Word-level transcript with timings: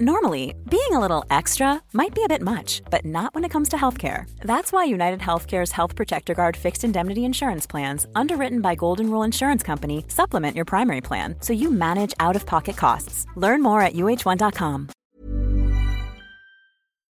Normally, 0.00 0.56
being 0.68 0.90
a 0.90 0.98
little 0.98 1.24
extra 1.30 1.80
might 1.92 2.16
be 2.16 2.24
a 2.24 2.28
bit 2.28 2.42
much, 2.42 2.82
but 2.90 3.04
not 3.04 3.32
when 3.32 3.44
it 3.44 3.52
comes 3.52 3.68
to 3.68 3.76
healthcare. 3.76 4.24
That's 4.40 4.72
why 4.72 4.82
United 4.86 5.20
Healthcare's 5.20 5.70
Health 5.70 5.94
Protector 5.94 6.34
Guard 6.34 6.56
fixed 6.56 6.82
indemnity 6.82 7.24
insurance 7.24 7.64
plans, 7.64 8.04
underwritten 8.16 8.60
by 8.60 8.74
Golden 8.74 9.08
Rule 9.08 9.22
Insurance 9.22 9.62
Company, 9.62 10.04
supplement 10.08 10.56
your 10.56 10.64
primary 10.64 11.00
plan 11.00 11.36
so 11.40 11.52
you 11.52 11.70
manage 11.70 12.12
out 12.18 12.34
of 12.34 12.44
pocket 12.44 12.76
costs. 12.76 13.24
Learn 13.36 13.62
more 13.62 13.82
at 13.82 13.92
uh1.com. 13.92 14.88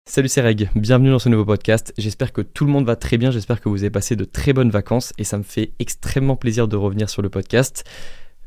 Salut, 0.06 0.28
c'est 0.28 0.42
Reg. 0.42 0.70
Bienvenue 0.76 1.12
dans 1.12 1.20
ce 1.20 1.30
nouveau 1.30 1.46
podcast. 1.46 1.94
J'espère 1.98 2.34
que 2.34 2.42
tout 2.42 2.66
le 2.66 2.72
monde 2.72 2.86
va 2.86 2.98
très 2.98 3.18
bien. 3.18 3.32
J'espère 3.32 3.62
que 3.62 3.70
vous 3.70 3.84
avez 3.84 3.90
passé 3.90 4.18
de 4.18 4.26
très 4.26 4.52
bonnes 4.52 4.70
vacances 4.70 5.14
et 5.18 5.24
ça 5.24 5.38
me 5.38 5.44
fait 5.44 5.72
extrêmement 5.80 6.36
plaisir 6.36 6.68
de 6.68 6.76
revenir 6.76 7.10
sur 7.10 7.22
le 7.22 7.30
podcast. 7.30 7.86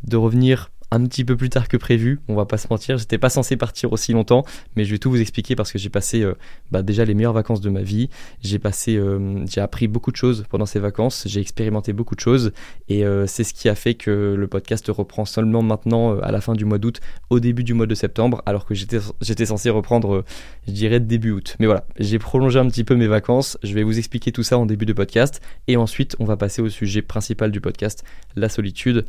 De 0.05 0.19
revenir 0.19 0.69
un 0.91 1.05
petit 1.05 1.25
peu 1.25 1.36
plus 1.36 1.50
tard 1.50 1.68
que 1.68 1.77
prévu, 1.77 2.21
on 2.29 2.34
va 2.34 2.46
pas 2.46 2.57
se 2.57 2.66
mentir, 2.71 2.96
j'étais 2.98 3.18
pas 3.18 3.29
censé 3.29 3.57
partir 3.57 3.93
aussi 3.93 4.12
longtemps, 4.12 4.45
mais 4.75 4.84
je 4.84 4.93
vais 4.93 4.98
tout 4.98 5.11
vous 5.11 5.21
expliquer 5.21 5.54
parce 5.54 5.71
que 5.71 5.79
j'ai 5.79 5.91
passé 5.91 6.22
euh, 6.22 6.35
bah, 6.71 6.82
déjà 6.82 7.04
les 7.04 7.14
meilleures 7.14 7.32
vacances 7.35 7.61
de 7.61 7.71
ma 7.71 7.82
vie, 7.82 8.08
j'ai 8.43 8.58
passé, 8.58 8.96
euh, 8.96 9.44
j'ai 9.46 9.61
appris 9.61 9.86
beaucoup 9.86 10.11
de 10.11 10.16
choses 10.16 10.44
pendant 10.49 10.66
ces 10.66 10.79
vacances, 10.79 11.25
j'ai 11.27 11.40
expérimenté 11.40 11.93
beaucoup 11.93 12.14
de 12.14 12.21
choses. 12.21 12.53
Et 12.89 13.04
euh, 13.04 13.27
c'est 13.27 13.44
ce 13.44 13.53
qui 13.53 13.68
a 13.68 13.75
fait 13.75 13.94
que 13.94 14.35
le 14.39 14.46
podcast 14.46 14.86
reprend 14.89 15.25
seulement 15.25 15.63
maintenant 15.63 16.18
à 16.21 16.32
la 16.32 16.40
fin 16.40 16.54
du 16.54 16.64
mois 16.64 16.79
d'août, 16.79 17.00
au 17.30 17.41
début 17.41 17.64
du 17.64 17.75
mois 17.75 17.86
de 17.86 17.94
septembre, 17.94 18.43
alors 18.46 18.64
que 18.64 18.75
j'étais, 18.75 18.99
j'étais 19.21 19.46
censé 19.46 19.68
reprendre, 19.71 20.25
je 20.66 20.72
dirais 20.72 21.00
début 21.00 21.32
août. 21.32 21.57
Mais 21.61 21.66
voilà, 21.66 21.85
j'ai 21.99 22.18
prolongé 22.18 22.58
un 22.58 22.68
petit 22.68 22.85
peu 22.85 22.94
mes 22.94 23.08
vacances, 23.08 23.58
je 23.63 23.75
vais 23.75 23.82
vous 23.82 23.99
expliquer 23.99 24.32
tout 24.32 24.43
ça 24.43 24.57
en 24.58 24.64
début 24.64 24.86
de 24.86 24.93
podcast. 24.94 25.43
Et 25.66 25.77
ensuite 25.77 26.16
on 26.18 26.25
va 26.25 26.36
passer 26.36 26.63
au 26.63 26.68
sujet 26.71 27.02
principal 27.02 27.50
du 27.50 27.61
podcast, 27.61 28.05
la 28.36 28.49
solitude 28.49 29.05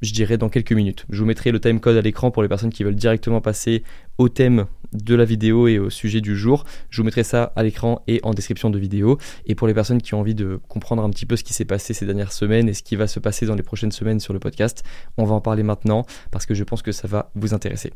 je 0.00 0.12
dirais 0.12 0.38
dans 0.38 0.48
quelques 0.48 0.72
minutes. 0.72 1.06
Je 1.10 1.20
vous 1.20 1.26
mettrai 1.26 1.50
le 1.50 1.60
timecode 1.60 1.96
à 1.96 2.00
l'écran 2.00 2.30
pour 2.30 2.42
les 2.42 2.48
personnes 2.48 2.70
qui 2.70 2.84
veulent 2.84 2.94
directement 2.94 3.40
passer 3.40 3.82
au 4.16 4.28
thème 4.28 4.66
de 4.92 5.14
la 5.14 5.24
vidéo 5.24 5.68
et 5.68 5.78
au 5.78 5.90
sujet 5.90 6.20
du 6.20 6.36
jour. 6.36 6.64
Je 6.90 7.00
vous 7.00 7.04
mettrai 7.04 7.24
ça 7.24 7.52
à 7.56 7.62
l'écran 7.62 8.02
et 8.06 8.20
en 8.22 8.32
description 8.32 8.70
de 8.70 8.78
vidéo. 8.78 9.18
Et 9.46 9.54
pour 9.54 9.66
les 9.66 9.74
personnes 9.74 10.00
qui 10.00 10.14
ont 10.14 10.20
envie 10.20 10.34
de 10.34 10.60
comprendre 10.68 11.02
un 11.02 11.10
petit 11.10 11.26
peu 11.26 11.36
ce 11.36 11.44
qui 11.44 11.52
s'est 11.52 11.64
passé 11.64 11.94
ces 11.94 12.06
dernières 12.06 12.32
semaines 12.32 12.68
et 12.68 12.74
ce 12.74 12.82
qui 12.82 12.96
va 12.96 13.06
se 13.06 13.20
passer 13.20 13.46
dans 13.46 13.54
les 13.54 13.62
prochaines 13.62 13.92
semaines 13.92 14.20
sur 14.20 14.32
le 14.32 14.38
podcast, 14.38 14.84
on 15.16 15.24
va 15.24 15.34
en 15.34 15.40
parler 15.40 15.62
maintenant 15.62 16.06
parce 16.30 16.46
que 16.46 16.54
je 16.54 16.64
pense 16.64 16.82
que 16.82 16.92
ça 16.92 17.08
va 17.08 17.30
vous 17.34 17.54
intéresser. 17.54 17.92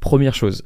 Première 0.00 0.34
chose, 0.34 0.64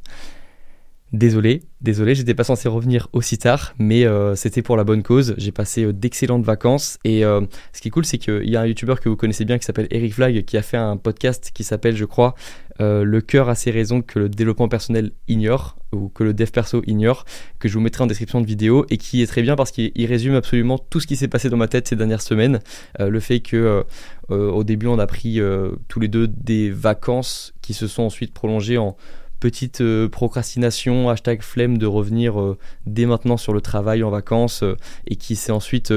Désolé, 1.13 1.63
désolé, 1.81 2.15
j'étais 2.15 2.33
pas 2.33 2.45
censé 2.45 2.69
revenir 2.69 3.09
aussi 3.11 3.37
tard, 3.37 3.73
mais 3.77 4.05
euh, 4.05 4.33
c'était 4.35 4.61
pour 4.61 4.77
la 4.77 4.85
bonne 4.85 5.03
cause. 5.03 5.35
J'ai 5.37 5.51
passé 5.51 5.83
euh, 5.83 5.91
d'excellentes 5.91 6.45
vacances 6.45 6.99
et 7.03 7.25
euh, 7.25 7.41
ce 7.73 7.81
qui 7.81 7.89
est 7.89 7.91
cool, 7.91 8.05
c'est 8.05 8.17
qu'il 8.17 8.49
y 8.49 8.55
a 8.55 8.61
un 8.61 8.65
youtubeur 8.65 9.01
que 9.01 9.09
vous 9.09 9.17
connaissez 9.17 9.43
bien 9.43 9.57
qui 9.57 9.65
s'appelle 9.65 9.87
Eric 9.91 10.13
Flag 10.13 10.45
qui 10.45 10.55
a 10.55 10.61
fait 10.61 10.77
un 10.77 10.95
podcast 10.95 11.51
qui 11.53 11.65
s'appelle, 11.65 11.97
je 11.97 12.05
crois, 12.05 12.33
Le 12.79 13.19
cœur 13.19 13.49
a 13.49 13.55
ses 13.55 13.71
raisons 13.71 14.01
que 14.01 14.19
le 14.19 14.29
développement 14.29 14.69
personnel 14.69 15.11
ignore 15.27 15.75
ou 15.91 16.07
que 16.07 16.23
le 16.23 16.33
dev 16.33 16.49
perso 16.49 16.81
ignore, 16.87 17.25
que 17.59 17.67
je 17.67 17.73
vous 17.73 17.81
mettrai 17.81 18.05
en 18.05 18.07
description 18.07 18.39
de 18.39 18.47
vidéo 18.47 18.85
et 18.89 18.97
qui 18.97 19.21
est 19.21 19.27
très 19.27 19.41
bien 19.41 19.57
parce 19.57 19.71
qu'il 19.71 20.05
résume 20.05 20.35
absolument 20.35 20.79
tout 20.79 21.01
ce 21.01 21.07
qui 21.07 21.17
s'est 21.17 21.27
passé 21.27 21.49
dans 21.49 21.57
ma 21.57 21.67
tête 21.67 21.89
ces 21.89 21.97
dernières 21.97 22.21
semaines. 22.21 22.59
le 22.97 23.19
fait 23.19 23.41
que 23.41 23.83
au 24.29 24.63
début 24.63 24.87
on 24.87 24.97
a 24.97 25.05
pris 25.05 25.41
tous 25.89 25.99
les 25.99 26.07
deux 26.07 26.27
des 26.27 26.71
vacances 26.71 27.53
qui 27.61 27.73
se 27.73 27.85
sont 27.87 28.03
ensuite 28.03 28.33
prolongées 28.33 28.77
en 28.77 28.95
petite 29.41 29.81
euh, 29.81 30.07
procrastination, 30.07 31.09
hashtag 31.09 31.41
flemme 31.41 31.77
de 31.77 31.85
revenir 31.85 32.39
euh, 32.39 32.57
dès 32.85 33.05
maintenant 33.05 33.35
sur 33.35 33.51
le 33.51 33.59
travail 33.59 34.03
en 34.03 34.09
vacances 34.09 34.63
euh, 34.63 34.77
et 35.07 35.17
qui 35.17 35.35
s'est 35.35 35.51
ensuite, 35.51 35.93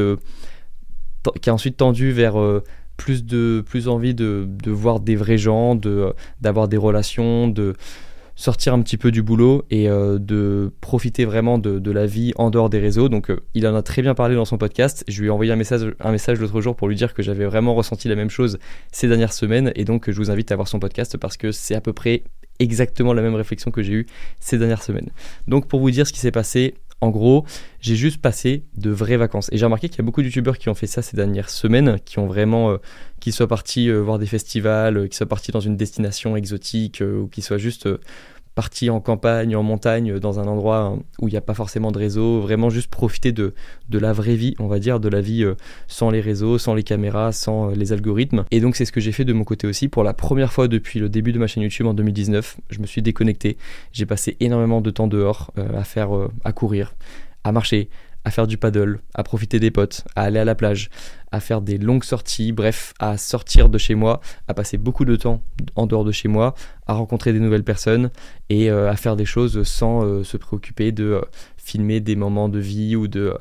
ensuite 1.47 1.77
tendu 1.77 2.11
vers 2.11 2.35
plus 2.97 3.25
de 3.25 3.63
plus 3.65 3.87
envie 3.87 4.15
de, 4.15 4.49
de, 4.49 4.71
voir 4.71 4.99
des 4.99 5.15
vrais 5.15 5.39
gens, 5.39 5.75
de 5.75 6.13
d'avoir 6.41 6.69
des 6.69 6.77
relations, 6.77 7.47
de 7.47 7.75
sortir 8.35 8.75
un 8.75 8.83
petit 8.83 8.97
peu 8.97 9.13
du 9.13 9.23
boulot 9.23 9.65
et 9.71 9.87
de 9.89 10.73
profiter 10.81 11.25
vraiment 11.25 11.59
de, 11.59 11.79
de, 11.79 11.91
la 11.93 12.07
vie 12.07 12.33
en 12.37 12.51
dehors 12.51 12.71
des 12.71 12.81
réseaux. 12.81 13.09
Donc 13.09 13.31
il 13.55 13.67
en 13.67 13.75
a 13.75 13.83
très 13.83 14.03
bien 14.03 14.15
parlé 14.15 14.35
dans 14.35 14.45
son 14.45 14.59
podcast. 14.59 15.05
Je 15.07 15.21
lui 15.21 15.29
ai 15.29 15.31
envoyé 15.31 15.53
un 15.53 15.57
message, 15.57 15.95
un 16.01 16.13
message 16.13 16.41
l'autre 16.41 16.61
jour 16.61 16.77
pour 16.77 16.89
lui 16.89 16.97
dire 16.97 17.15
que 17.15 17.23
j'avais 17.23 17.45
vraiment 17.45 17.75
ressenti 17.75 18.09
la 18.09 18.17
même 18.17 18.31
chose 18.31 18.59
ces 18.91 19.07
dernières 19.07 19.33
semaines 19.33 19.73
et 19.77 19.85
donc 19.85 20.11
je 20.11 20.17
vous 20.17 20.31
invite 20.31 20.51
à 20.51 20.57
voir 20.57 20.69
son 20.69 20.79
podcast 20.79 21.17
parce 21.17 21.37
que 21.37 21.53
c'est 21.53 21.75
à 21.75 21.81
peu 21.81 21.93
près 21.93 22.25
exactement 22.59 23.13
la 23.13 23.23
même 23.23 23.35
réflexion 23.35 23.71
que 23.71 23.83
j'ai 23.83 23.93
eue 23.93 24.07
ces 24.41 24.59
dernières 24.59 24.83
semaines. 24.83 25.11
Donc 25.49 25.69
pour 25.69 25.81
vous 25.81 25.91
dire 25.91 26.07
ce 26.07 26.13
qui 26.13 26.21
s'est 26.21 26.31
passé, 26.31 26.75
en 27.05 27.11
gros, 27.11 27.45
j'ai 27.81 27.97
juste 27.97 28.21
passé 28.21 28.65
de 28.77 28.91
vraies 28.91 29.19
vacances. 29.19 29.51
Et 29.53 29.59
j'ai 29.59 29.65
remarqué 29.67 29.89
qu'il 29.91 29.99
y 29.99 30.01
a 30.01 30.05
beaucoup 30.05 30.23
de 30.23 30.27
youtubeurs 30.27 30.57
qui 30.57 30.71
ont 30.71 30.75
fait 30.75 30.87
ça 30.87 31.03
ces 31.03 31.17
dernières 31.17 31.51
semaines, 31.51 31.99
qui 32.05 32.19
ont 32.19 32.27
vraiment, 32.27 32.71
euh, 32.71 32.77
qui 33.21 33.31
soient 33.31 33.47
partis 33.47 33.91
euh, 33.91 33.99
voir 33.99 34.19
des 34.19 34.27
festivals, 34.27 34.97
euh, 34.97 35.07
qui 35.07 35.17
soient 35.17 35.27
partis 35.27 35.53
dans 35.53 35.61
une 35.61 35.77
destination 35.77 36.35
exotique, 36.35 37.03
ou 37.03 37.29
qui 37.29 37.43
soient 37.43 37.59
juste 37.59 37.89
parti 38.55 38.89
en 38.89 39.01
campagne, 39.01 39.57
en 39.57 39.63
montagne, 39.63 40.19
dans 40.19 40.39
un 40.39 40.47
endroit 40.47 40.97
où 41.21 41.29
il 41.29 41.33
n'y 41.33 41.37
a 41.37 41.41
pas 41.41 41.55
forcément 41.55 41.91
de 41.91 41.99
réseau, 41.99 42.41
vraiment 42.41 42.71
juste 42.71 42.89
profiter 42.89 43.33
de, 43.33 43.55
de 43.89 43.99
la 43.99 44.13
vraie 44.13 44.37
vie, 44.37 44.55
on 44.59 44.69
va 44.69 44.79
dire, 44.79 45.01
de 45.01 45.09
la 45.09 45.21
vie 45.21 45.43
euh, 45.43 45.55
sans 45.89 46.11
les 46.11 46.21
réseaux, 46.21 46.59
sans 46.59 46.75
les 46.75 46.85
caméras, 46.85 47.33
sans 47.33 47.71
euh, 47.71 47.75
les 47.75 47.93
algorithmes. 47.93 48.45
Et 48.51 48.61
donc 48.61 48.77
c'est 48.77 48.85
ce 48.85 48.93
que 48.93 49.01
j'ai 49.01 49.13
fait 49.13 49.25
de 49.25 49.33
mon 49.33 49.45
côté 49.45 49.67
aussi. 49.67 49.89
Pour 49.89 50.05
la 50.05 50.15
première 50.15 50.53
fois 50.53 50.69
depuis 50.69 51.01
le 51.01 51.09
début 51.09 51.33
de 51.33 51.39
ma 51.39 51.47
chaîne 51.47 51.63
YouTube 51.63 51.87
en 51.87 51.95
2019, 51.95 52.59
je 52.71 52.79
me 52.79 52.87
suis 52.87 53.03
déconnecté. 53.03 53.57
J'ai 53.93 54.07
passé 54.07 54.37
énormément 54.41 54.81
de 54.81 54.91
temps 54.91 55.09
dehors 55.09 55.53
euh, 55.59 55.79
à 55.79 55.85
faire, 55.85 56.11
à 56.45 56.53
courir, 56.53 56.95
à 57.43 57.51
marcher, 57.51 57.89
à 58.25 58.31
faire 58.31 58.47
du 58.47 58.57
paddle, 58.57 59.01
à 59.15 59.23
profiter 59.23 59.61
des 59.61 59.71
potes, 59.71 60.05
à 60.17 60.23
aller 60.23 60.39
à 60.39 60.45
la 60.45 60.55
plage, 60.55 60.91
à 61.31 61.41
faire 61.41 61.61
des 61.61 61.79
longues 61.79 62.05
sorties, 62.05 62.53
bref, 62.53 62.95
à 62.99 63.17
sortir 63.17 63.69
de 63.69 63.77
chez 63.77 63.95
moi, 63.95 64.21
à 64.49 64.55
passer 64.55 64.79
beaucoup 64.79 65.05
de 65.05 65.17
temps 65.17 65.43
en 65.75 65.87
dehors 65.87 66.05
de 66.05 66.13
chez 66.13 66.29
moi, 66.29 66.55
à 66.87 66.95
rencontrer 66.95 67.33
des 67.33 67.41
nouvelles 67.41 67.65
personnes 67.65 68.11
et 68.49 68.71
euh, 68.71 68.91
à 68.91 68.97
faire 68.97 69.17
des 69.17 69.25
choses 69.25 69.63
sans 69.65 70.05
euh, 70.05 70.25
se 70.25 70.37
préoccuper 70.37 70.93
de 70.93 71.05
euh, 71.05 71.21
filmer 71.65 72.01
des 72.01 72.17
moments 72.17 72.49
de 72.49 72.59
vie 72.59 72.97
ou 72.97 73.09
de 73.09 73.35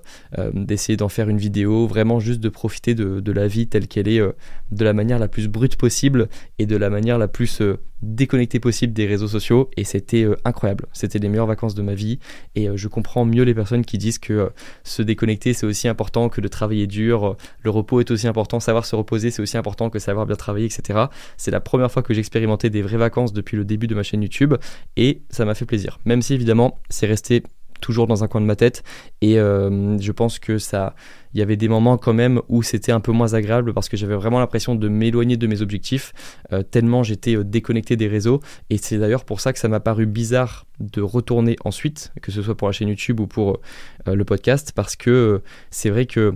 d'essayer 0.54 0.98
d'en 0.98 1.10
faire 1.10 1.30
une 1.30 1.38
vidéo, 1.38 1.88
vraiment 1.88 2.20
juste 2.20 2.40
de 2.40 2.50
profiter 2.50 2.96
de, 2.96 3.20
de 3.20 3.32
la 3.32 3.48
vie 3.48 3.68
telle 3.68 3.88
qu'elle 3.88 4.08
est 4.08 4.20
de 4.20 4.86
la 4.86 4.94
manière 4.94 5.20
la 5.20 5.28
plus 5.28 5.48
brute 5.48 5.76
possible 5.76 6.30
et 6.60 6.66
de 6.66 6.76
la 6.76 6.90
manière 6.90 7.18
la 7.18 7.28
plus 7.28 7.62
déconnectée 8.04 8.60
possible 8.60 8.94
des 8.94 9.06
réseaux 9.06 9.28
sociaux 9.28 9.70
et 9.78 9.84
c'était 9.84 10.28
incroyable. 10.46 10.86
C'était 10.94 11.20
les 11.20 11.30
meilleures 11.30 11.48
vacances 11.48 11.76
de 11.76 11.82
ma 11.82 11.94
vie 11.94 12.20
et 12.56 12.68
je 12.76 12.88
comprends 12.88 13.26
mieux 13.26 13.44
les 13.44 13.54
personnes 13.54 13.86
qui 13.86 13.98
disent 13.98 14.20
que 14.20 14.52
se 14.84 15.02
déconnecter 15.02 15.54
c'est 15.54 15.66
aussi 15.66 15.88
important 15.88 16.30
que 16.30 16.42
de 16.42 16.48
travailler 16.48 16.88
dur, 16.88 17.38
le 17.62 17.70
repos 17.70 18.00
est 18.02 18.12
aussi 18.12 18.28
important, 18.28 18.60
savoir 18.60 18.86
se 18.86 18.96
reposer 18.96 19.32
c'est 19.32 19.42
aussi 19.42 19.58
important 19.58 19.90
que 19.90 20.00
savoir 20.00 20.26
bien 20.26 20.36
travailler, 20.36 20.66
etc. 20.66 21.06
C'est 21.38 21.52
la 21.52 21.62
première 21.62 21.92
fois 21.92 22.04
que 22.04 22.14
j'expérimentais 22.14 22.70
des 22.70 22.82
vraies 22.82 22.98
vacances 22.98 23.34
depuis 23.34 23.58
le 23.58 23.66
début 23.66 23.88
de 23.88 23.96
ma 23.96 24.04
chaîne 24.04 24.22
YouTube 24.22 24.56
et 24.98 25.22
ça 25.30 25.46
m'a 25.46 25.56
fait 25.56 25.66
plaisir. 25.66 26.00
Même 26.06 26.22
si 26.22 26.34
évidemment 26.34 26.80
c'est 26.90 27.08
resté 27.08 27.44
toujours 27.84 28.08
dans 28.08 28.24
un 28.24 28.28
coin 28.28 28.42
de 28.42 28.46
ma 28.46 28.56
tête. 28.56 28.82
Et 29.22 29.38
euh, 29.38 29.98
je 30.00 30.12
pense 30.12 30.40
que 30.40 30.58
ça 30.58 30.96
il 31.34 31.40
y 31.40 31.42
avait 31.42 31.58
des 31.58 31.68
moments 31.68 31.98
quand 31.98 32.14
même 32.14 32.42
où 32.48 32.64
c'était 32.64 32.92
un 32.92 33.00
peu 33.00 33.12
moins 33.12 33.34
agréable 33.34 33.74
parce 33.74 33.90
que 33.90 33.98
j'avais 33.98 34.16
vraiment 34.16 34.40
l'impression 34.40 34.76
de 34.76 34.88
m'éloigner 34.88 35.36
de 35.36 35.48
mes 35.48 35.62
objectifs 35.62 36.14
euh, 36.52 36.62
tellement 36.62 37.02
j'étais 37.04 37.36
euh, 37.36 37.44
déconnecté 37.44 37.96
des 37.98 38.08
réseaux. 38.08 38.40
Et 38.70 38.78
c'est 38.78 38.98
d'ailleurs 38.98 39.26
pour 39.26 39.42
ça 39.42 39.52
que 39.52 39.60
ça 39.60 39.68
m'a 39.68 39.80
paru 39.80 40.06
bizarre 40.06 40.66
de 40.80 41.02
retourner 41.02 41.58
ensuite 41.66 42.14
que 42.22 42.32
ce 42.32 42.42
soit 42.42 42.56
pour 42.56 42.68
la 42.68 42.72
chaîne 42.72 42.88
YouTube 42.88 43.20
ou 43.20 43.28
pour 43.28 43.60
le 44.06 44.24
podcast. 44.26 44.72
Parce 44.74 44.96
que 44.96 45.42
c'est 45.70 45.90
vrai 45.90 46.06
que 46.06 46.34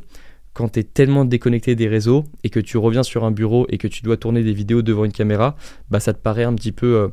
quand 0.53 0.69
tu 0.69 0.79
es 0.79 0.83
tellement 0.83 1.25
déconnecté 1.25 1.75
des 1.75 1.87
réseaux 1.87 2.25
et 2.43 2.49
que 2.49 2.59
tu 2.59 2.77
reviens 2.77 3.03
sur 3.03 3.23
un 3.23 3.31
bureau 3.31 3.65
et 3.69 3.77
que 3.77 3.87
tu 3.87 4.03
dois 4.03 4.17
tourner 4.17 4.43
des 4.43 4.53
vidéos 4.53 4.81
devant 4.81 5.05
une 5.05 5.11
caméra, 5.11 5.55
bah 5.89 5.99
ça 5.99 6.13
te 6.13 6.19
paraît 6.19 6.43
un 6.43 6.55
petit 6.55 6.71
peu 6.71 7.11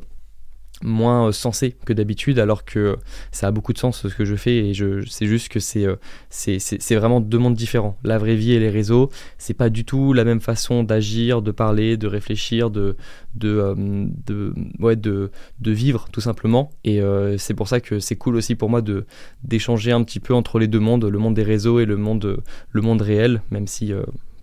moins 0.85 1.27
euh, 1.27 1.31
sensé 1.31 1.75
que 1.85 1.93
d'habitude 1.93 2.39
alors 2.39 2.63
que 2.63 2.97
ça 3.31 3.47
a 3.47 3.51
beaucoup 3.51 3.73
de 3.73 3.77
sens 3.77 4.07
ce 4.07 4.13
que 4.13 4.23
je 4.25 4.35
fais 4.35 4.57
et 4.57 4.73
je 4.73 5.05
c'est 5.05 5.25
juste 5.25 5.49
que 5.49 5.59
c'est 5.59 5.85
euh, 5.85 5.95
c'est 6.29 6.95
vraiment 6.95 7.19
deux 7.19 7.37
mondes 7.37 7.55
différents. 7.55 7.97
La 8.03 8.17
vraie 8.17 8.35
vie 8.35 8.53
et 8.53 8.59
les 8.59 8.69
réseaux 8.69 9.09
c'est 9.37 9.53
pas 9.53 9.69
du 9.69 9.83
tout 9.83 10.13
la 10.13 10.23
même 10.23 10.41
façon 10.41 10.83
d'agir 10.83 11.41
de 11.41 11.51
parler 11.51 11.97
de 11.97 12.07
réfléchir 12.07 12.69
de 12.69 12.95
de 13.35 13.49
euh, 13.49 14.05
de 14.25 14.53
ouais 14.79 14.95
de, 14.95 15.31
de 15.59 15.71
vivre 15.71 16.07
tout 16.11 16.21
simplement. 16.21 16.71
Et 16.83 17.01
c'est 17.37 17.53
pour 17.53 17.67
ça 17.67 17.79
que 17.79 17.99
c'est 17.99 18.15
cool 18.15 18.35
aussi 18.35 18.55
pour 18.55 18.69
moi 18.69 18.81
de 18.81 19.05
d'échanger 19.43 19.91
un 19.91 20.03
petit 20.03 20.19
peu 20.19 20.33
entre 20.33 20.59
les 20.59 20.67
deux 20.67 20.79
mondes 20.79 21.05
le 21.05 21.17
monde 21.17 21.33
des 21.33 21.43
réseaux 21.43 21.79
et 21.79 21.85
le 21.85 21.97
monde 21.97 22.41
le 22.71 22.81
monde 22.81 23.01
réel 23.01 23.41
même 23.51 23.67
si 23.67 23.91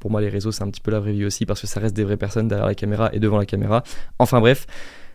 pour 0.01 0.11
moi 0.11 0.21
les 0.21 0.29
réseaux 0.29 0.53
c'est 0.53 0.65
un 0.65 0.71
petit 0.71 0.81
peu 0.81 0.91
la 0.91 1.01
vraie 1.01 1.13
vie 1.13 1.25
aussi 1.25 1.47
parce 1.47 1.61
que 1.61 1.67
ça 1.67 1.81
reste 1.81 1.95
des 1.95 2.05
vraies 2.05 2.17
personnes 2.17 2.49
derrière 2.49 2.67
la 2.67 2.75
caméra 2.75 3.11
et 3.13 3.21
devant 3.21 3.39
la 3.39 3.47
caméra. 3.47 3.85
Enfin 4.19 4.41
bref 4.41 4.67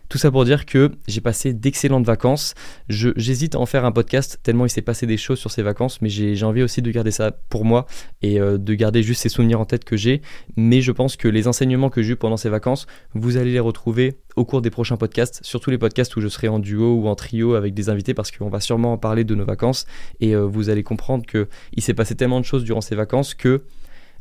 tout 0.08 0.18
ça 0.18 0.30
pour 0.30 0.44
dire 0.44 0.64
que 0.64 0.90
j'ai 1.06 1.20
passé 1.20 1.52
d'excellentes 1.52 2.06
vacances. 2.06 2.54
J'hésite 2.88 3.54
à 3.54 3.58
en 3.58 3.66
faire 3.66 3.84
un 3.84 3.92
podcast 3.92 4.40
tellement 4.42 4.64
il 4.64 4.70
s'est 4.70 4.82
passé 4.82 5.06
des 5.06 5.16
choses 5.16 5.38
sur 5.38 5.50
ces 5.50 5.62
vacances, 5.62 6.00
mais 6.00 6.08
j'ai 6.08 6.42
envie 6.44 6.62
aussi 6.62 6.82
de 6.82 6.90
garder 6.90 7.10
ça 7.10 7.32
pour 7.50 7.64
moi 7.64 7.86
et 8.22 8.40
euh, 8.40 8.58
de 8.58 8.74
garder 8.74 9.02
juste 9.02 9.22
ces 9.22 9.28
souvenirs 9.28 9.60
en 9.60 9.64
tête 9.64 9.84
que 9.84 9.96
j'ai. 9.96 10.22
Mais 10.56 10.80
je 10.80 10.92
pense 10.92 11.16
que 11.16 11.28
les 11.28 11.46
enseignements 11.46 11.90
que 11.90 12.02
j'ai 12.02 12.12
eu 12.12 12.16
pendant 12.16 12.36
ces 12.36 12.48
vacances, 12.48 12.86
vous 13.14 13.36
allez 13.36 13.52
les 13.52 13.60
retrouver 13.60 14.16
au 14.36 14.44
cours 14.44 14.62
des 14.62 14.70
prochains 14.70 14.96
podcasts, 14.96 15.40
surtout 15.42 15.70
les 15.70 15.78
podcasts 15.78 16.16
où 16.16 16.20
je 16.20 16.28
serai 16.28 16.48
en 16.48 16.58
duo 16.58 16.94
ou 16.94 17.08
en 17.08 17.14
trio 17.14 17.54
avec 17.54 17.74
des 17.74 17.90
invités 17.90 18.14
parce 18.14 18.30
qu'on 18.30 18.48
va 18.48 18.60
sûrement 18.60 18.92
en 18.92 18.98
parler 18.98 19.24
de 19.24 19.34
nos 19.34 19.44
vacances 19.44 19.84
et 20.20 20.34
euh, 20.34 20.46
vous 20.46 20.70
allez 20.70 20.82
comprendre 20.82 21.26
qu'il 21.26 21.82
s'est 21.82 21.94
passé 21.94 22.14
tellement 22.14 22.40
de 22.40 22.44
choses 22.44 22.64
durant 22.64 22.80
ces 22.80 22.94
vacances 22.94 23.34
que 23.34 23.62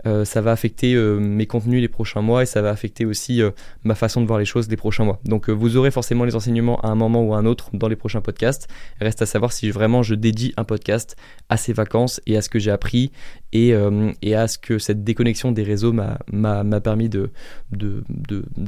euh, 0.05 0.25
ça 0.25 0.41
va 0.41 0.51
affecter 0.51 0.93
euh, 0.93 1.19
mes 1.19 1.47
contenus 1.47 1.81
les 1.81 1.87
prochains 1.87 2.21
mois 2.21 2.43
et 2.43 2.45
ça 2.45 2.61
va 2.61 2.69
affecter 2.69 3.05
aussi 3.05 3.41
ma 3.83 3.95
façon 3.95 4.21
de 4.21 4.27
voir 4.27 4.39
les 4.39 4.45
choses 4.45 4.69
les 4.69 4.77
prochains 4.77 5.03
mois. 5.03 5.19
Donc 5.25 5.49
vous 5.49 5.77
aurez 5.77 5.91
forcément 5.91 6.23
les 6.23 6.35
enseignements 6.35 6.79
à 6.81 6.87
un 6.87 6.95
moment 6.95 7.23
ou 7.23 7.33
à 7.33 7.37
un 7.37 7.45
autre 7.45 7.69
dans 7.73 7.87
les 7.87 7.95
prochains 7.95 8.21
podcasts. 8.21 8.67
Reste 8.99 9.21
à 9.21 9.25
savoir 9.25 9.51
si 9.51 9.69
vraiment 9.71 10.03
je 10.03 10.15
dédie 10.15 10.53
un 10.57 10.63
podcast 10.63 11.15
à 11.49 11.57
ces 11.57 11.73
vacances 11.73 12.21
et 12.25 12.37
à 12.37 12.41
ce 12.41 12.49
que 12.49 12.59
j'ai 12.59 12.71
appris 12.71 13.11
et, 13.53 13.73
à 13.73 14.47
ce 14.47 14.57
que 14.57 14.77
cette 14.77 15.03
déconnexion 15.03 15.51
des 15.51 15.63
réseaux 15.63 15.93
m'a 15.93 16.81
permis 16.81 17.09
de, 17.09 17.31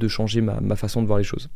changer 0.08 0.42
ma 0.42 0.76
façon 0.76 1.02
de 1.02 1.08
voir 1.08 1.20
les 1.20 1.24
choses 1.24 1.50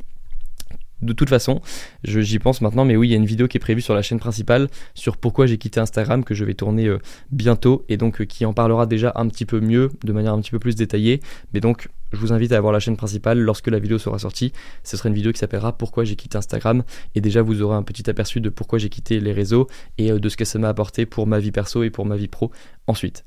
de 1.04 1.12
toute 1.12 1.28
façon, 1.28 1.60
j'y 2.02 2.38
pense 2.38 2.60
maintenant, 2.60 2.84
mais 2.84 2.96
oui, 2.96 3.08
il 3.08 3.10
y 3.10 3.14
a 3.14 3.18
une 3.18 3.26
vidéo 3.26 3.46
qui 3.46 3.58
est 3.58 3.60
prévue 3.60 3.82
sur 3.82 3.94
la 3.94 4.02
chaîne 4.02 4.18
principale 4.18 4.68
sur 4.94 5.16
pourquoi 5.16 5.46
j'ai 5.46 5.58
quitté 5.58 5.78
Instagram 5.80 6.24
que 6.24 6.34
je 6.34 6.44
vais 6.44 6.54
tourner 6.54 6.86
euh, 6.86 6.98
bientôt 7.30 7.84
et 7.88 7.96
donc 7.96 8.20
euh, 8.20 8.24
qui 8.24 8.44
en 8.46 8.52
parlera 8.52 8.86
déjà 8.86 9.12
un 9.16 9.28
petit 9.28 9.44
peu 9.44 9.60
mieux, 9.60 9.90
de 10.02 10.12
manière 10.12 10.32
un 10.32 10.40
petit 10.40 10.50
peu 10.50 10.58
plus 10.58 10.74
détaillée. 10.74 11.20
Mais 11.52 11.60
donc, 11.60 11.88
je 12.12 12.18
vous 12.18 12.32
invite 12.32 12.52
à 12.52 12.60
voir 12.60 12.72
la 12.72 12.80
chaîne 12.80 12.96
principale 12.96 13.38
lorsque 13.38 13.68
la 13.68 13.78
vidéo 13.78 13.98
sera 13.98 14.18
sortie. 14.18 14.52
Ce 14.82 14.96
sera 14.96 15.08
une 15.08 15.14
vidéo 15.14 15.32
qui 15.32 15.38
s'appellera 15.38 15.76
Pourquoi 15.76 16.04
j'ai 16.04 16.16
quitté 16.16 16.38
Instagram 16.38 16.82
et 17.14 17.20
déjà 17.20 17.42
vous 17.42 17.60
aurez 17.62 17.76
un 17.76 17.82
petit 17.82 18.08
aperçu 18.08 18.40
de 18.40 18.48
pourquoi 18.48 18.78
j'ai 18.78 18.88
quitté 18.88 19.20
les 19.20 19.32
réseaux 19.32 19.66
et 19.98 20.10
euh, 20.10 20.18
de 20.18 20.28
ce 20.28 20.36
que 20.36 20.44
ça 20.44 20.58
m'a 20.58 20.68
apporté 20.68 21.06
pour 21.06 21.26
ma 21.26 21.38
vie 21.38 21.52
perso 21.52 21.82
et 21.82 21.90
pour 21.90 22.06
ma 22.06 22.16
vie 22.16 22.28
pro 22.28 22.50
ensuite. 22.86 23.24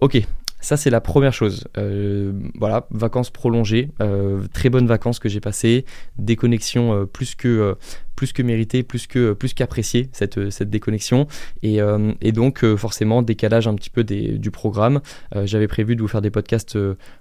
Ok, 0.00 0.26
ça, 0.60 0.76
c'est 0.76 0.90
la 0.90 1.00
première 1.00 1.32
chose. 1.32 1.64
Euh, 1.76 2.32
voilà, 2.58 2.86
vacances 2.90 3.30
prolongées, 3.30 3.90
euh, 4.00 4.42
très 4.52 4.70
bonnes 4.70 4.86
vacances 4.86 5.18
que 5.18 5.28
j'ai 5.28 5.40
passées, 5.40 5.84
déconnexion 6.18 6.92
euh, 6.94 7.06
plus 7.06 7.34
que 7.34 7.76
plus 8.16 8.32
méritée, 8.38 8.82
plus 8.82 9.06
que 9.06 9.36
qu'appréciée 9.54 10.08
cette, 10.12 10.62
déconnexion 10.62 11.26
et, 11.62 11.82
donc 12.32 12.64
forcément 12.76 13.20
décalage 13.20 13.68
un 13.68 13.74
petit 13.74 13.90
peu 13.90 14.04
du 14.04 14.50
programme. 14.50 15.02
j'avais 15.44 15.68
prévu 15.68 15.96
de 15.96 16.00
vous 16.00 16.08
faire 16.08 16.22
des 16.22 16.30
podcasts 16.30 16.78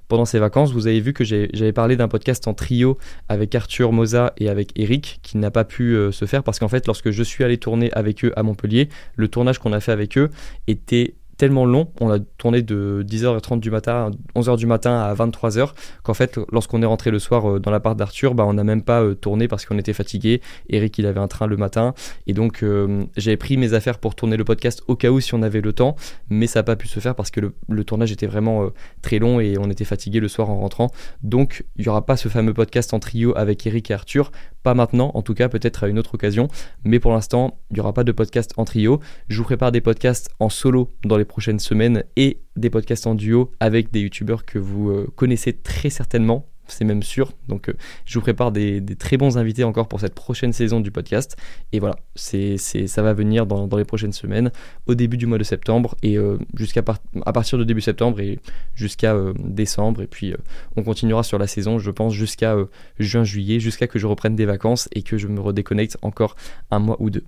pendant 0.08 0.24
ces 0.24 0.40
vacances. 0.40 0.72
Vous 0.72 0.88
avez 0.88 1.02
vu 1.02 1.12
que 1.12 1.26
j'avais 1.26 1.74
parlé 1.74 1.98
d'un 1.98 2.08
podcast 2.08 2.48
en 2.48 2.54
trio 2.54 2.98
avec 3.28 3.54
Arthur 3.56 3.92
Moza 3.92 4.32
et 4.38 4.48
avec 4.48 4.72
Eric 4.78 5.20
qui 5.22 5.38
n'a 5.38 5.52
pas 5.52 5.66
pu 5.66 5.98
se 6.14 6.24
faire 6.24 6.44
parce 6.44 6.60
qu'en 6.60 6.70
fait 6.70 6.88
lorsque 6.88 7.12
je 7.12 7.24
suis 7.24 7.44
allé 7.44 7.58
tourner 7.58 7.92
avec 7.92 8.24
eux 8.24 8.32
à 8.38 8.44
Montpellier, 8.44 8.88
le 9.18 9.28
tournage 9.28 9.60
qu'on 9.60 9.74
a 9.74 9.82
fait 9.82 9.92
avec 9.92 10.18
eux 10.18 10.30
était 10.68 11.16
tellement 11.38 11.66
long, 11.66 11.92
on 12.00 12.10
a 12.10 12.20
tourné 12.20 12.62
de 12.62 13.06
10h30 13.08 13.60
du 13.60 13.72
matin, 13.72 14.12
11h 14.36 14.58
du 14.58 14.66
matin 14.66 15.00
à 15.00 15.14
23h, 15.14 15.72
qu'en 16.04 16.14
fait, 16.14 16.40
lorsqu'on 16.52 16.82
est 16.82 16.86
rentré 16.86 17.12
le 17.12 17.20
soir 17.20 17.50
euh, 17.50 17.60
dans 17.60 17.72
la 17.72 17.80
part 17.80 17.96
d'Arthur, 17.96 18.36
bah, 18.36 18.46
on 18.46 18.54
n'a 18.54 18.64
même 18.64 18.82
pas 18.82 19.02
euh, 19.02 19.16
tourné 19.16 19.48
parce 19.48 19.66
qu'on 19.66 19.78
était 19.78 19.94
fatigué. 19.94 20.42
Eric, 20.70 20.98
il 20.98 21.06
avait 21.06 21.20
un 21.20 21.28
train 21.28 21.48
le 21.48 21.58
matin. 21.58 21.94
Et 22.28 22.34
donc, 22.34 22.64
euh, 22.64 23.04
j'avais 23.18 23.38
pris 23.38 23.58
mes 23.58 23.74
affaires 23.74 24.00
pour 24.00 24.16
tourner 24.16 24.38
le 24.38 24.44
podcast 24.44 24.82
au 24.88 24.96
cas 24.96 25.10
où 25.10 25.20
si 25.20 25.34
on 25.34 25.42
avait 25.42 25.62
le 25.62 25.74
temps, 25.74 25.96
mais 26.30 26.48
ça 26.48 26.60
n'a 26.60 26.64
pas 26.64 26.76
pu 26.76 26.88
se 26.88 27.00
faire 27.00 27.16
parce 27.16 27.32
que 27.32 27.40
le, 27.40 27.84
tournage 27.84 28.12
était 28.12 28.28
vraiment 28.28 28.70
très 29.04 29.20
long 29.20 29.40
et 29.40 29.58
on 29.60 29.70
était 29.70 29.86
fatigué 29.86 30.20
le 30.20 30.28
soir 30.28 30.50
en 30.50 30.60
rentrant. 30.60 30.90
Donc, 31.22 31.66
il 31.76 31.84
n'y 31.84 31.88
aura 31.90 32.06
pas 32.06 32.18
ce 32.18 32.30
fameux 32.30 32.54
podcast 32.54 32.94
en 32.94 33.00
trio 33.00 33.38
avec 33.38 33.68
Eric 33.68 33.92
et 33.92 33.94
Arthur. 33.94 34.32
Pas 34.66 34.74
maintenant, 34.74 35.12
en 35.14 35.22
tout 35.22 35.36
cas, 35.36 35.48
peut-être 35.48 35.84
à 35.84 35.88
une 35.88 36.00
autre 36.00 36.16
occasion. 36.16 36.48
Mais 36.84 37.00
pour 37.00 37.12
l'instant, 37.12 37.60
il 37.70 37.76
n'y 37.76 37.82
aura 37.82 37.94
pas 37.94 38.04
de 38.04 38.12
podcast 38.12 38.52
en 38.58 38.66
trio. 38.66 39.00
Je 39.28 39.38
vous 39.38 39.44
prépare 39.44 39.72
des 39.72 39.80
podcasts 39.80 40.32
en 40.40 40.50
solo 40.50 40.92
dans 41.04 41.18
les 41.18 41.24
prochaines 41.24 41.60
semaines 41.60 42.04
et 42.16 42.40
des 42.56 42.72
podcasts 42.72 43.06
en 43.06 43.14
duo 43.14 43.52
avec 43.60 43.92
des 43.92 44.00
youtubeurs 44.00 44.44
que 44.44 44.58
vous 44.58 44.90
euh, 44.90 45.08
connaissez 45.16 45.54
très 45.54 45.92
certainement 45.92 46.48
c'est 46.68 46.86
même 46.86 47.04
sûr. 47.04 47.32
Donc, 47.48 47.70
euh, 47.70 47.74
je 48.06 48.16
vous 48.16 48.22
prépare 48.22 48.52
des, 48.52 48.84
très 48.98 49.18
bons 49.18 49.38
invités 49.38 49.64
encore 49.64 49.88
pour 49.88 50.00
cette 50.00 50.16
prochaine 50.16 50.54
saison 50.54 50.80
du 50.80 50.92
podcast. 50.92 51.36
Et 51.72 51.80
voilà, 51.80 51.96
ça 52.16 53.02
va 53.02 53.14
venir 53.14 53.46
dans, 53.46 53.68
les 53.76 53.86
prochaines 53.86 54.14
semaines, 54.14 54.52
au 54.88 54.96
début 54.96 55.18
du 55.18 55.26
mois 55.26 55.38
de 55.38 55.44
septembre 55.44 55.96
et 56.02 56.18
euh, 56.18 56.38
jusqu'à 56.56 56.84
à 57.26 57.34
partir 57.34 57.58
de 57.58 57.64
début 57.64 57.82
septembre 57.82 58.20
et 58.20 58.40
jusqu'à 58.74 59.16
décembre. 59.40 60.02
Et 60.02 60.08
puis, 60.08 60.34
on 60.76 60.84
continuera 60.84 61.24
sur 61.24 61.38
la 61.38 61.48
saison, 61.48 61.80
je 61.80 61.92
pense, 61.92 62.14
jusqu'à 62.14 62.56
juin-juillet, 63.00 63.60
jusqu'à 63.60 63.88
que 63.88 64.00
je 64.00 64.08
reprenne 64.08 64.36
des 64.36 64.46
vacances 64.46 64.90
et 64.94 65.02
que 65.02 65.18
je 65.18 65.28
me 65.28 65.40
redéconnecte 65.40 65.98
encore 66.02 66.36
un 66.72 66.80
mois 66.80 66.98
ou 67.00 67.10
deux. 67.10 67.24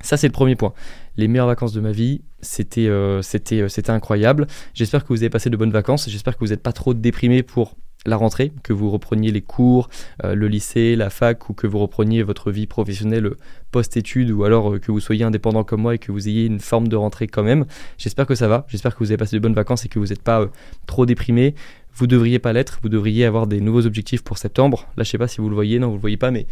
Ça, 0.00 0.16
c'est 0.16 0.26
le 0.26 0.32
premier 0.32 0.56
point. 0.56 0.72
Les 1.16 1.26
meilleures 1.28 1.46
vacances 1.46 1.72
de 1.72 1.80
ma 1.80 1.90
vie, 1.90 2.20
c'était 2.40 2.86
euh, 2.86 3.22
euh, 3.52 3.68
c'était 3.68 3.90
incroyable. 3.90 4.46
J'espère 4.74 5.02
que 5.02 5.08
vous 5.08 5.22
avez 5.22 5.30
passé 5.30 5.50
de 5.50 5.56
bonnes 5.56 5.70
vacances. 5.72 6.08
J'espère 6.08 6.34
que 6.34 6.40
vous 6.44 6.50
n'êtes 6.50 6.62
pas 6.62 6.72
trop 6.72 6.94
déprimé 6.94 7.42
pour 7.42 7.74
la 8.06 8.16
rentrée, 8.16 8.52
que 8.62 8.72
vous 8.72 8.90
repreniez 8.90 9.30
les 9.32 9.42
cours, 9.42 9.88
euh, 10.24 10.34
le 10.34 10.48
lycée, 10.48 10.96
la 10.96 11.10
fac, 11.10 11.48
ou 11.48 11.52
que 11.52 11.66
vous 11.66 11.78
repreniez 11.78 12.22
votre 12.22 12.50
vie 12.50 12.66
professionnelle 12.66 13.30
post-études, 13.70 14.30
ou 14.30 14.44
alors 14.44 14.80
que 14.80 14.92
vous 14.92 15.00
soyez 15.00 15.24
indépendant 15.24 15.64
comme 15.64 15.82
moi 15.82 15.94
et 15.94 15.98
que 15.98 16.12
vous 16.12 16.28
ayez 16.28 16.46
une 16.46 16.60
forme 16.60 16.88
de 16.88 16.96
rentrée 16.96 17.26
quand 17.26 17.42
même. 17.42 17.66
J'espère 17.98 18.26
que 18.26 18.34
ça 18.34 18.48
va. 18.48 18.64
J'espère 18.68 18.94
que 18.94 19.00
vous 19.00 19.10
avez 19.10 19.18
passé 19.18 19.36
de 19.36 19.40
bonnes 19.40 19.54
vacances 19.54 19.84
et 19.84 19.88
que 19.88 19.98
vous 19.98 20.06
n'êtes 20.06 20.22
pas 20.22 20.46
trop 20.86 21.06
déprimé. 21.06 21.54
Vous 21.94 22.06
devriez 22.06 22.38
pas 22.38 22.52
l'être. 22.52 22.78
Vous 22.82 22.88
devriez 22.88 23.24
avoir 23.24 23.46
des 23.46 23.60
nouveaux 23.60 23.86
objectifs 23.86 24.22
pour 24.22 24.38
septembre. 24.38 24.86
Là, 24.96 25.04
je 25.04 25.10
sais 25.10 25.18
pas 25.18 25.28
si 25.28 25.40
vous 25.40 25.48
le 25.48 25.54
voyez. 25.54 25.78
Non, 25.78 25.88
vous 25.88 25.94
le 25.94 26.00
voyez 26.00 26.18
pas, 26.18 26.30
mais 26.30 26.46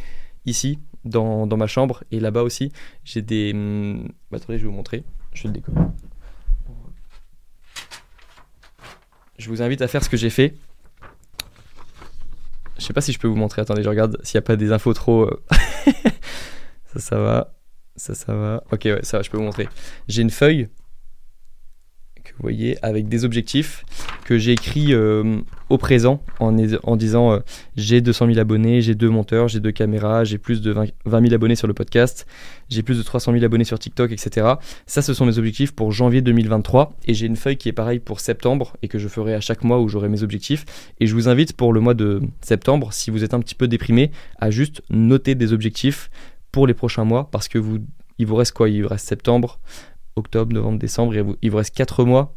ici, 0.46 0.78
dans, 1.04 1.46
ma 1.46 1.66
chambre 1.66 2.02
et 2.10 2.20
là-bas 2.20 2.42
aussi, 2.42 2.72
j'ai 3.04 3.22
des. 3.22 3.52
Hum, 3.52 4.08
bah, 4.30 4.38
attendez, 4.38 4.58
je 4.58 4.64
vais 4.64 4.70
vous 4.70 4.76
montrer. 4.76 5.04
Je 5.32 5.48
vais. 5.48 5.62
Je 9.36 9.50
vous 9.50 9.62
invite 9.62 9.82
à 9.82 9.88
faire 9.88 10.02
ce 10.02 10.08
que 10.08 10.16
j'ai 10.16 10.30
fait. 10.30 10.54
Je 12.78 12.84
sais 12.84 12.92
pas 12.92 13.00
si 13.00 13.12
je 13.12 13.18
peux 13.18 13.28
vous 13.28 13.36
montrer. 13.36 13.62
Attendez, 13.62 13.82
je 13.82 13.88
regarde 13.88 14.18
s'il 14.22 14.38
n'y 14.38 14.44
a 14.44 14.46
pas 14.46 14.56
des 14.56 14.72
infos 14.72 14.94
trop. 14.94 15.22
Euh, 15.22 15.42
ça, 16.92 17.00
ça 17.00 17.18
va. 17.18 17.54
Ça, 17.96 18.14
ça 18.14 18.34
va. 18.34 18.64
Ok, 18.72 18.82
ouais, 18.86 19.00
ça 19.02 19.18
va, 19.18 19.22
je 19.22 19.30
peux 19.30 19.36
vous 19.36 19.44
montrer. 19.44 19.68
J'ai 20.08 20.22
une 20.22 20.30
feuille 20.30 20.68
vous 22.38 22.42
voyez, 22.42 22.76
avec 22.82 23.08
des 23.08 23.24
objectifs 23.24 23.84
que 24.24 24.38
j'ai 24.38 24.52
écrits 24.52 24.92
euh, 24.92 25.38
au 25.68 25.78
présent 25.78 26.20
en, 26.40 26.52
disant 26.96 27.32
euh, 27.32 27.38
j'ai 27.76 28.00
200 28.00 28.26
000 28.26 28.38
abonnés, 28.38 28.80
j'ai 28.80 28.96
deux 28.96 29.08
monteurs, 29.08 29.46
j'ai 29.48 29.60
deux 29.60 29.70
caméras, 29.70 30.24
j'ai 30.24 30.38
plus 30.38 30.60
de 30.60 30.72
20, 30.72 30.86
000 31.06 31.32
abonnés 31.32 31.54
sur 31.54 31.68
le 31.68 31.74
podcast, 31.74 32.26
j'ai 32.68 32.82
plus 32.82 32.98
de 32.98 33.02
300 33.02 33.32
000 33.32 33.44
abonnés 33.44 33.64
sur 33.64 33.78
TikTok, 33.78 34.10
etc. 34.10 34.54
Ça, 34.86 35.00
ce 35.00 35.14
sont 35.14 35.26
mes 35.26 35.38
objectifs 35.38 35.72
pour 35.72 35.92
janvier 35.92 36.22
2023 36.22 36.96
et 37.06 37.14
j'ai 37.14 37.26
une 37.26 37.36
feuille 37.36 37.56
qui 37.56 37.68
est 37.68 37.72
pareille 37.72 38.00
pour 38.00 38.18
septembre 38.18 38.76
et 38.82 38.88
que 38.88 38.98
je 38.98 39.06
ferai 39.06 39.34
à 39.34 39.40
chaque 39.40 39.62
mois 39.62 39.80
où 39.80 39.88
j'aurai 39.88 40.08
mes 40.08 40.22
objectifs. 40.24 40.64
Et 40.98 41.06
je 41.06 41.14
vous 41.14 41.28
invite 41.28 41.52
pour 41.52 41.72
le 41.72 41.80
mois 41.80 41.94
de 41.94 42.20
septembre, 42.40 42.92
si 42.92 43.10
vous 43.10 43.22
êtes 43.22 43.34
un 43.34 43.40
petit 43.40 43.54
peu 43.54 43.68
déprimé, 43.68 44.10
à 44.40 44.50
juste 44.50 44.82
noter 44.90 45.36
des 45.36 45.52
objectifs 45.52 46.10
pour 46.50 46.66
les 46.66 46.74
prochains 46.74 47.04
mois 47.04 47.28
parce 47.30 47.48
que 47.48 47.58
vous, 47.58 47.78
il 48.18 48.26
vous 48.26 48.36
reste 48.36 48.52
quoi? 48.52 48.68
Il 48.68 48.82
vous 48.82 48.88
reste 48.88 49.06
septembre, 49.06 49.60
octobre, 50.16 50.52
novembre, 50.52 50.78
décembre, 50.78 51.14
il 51.42 51.50
vous 51.50 51.56
reste 51.56 51.74
4 51.74 52.04
mois 52.04 52.34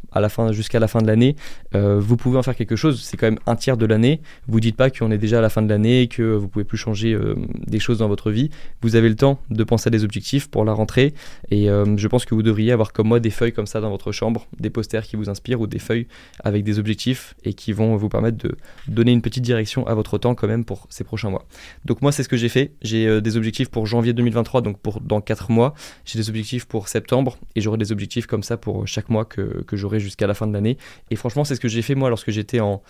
jusqu'à 0.52 0.80
la 0.80 0.88
fin 0.88 1.02
de 1.02 1.08
l'année. 1.08 1.36
Euh, 1.76 2.00
vous 2.00 2.18
pouvez 2.18 2.38
en 2.38 2.44
faire 2.44 2.56
quelque 2.56 2.76
chose, 2.76 3.02
c'est 3.02 3.18
quand 3.18 3.28
même 3.28 3.40
un 3.46 3.56
tiers 3.56 3.78
de 3.78 3.86
l'année. 3.86 4.22
Vous 4.48 4.60
dites 4.60 4.76
pas 4.76 4.90
qu'on 4.90 5.12
est 5.12 5.18
déjà 5.18 5.40
à 5.40 5.42
la 5.42 5.50
fin 5.50 5.62
de 5.62 5.70
l'année, 5.70 6.08
que 6.08 6.36
vous 6.36 6.48
pouvez 6.48 6.66
plus 6.66 6.78
changer 6.78 7.14
euh, 7.14 7.36
des 7.68 7.80
choses 7.80 8.00
dans 8.00 8.08
votre 8.08 8.32
vie. 8.32 8.50
Vous 8.82 8.96
avez 8.96 9.10
le 9.10 9.16
temps 9.16 9.40
de 9.50 9.64
penser 9.64 9.88
à 9.88 9.92
des 9.92 10.04
objectifs 10.04 10.50
pour 10.50 10.66
la 10.66 10.74
rentrée 10.74 11.14
et 11.52 11.70
euh, 11.70 11.98
je 11.98 12.08
pense 12.08 12.26
que 12.26 12.36
vous 12.36 12.44
devriez 12.44 12.72
avoir 12.72 12.94
comme 12.94 13.08
moi 13.08 13.20
des 13.20 13.30
feuilles 13.30 13.54
comme 13.54 13.68
ça 13.68 13.82
dans 13.82 13.90
votre 13.90 14.12
chambre, 14.12 14.48
des 14.60 14.70
posters 14.70 15.04
qui 15.04 15.16
vous 15.16 15.30
inspirent 15.30 15.62
ou 15.62 15.68
des 15.68 15.80
feuilles 15.80 16.08
avec 16.44 16.64
des 16.64 16.80
objectifs 16.80 17.36
et 17.44 17.54
qui 17.54 17.74
vont 17.74 17.96
vous 17.96 18.10
permettre 18.10 18.38
de 18.38 18.56
donner 18.88 19.12
une 19.12 19.22
petite 19.22 19.44
direction 19.44 19.86
à 19.88 19.94
votre 19.94 20.18
temps 20.18 20.36
quand 20.36 20.48
même 20.48 20.66
pour 20.66 20.88
ces 20.90 21.04
prochains 21.04 21.30
mois. 21.30 21.46
Donc 21.86 22.02
moi 22.02 22.12
c'est 22.12 22.24
ce 22.24 22.30
que 22.30 22.38
j'ai 22.38 22.50
fait, 22.50 22.72
j'ai 22.82 23.22
des 23.22 23.38
objectifs 23.38 23.70
pour 23.70 23.86
janvier 23.86 24.14
2023 24.14 24.62
donc 24.62 24.80
pour 24.80 25.02
dans 25.02 25.22
4 25.22 25.52
mois, 25.52 25.74
j'ai 26.06 26.20
des 26.20 26.30
objectifs 26.30 26.66
pour 26.66 26.88
septembre 26.88 27.38
et 27.56 27.62
j'aurai 27.68 27.78
des 27.78 27.92
objectifs 27.92 28.28
comme 28.28 28.44
ça 28.44 28.56
pour 28.56 28.88
chaque 28.88 29.10
mois 29.10 29.26
que, 29.26 29.62
que 29.64 29.76
j'aurai 29.76 30.00
jusqu'à 30.00 30.26
la 30.26 30.34
fin 30.34 30.48
de 30.48 30.54
l'année. 30.54 30.78
Et 31.12 31.18
franchement, 31.18 31.44
c'est 31.44 31.56
ce 31.56 31.60
que 31.60 31.68
j'ai 31.68 31.82
fait 31.82 31.96
moi 31.96 32.10
lorsque 32.10 32.32
j'étais 32.32 32.62
en. 32.62 32.82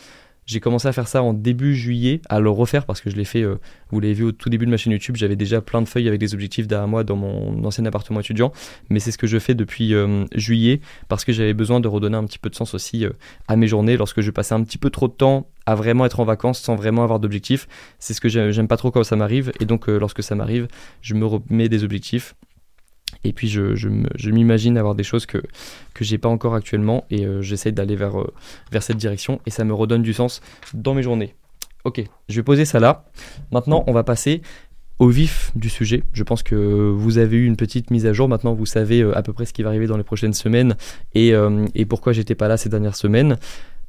J'ai 0.45 0.61
commencé 0.61 0.87
à 0.87 0.93
faire 0.93 1.09
ça 1.09 1.21
en 1.21 1.33
début 1.33 1.75
juillet, 1.75 2.21
à 2.29 2.39
le 2.39 2.49
refaire 2.49 2.85
parce 2.85 3.01
que 3.01 3.09
je 3.09 3.17
l'ai 3.17 3.25
fait, 3.25 3.41
euh, 3.41 3.59
vous 3.89 3.99
l'avez 3.99 4.13
vu 4.13 4.23
au 4.23 4.31
tout 4.31 4.49
début 4.49 4.65
de 4.65 4.71
ma 4.71 4.77
chaîne 4.77 4.93
YouTube, 4.93 5.17
j'avais 5.17 5.35
déjà 5.35 5.59
plein 5.59 5.81
de 5.81 5.89
feuilles 5.89 6.07
avec 6.07 6.21
des 6.21 6.33
objectifs 6.33 6.67
derrière 6.67 6.87
moi 6.87 7.03
dans 7.03 7.17
mon 7.17 7.65
ancien 7.65 7.85
appartement 7.85 8.21
étudiant, 8.21 8.53
mais 8.89 9.01
c'est 9.01 9.11
ce 9.11 9.17
que 9.17 9.27
je 9.27 9.39
fais 9.39 9.55
depuis 9.55 9.93
euh, 9.93 10.23
juillet 10.33 10.79
parce 11.09 11.25
que 11.25 11.33
j'avais 11.33 11.53
besoin 11.53 11.81
de 11.81 11.89
redonner 11.89 12.15
un 12.15 12.23
petit 12.23 12.39
peu 12.39 12.49
de 12.49 12.55
sens 12.55 12.73
aussi 12.75 13.03
euh, 13.03 13.09
à 13.49 13.57
mes 13.57 13.67
journées 13.67 13.97
lorsque 13.97 14.21
je 14.21 14.31
passais 14.31 14.53
un 14.53 14.63
petit 14.63 14.77
peu 14.77 14.89
trop 14.89 15.09
de 15.09 15.13
temps 15.13 15.49
à 15.65 15.75
vraiment 15.75 16.05
être 16.05 16.21
en 16.21 16.23
vacances 16.23 16.61
sans 16.61 16.77
vraiment 16.77 17.03
avoir 17.03 17.19
d'objectifs. 17.19 17.67
C'est 17.99 18.13
ce 18.13 18.21
que 18.21 18.29
j'aime 18.29 18.69
pas 18.69 18.77
trop 18.77 18.89
quand 18.89 19.03
ça 19.03 19.17
m'arrive 19.17 19.51
et 19.59 19.65
donc 19.65 19.87
lorsque 19.87 20.23
ça 20.23 20.33
m'arrive, 20.33 20.69
je 21.01 21.13
me 21.13 21.25
remets 21.25 21.67
des 21.67 21.83
objectifs 21.83 22.35
et 23.23 23.33
puis 23.33 23.47
je, 23.47 23.75
je, 23.75 24.29
m'imagine 24.29 24.77
avoir 24.77 24.95
des 24.95 25.03
choses 25.03 25.25
que 25.25 25.39
que 25.93 26.03
j'ai 26.03 26.17
pas 26.17 26.29
encore 26.29 26.55
actuellement 26.55 27.05
et 27.09 27.25
euh, 27.25 27.41
j'essaie 27.41 27.71
d'aller 27.71 27.95
vers 27.95 28.19
euh, 28.19 28.33
vers 28.71 28.83
cette 28.83 28.97
direction 28.97 29.39
et 29.45 29.51
ça 29.51 29.63
me 29.63 29.73
redonne 29.73 30.01
du 30.01 30.13
sens 30.13 30.41
dans 30.73 30.93
mes 30.93 31.03
journées. 31.03 31.35
Ok, 31.83 32.01
je 32.27 32.35
vais 32.35 32.43
poser 32.43 32.65
ça 32.65 32.79
là. 32.79 33.05
Maintenant, 33.51 33.83
on 33.87 33.93
va 33.93 34.03
passer 34.03 34.41
au 34.99 35.09
vif 35.09 35.51
du 35.55 35.69
sujet. 35.69 36.03
Je 36.11 36.23
pense 36.23 36.43
que 36.43 36.55
vous 36.55 37.17
avez 37.17 37.37
eu 37.37 37.45
une 37.45 37.55
petite 37.55 37.91
mise 37.91 38.05
à 38.05 38.13
jour. 38.13 38.27
Maintenant, 38.27 38.53
vous 38.53 38.65
savez 38.65 39.01
euh, 39.01 39.17
à 39.17 39.21
peu 39.21 39.33
près 39.33 39.45
ce 39.45 39.53
qui 39.53 39.63
va 39.63 39.69
arriver 39.69 39.87
dans 39.87 39.97
les 39.97 40.03
prochaines 40.03 40.33
semaines 40.33 40.75
et, 41.13 41.33
et 41.75 41.85
pourquoi 41.85 42.13
j'étais 42.13 42.35
pas 42.35 42.47
là 42.47 42.57
ces 42.57 42.69
dernières 42.69 42.95
semaines. 42.95 43.37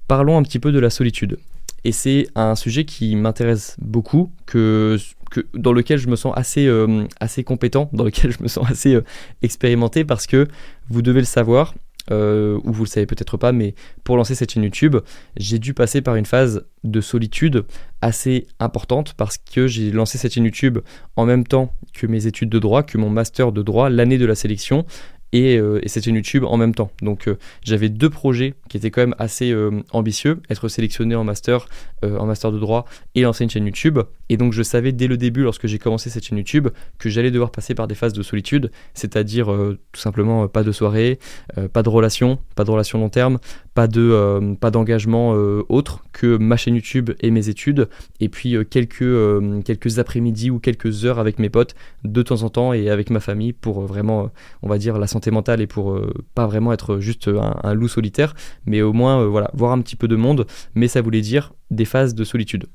Parlons 0.07 0.39
un 0.39 0.43
petit 0.43 0.59
peu 0.59 0.73
de 0.73 0.79
la 0.79 0.91
solitude. 0.91 1.39
Et 1.85 1.93
c'est 1.93 2.27
un 2.35 2.55
sujet 2.55 2.85
qui 2.85 3.15
m'intéresse 3.17 3.77
beaucoup, 3.81 4.31
dans 4.55 5.73
lequel 5.73 5.99
je 5.99 6.09
me 6.09 6.17
sens 6.17 6.33
assez, 6.37 6.67
euh, 6.67 7.05
assez 7.21 7.45
compétent, 7.45 7.89
dans 7.93 8.05
lequel 8.05 8.33
je 8.33 8.43
me 8.43 8.49
sens 8.49 8.69
assez 8.71 8.95
euh, 8.95 9.05
expérimenté, 9.43 10.05
parce 10.05 10.27
que 10.27 10.49
vous 10.89 11.03
devez 11.03 11.21
le 11.21 11.27
savoir, 11.27 11.75
euh, 12.11 12.59
ou 12.65 12.73
vous 12.73 12.85
le 12.85 12.89
savez 12.89 13.07
peut-être 13.07 13.37
pas, 13.37 13.53
mais 13.53 13.75
pour 14.05 14.17
lancer 14.17 14.35
cette 14.35 14.53
chaîne 14.53 14.63
YouTube, 14.63 14.97
j'ai 15.37 15.59
dû 15.59 15.75
passer 15.75 16.01
par 16.01 16.17
une 16.17 16.25
phase 16.25 16.65
de 16.85 17.01
solitude 17.01 17.65
assez 18.01 18.47
importante 18.61 19.15
parce 19.15 19.37
que 19.37 19.67
j'ai 19.67 19.91
lancé 19.91 20.17
cette 20.17 20.33
chaîne 20.33 20.45
YouTube 20.45 20.79
en 21.17 21.27
même 21.27 21.47
temps 21.47 21.75
que 21.93 22.07
mes 22.07 22.27
études 22.27 22.49
de 22.49 22.59
droit, 22.59 22.83
que 22.83 22.97
mon 22.97 23.11
master 23.11 23.53
de 23.53 23.63
droit, 23.63 23.91
l'année 23.91 24.19
de 24.19 24.27
la 24.27 24.35
sélection, 24.35 24.87
euh, 25.35 25.81
et, 25.83 25.89
c'était 25.89 26.11
YouTube 26.11 26.45
en 26.45 26.57
même 26.57 26.75
temps. 26.75 26.91
Donc 27.03 27.29
euh, 27.29 27.37
j'avais 27.63 27.89
deux 27.89 28.11
projets 28.11 28.55
qui 28.69 28.77
étaient 28.77 28.91
quand 28.91 29.03
même 29.03 29.15
assez 29.19 29.53
euh, 29.53 29.83
ambitieux, 29.93 30.41
être 30.51 30.69
sélectionné 30.69 31.15
en 31.15 31.25
master, 31.25 31.67
en 32.03 32.27
master 32.27 32.53
de 32.53 32.59
droit 32.61 32.85
et 33.17 33.23
lancer 33.23 33.45
une 33.45 33.51
chaîne 33.51 33.67
YouTube. 33.67 33.99
Et 34.29 34.37
donc 34.37 34.53
je 34.53 34.63
savais 34.63 34.93
dès 34.93 35.09
le 35.09 35.17
début, 35.17 35.43
lorsque 35.43 35.67
j'ai 35.67 35.79
commencé 35.79 36.11
cette 36.11 36.25
chaîne 36.25 36.39
YouTube, 36.39 36.69
que 36.99 37.11
j'allais 37.11 37.33
devoir 37.33 37.51
passer 37.51 37.75
par 37.75 37.89
des 37.89 37.97
phases 37.97 38.13
de 38.13 38.23
solitude, 38.23 38.71
c'est-à-dire 38.95 39.47
tout 39.47 40.01
simplement 40.01 40.47
pas 40.47 40.63
de 40.63 40.71
soirée, 40.71 41.19
pas 41.73 41.83
de 41.83 41.89
relation, 41.89 42.39
pas 42.55 42.63
de 42.63 42.71
relation 42.71 43.01
long 43.01 43.09
terme, 43.09 43.39
pas 43.75 43.89
de 43.89 44.55
pas 44.61 44.71
d'engagement 44.71 45.33
autre 45.69 46.05
que 46.13 46.37
ma 46.37 46.57
chaîne 46.57 46.77
YouTube 46.77 47.11
et 47.21 47.33
mes 47.33 47.49
études, 47.49 47.89
et 48.21 48.29
puis 48.29 48.55
quelques 48.71 49.65
quelques 49.65 49.99
après-midi 49.99 50.51
ou 50.51 50.61
quelques 50.61 51.05
heures 51.05 51.19
avec 51.19 51.41
mes 51.41 51.51
potes 51.51 51.75
de 52.05 52.23
temps 52.23 52.45
en 52.45 52.49
temps 52.49 52.73
et 52.73 52.91
avec 52.91 53.11
ma 53.11 53.21
famille 53.21 53.53
pour 53.53 53.81
vraiment, 53.81 54.31
on 54.63 54.69
va 54.69 54.79
dire 54.79 54.99
la 54.99 55.09
santé 55.09 55.18
mentale 55.27 55.61
et 55.61 55.67
pour 55.67 55.93
euh, 55.93 56.13
pas 56.35 56.47
vraiment 56.47 56.73
être 56.73 56.99
juste 57.01 57.29
un, 57.29 57.75
loup 57.75 57.89
solitaire, 57.89 58.35
mais 58.67 58.83
au 58.83 58.93
moins 58.93 59.21
euh, 59.21 59.27
voilà, 59.27 59.51
voir 59.55 59.73
un 59.73 59.81
petit 59.81 59.97
peu 59.97 60.09
de 60.09 60.17
monde, 60.17 60.47
mais 60.75 60.89
ça 60.89 61.01
voulait 61.01 61.21
dire 61.21 61.53
des 61.71 61.85
phases 61.85 62.15
de 62.15 62.25
solitude. 62.25 62.67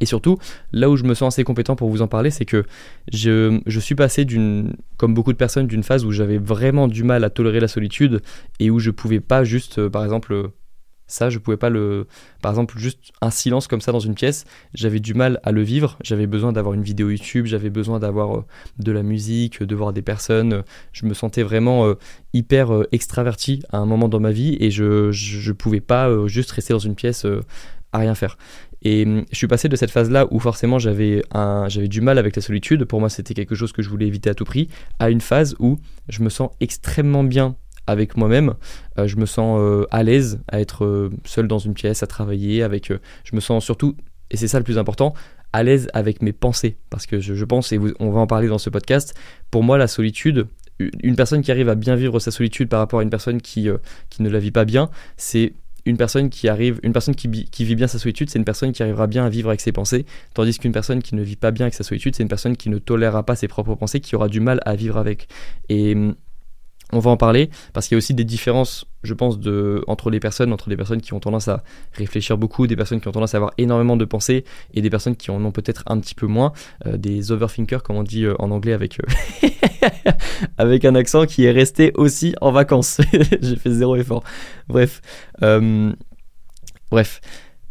Et 0.00 0.06
surtout, 0.06 0.38
là 0.72 0.90
où 0.90 0.96
je 0.96 1.04
me 1.04 1.14
sens 1.14 1.34
assez 1.34 1.44
compétent 1.44 1.76
pour 1.76 1.88
vous 1.88 2.02
en 2.02 2.08
parler, 2.08 2.30
c'est 2.30 2.44
que 2.44 2.64
je, 3.12 3.60
suis 3.80 3.94
passé 3.94 4.24
d'une, 4.24 4.74
comme 4.96 5.14
beaucoup 5.14 5.32
de 5.32 5.38
personnes, 5.38 5.66
d'une 5.66 5.82
phase 5.82 6.04
où 6.04 6.10
j'avais 6.10 6.38
vraiment 6.38 6.88
du 6.88 7.04
mal 7.04 7.22
à 7.24 7.30
tolérer 7.30 7.60
la 7.60 7.68
solitude 7.68 8.20
et 8.58 8.70
où 8.70 8.78
je 8.80 8.90
pouvais 8.90 9.20
pas 9.20 9.44
juste, 9.44 9.78
euh, 9.78 9.88
par 9.88 10.02
exemple, 10.04 10.50
ça, 11.06 11.28
je 11.28 11.38
pouvais 11.38 11.56
pas 11.56 11.68
le. 11.68 12.06
Par 12.40 12.52
exemple, 12.52 12.78
juste 12.78 13.12
un 13.20 13.30
silence 13.30 13.66
comme 13.66 13.80
ça 13.80 13.92
dans 13.92 14.00
une 14.00 14.14
pièce, 14.14 14.44
j'avais 14.72 15.00
du 15.00 15.12
mal 15.12 15.38
à 15.42 15.52
le 15.52 15.62
vivre. 15.62 15.98
J'avais 16.02 16.26
besoin 16.26 16.52
d'avoir 16.52 16.74
une 16.74 16.82
vidéo 16.82 17.10
YouTube, 17.10 17.46
j'avais 17.46 17.70
besoin 17.70 17.98
d'avoir 17.98 18.38
euh, 18.38 18.44
de 18.78 18.90
la 18.90 19.02
musique, 19.02 19.62
de 19.62 19.74
voir 19.74 19.92
des 19.92 20.02
personnes. 20.02 20.62
Je 20.92 21.04
me 21.04 21.12
sentais 21.12 21.42
vraiment 21.42 21.86
euh, 21.86 21.94
hyper 22.32 22.72
euh, 22.72 22.88
extraverti 22.90 23.62
à 23.70 23.78
un 23.78 23.86
moment 23.86 24.08
dans 24.08 24.20
ma 24.20 24.32
vie 24.32 24.56
et 24.60 24.70
je, 24.70 25.12
je, 25.12 25.52
pouvais 25.52 25.80
pas 25.80 26.26
juste 26.26 26.50
rester 26.52 26.72
dans 26.72 26.78
une 26.78 26.94
pièce 26.94 27.26
à 27.92 27.98
rien 27.98 28.14
faire. 28.14 28.38
Et 28.82 29.04
hum, 29.04 29.24
je 29.30 29.36
suis 29.36 29.46
passé 29.46 29.68
de 29.68 29.76
cette 29.76 29.90
phase-là 29.90 30.26
où 30.30 30.40
forcément 30.40 30.78
j'avais 30.78 31.22
j'avais 31.68 31.88
du 31.88 32.00
mal 32.00 32.18
avec 32.18 32.36
la 32.36 32.42
solitude, 32.42 32.84
pour 32.84 33.00
moi 33.00 33.08
c'était 33.08 33.34
quelque 33.34 33.54
chose 33.54 33.72
que 33.72 33.82
je 33.82 33.88
voulais 33.88 34.06
éviter 34.06 34.30
à 34.30 34.34
tout 34.34 34.44
prix, 34.44 34.68
à 34.98 35.10
une 35.10 35.20
phase 35.20 35.54
où 35.58 35.78
je 36.08 36.22
me 36.22 36.28
sens 36.28 36.50
extrêmement 36.60 37.24
bien 37.24 37.56
avec 37.86 38.16
moi-même. 38.16 38.54
Euh, 38.98 39.06
je 39.06 39.16
me 39.16 39.26
sens 39.26 39.58
euh, 39.60 39.86
à 39.90 40.02
l'aise 40.02 40.40
à 40.48 40.60
être 40.60 40.84
euh, 40.84 41.10
seul 41.24 41.48
dans 41.48 41.58
une 41.58 41.74
pièce, 41.74 42.02
à 42.02 42.06
travailler. 42.06 42.62
Avec, 42.62 42.92
je 43.24 43.36
me 43.36 43.40
sens 43.40 43.64
surtout, 43.64 43.96
et 44.30 44.36
c'est 44.36 44.48
ça 44.48 44.58
le 44.58 44.64
plus 44.64 44.78
important, 44.78 45.14
à 45.52 45.62
l'aise 45.62 45.88
avec 45.94 46.22
mes 46.22 46.32
pensées. 46.32 46.76
Parce 46.90 47.06
que 47.06 47.20
je, 47.20 47.44
pense, 47.44 47.72
et 47.72 47.80
on 48.00 48.10
va 48.10 48.20
en 48.20 48.26
parler 48.26 48.48
dans 48.48 48.58
ce 48.58 48.70
podcast, 48.70 49.14
pour 49.50 49.62
moi 49.62 49.78
la 49.78 49.86
solitude, 49.86 50.46
une 50.78 51.14
personne 51.14 51.42
qui 51.42 51.52
arrive 51.52 51.68
à 51.68 51.76
bien 51.76 51.94
vivre 51.94 52.18
sa 52.18 52.30
solitude 52.30 52.68
par 52.68 52.80
rapport 52.80 53.00
à 53.00 53.02
une 53.02 53.10
personne 53.10 53.40
qui, 53.40 53.68
qui 54.10 54.22
ne 54.22 54.28
la 54.28 54.40
vit 54.40 54.50
pas 54.50 54.64
bien, 54.64 54.90
c'est 55.16 55.52
une 55.86 55.96
personne 55.96 56.30
qui 56.30 56.48
arrive, 56.48 56.80
une 56.82 56.92
personne 56.92 57.14
qui, 57.14 57.28
qui, 57.30 57.64
vit 57.64 57.74
bien 57.74 57.86
sa 57.86 57.98
solitude, 57.98 58.30
c'est 58.30 58.38
une 58.38 58.44
personne 58.44 58.72
qui 58.72 58.82
arrivera 58.82 59.06
bien 59.06 59.24
à 59.24 59.28
vivre 59.28 59.50
avec 59.50 59.60
ses 59.60 59.72
pensées, 59.72 60.06
tandis 60.32 60.58
qu'une 60.58 60.72
personne 60.72 61.02
qui 61.02 61.14
ne 61.14 61.22
vit 61.22 61.36
pas 61.36 61.50
bien 61.50 61.66
avec 61.66 61.74
sa 61.74 61.84
solitude, 61.84 62.14
c'est 62.16 62.22
une 62.22 62.28
personne 62.28 62.56
qui 62.56 62.70
ne 62.70 62.78
tolérera 62.78 63.24
pas 63.24 63.36
ses 63.36 63.48
propres 63.48 63.74
pensées, 63.74 64.00
qui 64.00 64.16
aura 64.16 64.28
du 64.28 64.40
mal 64.40 64.60
à 64.64 64.76
vivre 64.76 64.96
avec. 64.96 65.28
Et 65.68 65.94
hum, 65.94 66.14
on 66.94 67.00
va 67.00 67.10
en 67.10 67.16
parler 67.16 67.50
parce 67.72 67.88
qu'il 67.88 67.94
y 67.94 67.96
a 67.96 67.98
aussi 67.98 68.14
des 68.14 68.24
différences, 68.24 68.86
je 69.02 69.14
pense, 69.14 69.38
de, 69.38 69.82
entre 69.86 70.10
les 70.10 70.20
personnes, 70.20 70.52
entre 70.52 70.68
des 70.68 70.76
personnes 70.76 71.00
qui 71.00 71.12
ont 71.12 71.20
tendance 71.20 71.48
à 71.48 71.62
réfléchir 71.92 72.38
beaucoup, 72.38 72.66
des 72.66 72.76
personnes 72.76 73.00
qui 73.00 73.08
ont 73.08 73.12
tendance 73.12 73.34
à 73.34 73.38
avoir 73.38 73.52
énormément 73.58 73.96
de 73.96 74.04
pensées 74.04 74.44
et 74.72 74.82
des 74.82 74.90
personnes 74.90 75.16
qui 75.16 75.30
en 75.30 75.44
ont 75.44 75.52
peut-être 75.52 75.82
un 75.86 75.98
petit 75.98 76.14
peu 76.14 76.26
moins, 76.26 76.52
euh, 76.86 76.96
des 76.96 77.32
overthinkers 77.32 77.82
comme 77.82 77.96
on 77.96 78.02
dit 78.02 78.24
euh, 78.24 78.34
en 78.38 78.50
anglais 78.50 78.72
avec, 78.72 79.00
euh, 79.00 79.48
avec 80.58 80.84
un 80.84 80.94
accent 80.94 81.26
qui 81.26 81.44
est 81.44 81.50
resté 81.50 81.92
aussi 81.94 82.34
en 82.40 82.52
vacances. 82.52 83.00
J'ai 83.42 83.56
fait 83.56 83.70
zéro 83.70 83.96
effort. 83.96 84.22
Bref. 84.68 85.02
bref. 86.90 87.20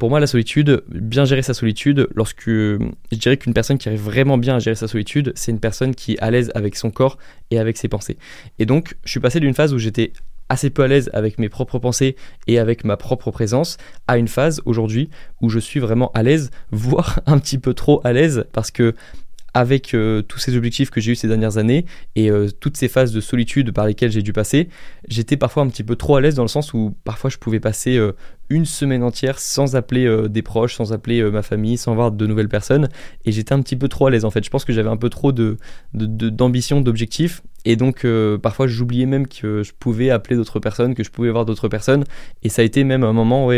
Pour 0.04 0.10
moi, 0.10 0.20
la 0.20 0.28
solitude, 0.28 0.84
bien 0.90 1.24
gérer 1.24 1.44
sa 1.44 1.54
solitude, 1.54 2.10
lorsque 2.14 2.50
je 2.50 2.78
dirais 3.14 3.38
qu'une 3.38 3.54
personne 3.54 3.78
qui 3.78 3.88
arrive 3.88 4.02
vraiment 4.02 4.38
bien 4.38 4.58
à 4.58 4.60
gérer 4.60 4.76
sa 4.76 4.90
solitude, 4.90 5.32
c'est 5.34 5.54
une 5.54 5.62
personne 5.62 5.96
qui 5.96 6.16
est 6.16 6.20
à 6.20 6.30
l'aise 6.30 6.52
avec 6.56 6.76
son 6.76 6.92
corps 6.92 7.18
et 7.52 7.58
avec 7.58 7.78
ses 7.78 7.88
pensées. 7.88 8.18
Et 8.60 8.66
donc, 8.66 8.98
je 9.06 9.12
suis 9.12 9.22
passé 9.22 9.40
d'une 9.40 9.54
phase 9.54 9.74
où 9.74 9.78
j'étais 9.78 10.12
assez 10.50 10.70
peu 10.72 10.84
à 10.84 10.88
l'aise 10.90 11.10
avec 11.14 11.40
mes 11.40 11.48
propres 11.48 11.80
pensées 11.80 12.18
et 12.48 12.60
avec 12.60 12.84
ma 12.84 12.98
propre 12.98 13.32
présence 13.32 13.78
à 14.06 14.18
une 14.18 14.28
phase 14.28 14.62
aujourd'hui 14.66 15.10
où 15.40 15.48
je 15.48 15.60
suis 15.60 15.80
vraiment 15.80 16.12
à 16.14 16.22
l'aise, 16.22 16.52
voire 16.72 17.22
un 17.26 17.40
petit 17.40 17.58
peu 17.58 17.74
trop 17.74 18.02
à 18.04 18.12
l'aise 18.12 18.44
parce 18.52 18.72
que 18.72 18.96
avec 19.54 19.94
euh, 19.94 20.22
tous 20.22 20.40
ces 20.40 20.58
objectifs 20.58 20.90
que 20.90 21.00
j'ai 21.00 21.12
eu 21.12 21.16
ces 21.16 21.28
dernières 21.28 21.58
années 21.58 21.86
et 22.16 22.30
euh, 22.30 22.50
toutes 22.60 22.78
ces 22.78 22.88
phases 22.88 23.12
de 23.12 23.22
solitude 23.22 23.72
par 23.72 23.86
lesquelles 23.86 24.12
j'ai 24.12 24.22
dû 24.22 24.34
passer, 24.34 24.70
j'étais 25.08 25.38
parfois 25.38 25.64
un 25.64 25.68
petit 25.68 25.84
peu 25.84 25.96
trop 25.96 26.16
à 26.16 26.22
l'aise 26.22 26.36
dans 26.36 26.44
le 26.44 26.48
sens 26.48 26.74
où 26.74 26.96
parfois 27.04 27.30
je 27.30 27.38
pouvais 27.38 27.60
passer 27.60 27.98
euh, 27.98 28.14
une 28.50 28.66
semaine 28.66 29.04
entière 29.04 29.40
sans 29.40 29.76
appeler 29.76 30.28
des 30.30 30.42
proches, 30.42 30.76
sans 30.76 30.94
appeler 30.94 31.24
ma 31.32 31.42
famille, 31.42 31.78
sans 31.78 31.96
voir 31.96 32.12
de 32.12 32.28
nouvelles 32.28 32.50
personnes. 32.50 32.90
Et 33.26 33.32
j'étais 33.32 33.54
un 33.54 33.62
petit 33.62 33.76
peu 33.76 33.88
trop 33.88 34.08
à 34.08 34.12
l'aise 34.12 34.26
en 34.26 34.32
fait. 34.32 34.44
Je 34.44 34.50
pense 34.50 34.66
que 34.66 34.74
j'avais 34.74 34.90
un 34.90 34.98
peu 34.98 35.10
trop 35.10 35.32
de, 35.32 35.58
d'ambition, 35.94 36.82
d'objectifs 36.82 37.42
et 37.66 37.76
donc 37.76 38.06
parfois 38.42 38.68
j'oubliais 38.68 39.06
même 39.06 39.28
que 39.28 39.64
je 39.64 39.72
pouvais 39.78 40.10
appeler 40.10 40.36
d'autres 40.36 40.60
personnes, 40.60 40.94
que 40.96 41.04
je 41.04 41.12
pouvais 41.12 41.30
voir 41.30 41.46
d'autres 41.46 41.68
personnes. 41.68 42.04
Et 42.44 42.50
ça 42.50 42.62
a 42.62 42.66
été 42.66 42.84
même 42.84 43.04
un 43.04 43.14
moment 43.14 43.50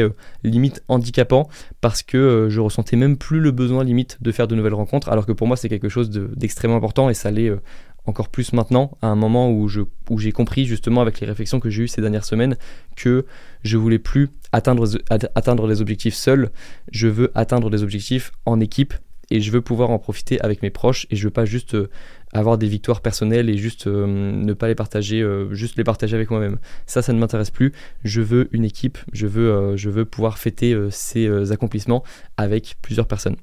limite 0.43 0.83
handicapant 0.87 1.49
parce 1.81 2.03
que 2.03 2.47
je 2.49 2.59
ressentais 2.59 2.95
même 2.95 3.17
plus 3.17 3.39
le 3.39 3.51
besoin 3.51 3.83
limite 3.83 4.17
de 4.21 4.31
faire 4.31 4.47
de 4.47 4.55
nouvelles 4.55 4.73
rencontres. 4.73 5.09
Alors 5.09 5.25
que 5.25 5.31
pour 5.31 5.47
moi 5.47 5.57
c'est 5.57 5.69
quelque 5.69 5.89
chose 5.89 6.09
d'extrêmement 6.09 6.77
important 6.77 7.09
et 7.09 7.13
ça 7.13 7.31
l'est 7.31 7.49
euh, 7.49 7.61
encore 8.05 8.29
plus 8.29 8.53
maintenant, 8.53 8.97
à 9.01 9.07
un 9.07 9.15
moment 9.15 9.51
où 9.51 9.67
j'ai 9.67 10.31
compris 10.31 10.65
justement 10.65 11.01
avec 11.01 11.19
les 11.19 11.27
réflexions 11.27 11.59
que 11.59 11.69
j'ai 11.69 11.83
eues 11.83 11.87
ces 11.87 12.01
dernières 12.01 12.25
semaines 12.25 12.55
que 12.95 13.25
je 13.63 13.77
voulais 13.77 13.99
plus 13.99 14.29
atteindre, 14.51 15.67
les 15.67 15.81
objectifs 15.81 16.15
seul, 16.15 16.51
je 16.91 17.07
veux 17.07 17.31
atteindre 17.35 17.69
des 17.69 17.83
objectifs 17.83 18.31
en 18.45 18.59
équipe 18.59 18.93
et 19.31 19.41
je 19.41 19.51
veux 19.51 19.61
pouvoir 19.61 19.89
en 19.89 19.97
profiter 19.97 20.39
avec 20.41 20.61
mes 20.61 20.69
proches 20.69 21.07
et 21.09 21.15
je 21.15 21.23
veux 21.23 21.31
pas 21.31 21.45
juste 21.45 21.73
euh, 21.73 21.89
avoir 22.31 22.59
des 22.59 22.67
victoires 22.67 23.01
personnelles 23.01 23.49
et 23.49 23.57
juste 23.57 23.87
euh, 23.87 24.05
ne 24.05 24.53
pas 24.53 24.67
les 24.67 24.75
partager, 24.75 25.25
juste 25.49 25.77
les 25.77 25.83
partager 25.83 26.15
avec 26.15 26.29
moi-même. 26.29 26.59
Ça, 26.85 27.01
ça 27.01 27.11
ne 27.11 27.17
m'intéresse 27.17 27.49
plus. 27.49 27.73
Je 28.03 28.21
veux 28.21 28.49
une 28.51 28.65
équipe, 28.65 28.99
je 29.13 29.25
veux 29.25 30.05
pouvoir 30.05 30.37
fêter 30.37 30.77
ces 30.91 31.51
accomplissements 31.51 32.03
avec 32.37 32.75
plusieurs 32.83 33.07
personnes. 33.07 33.37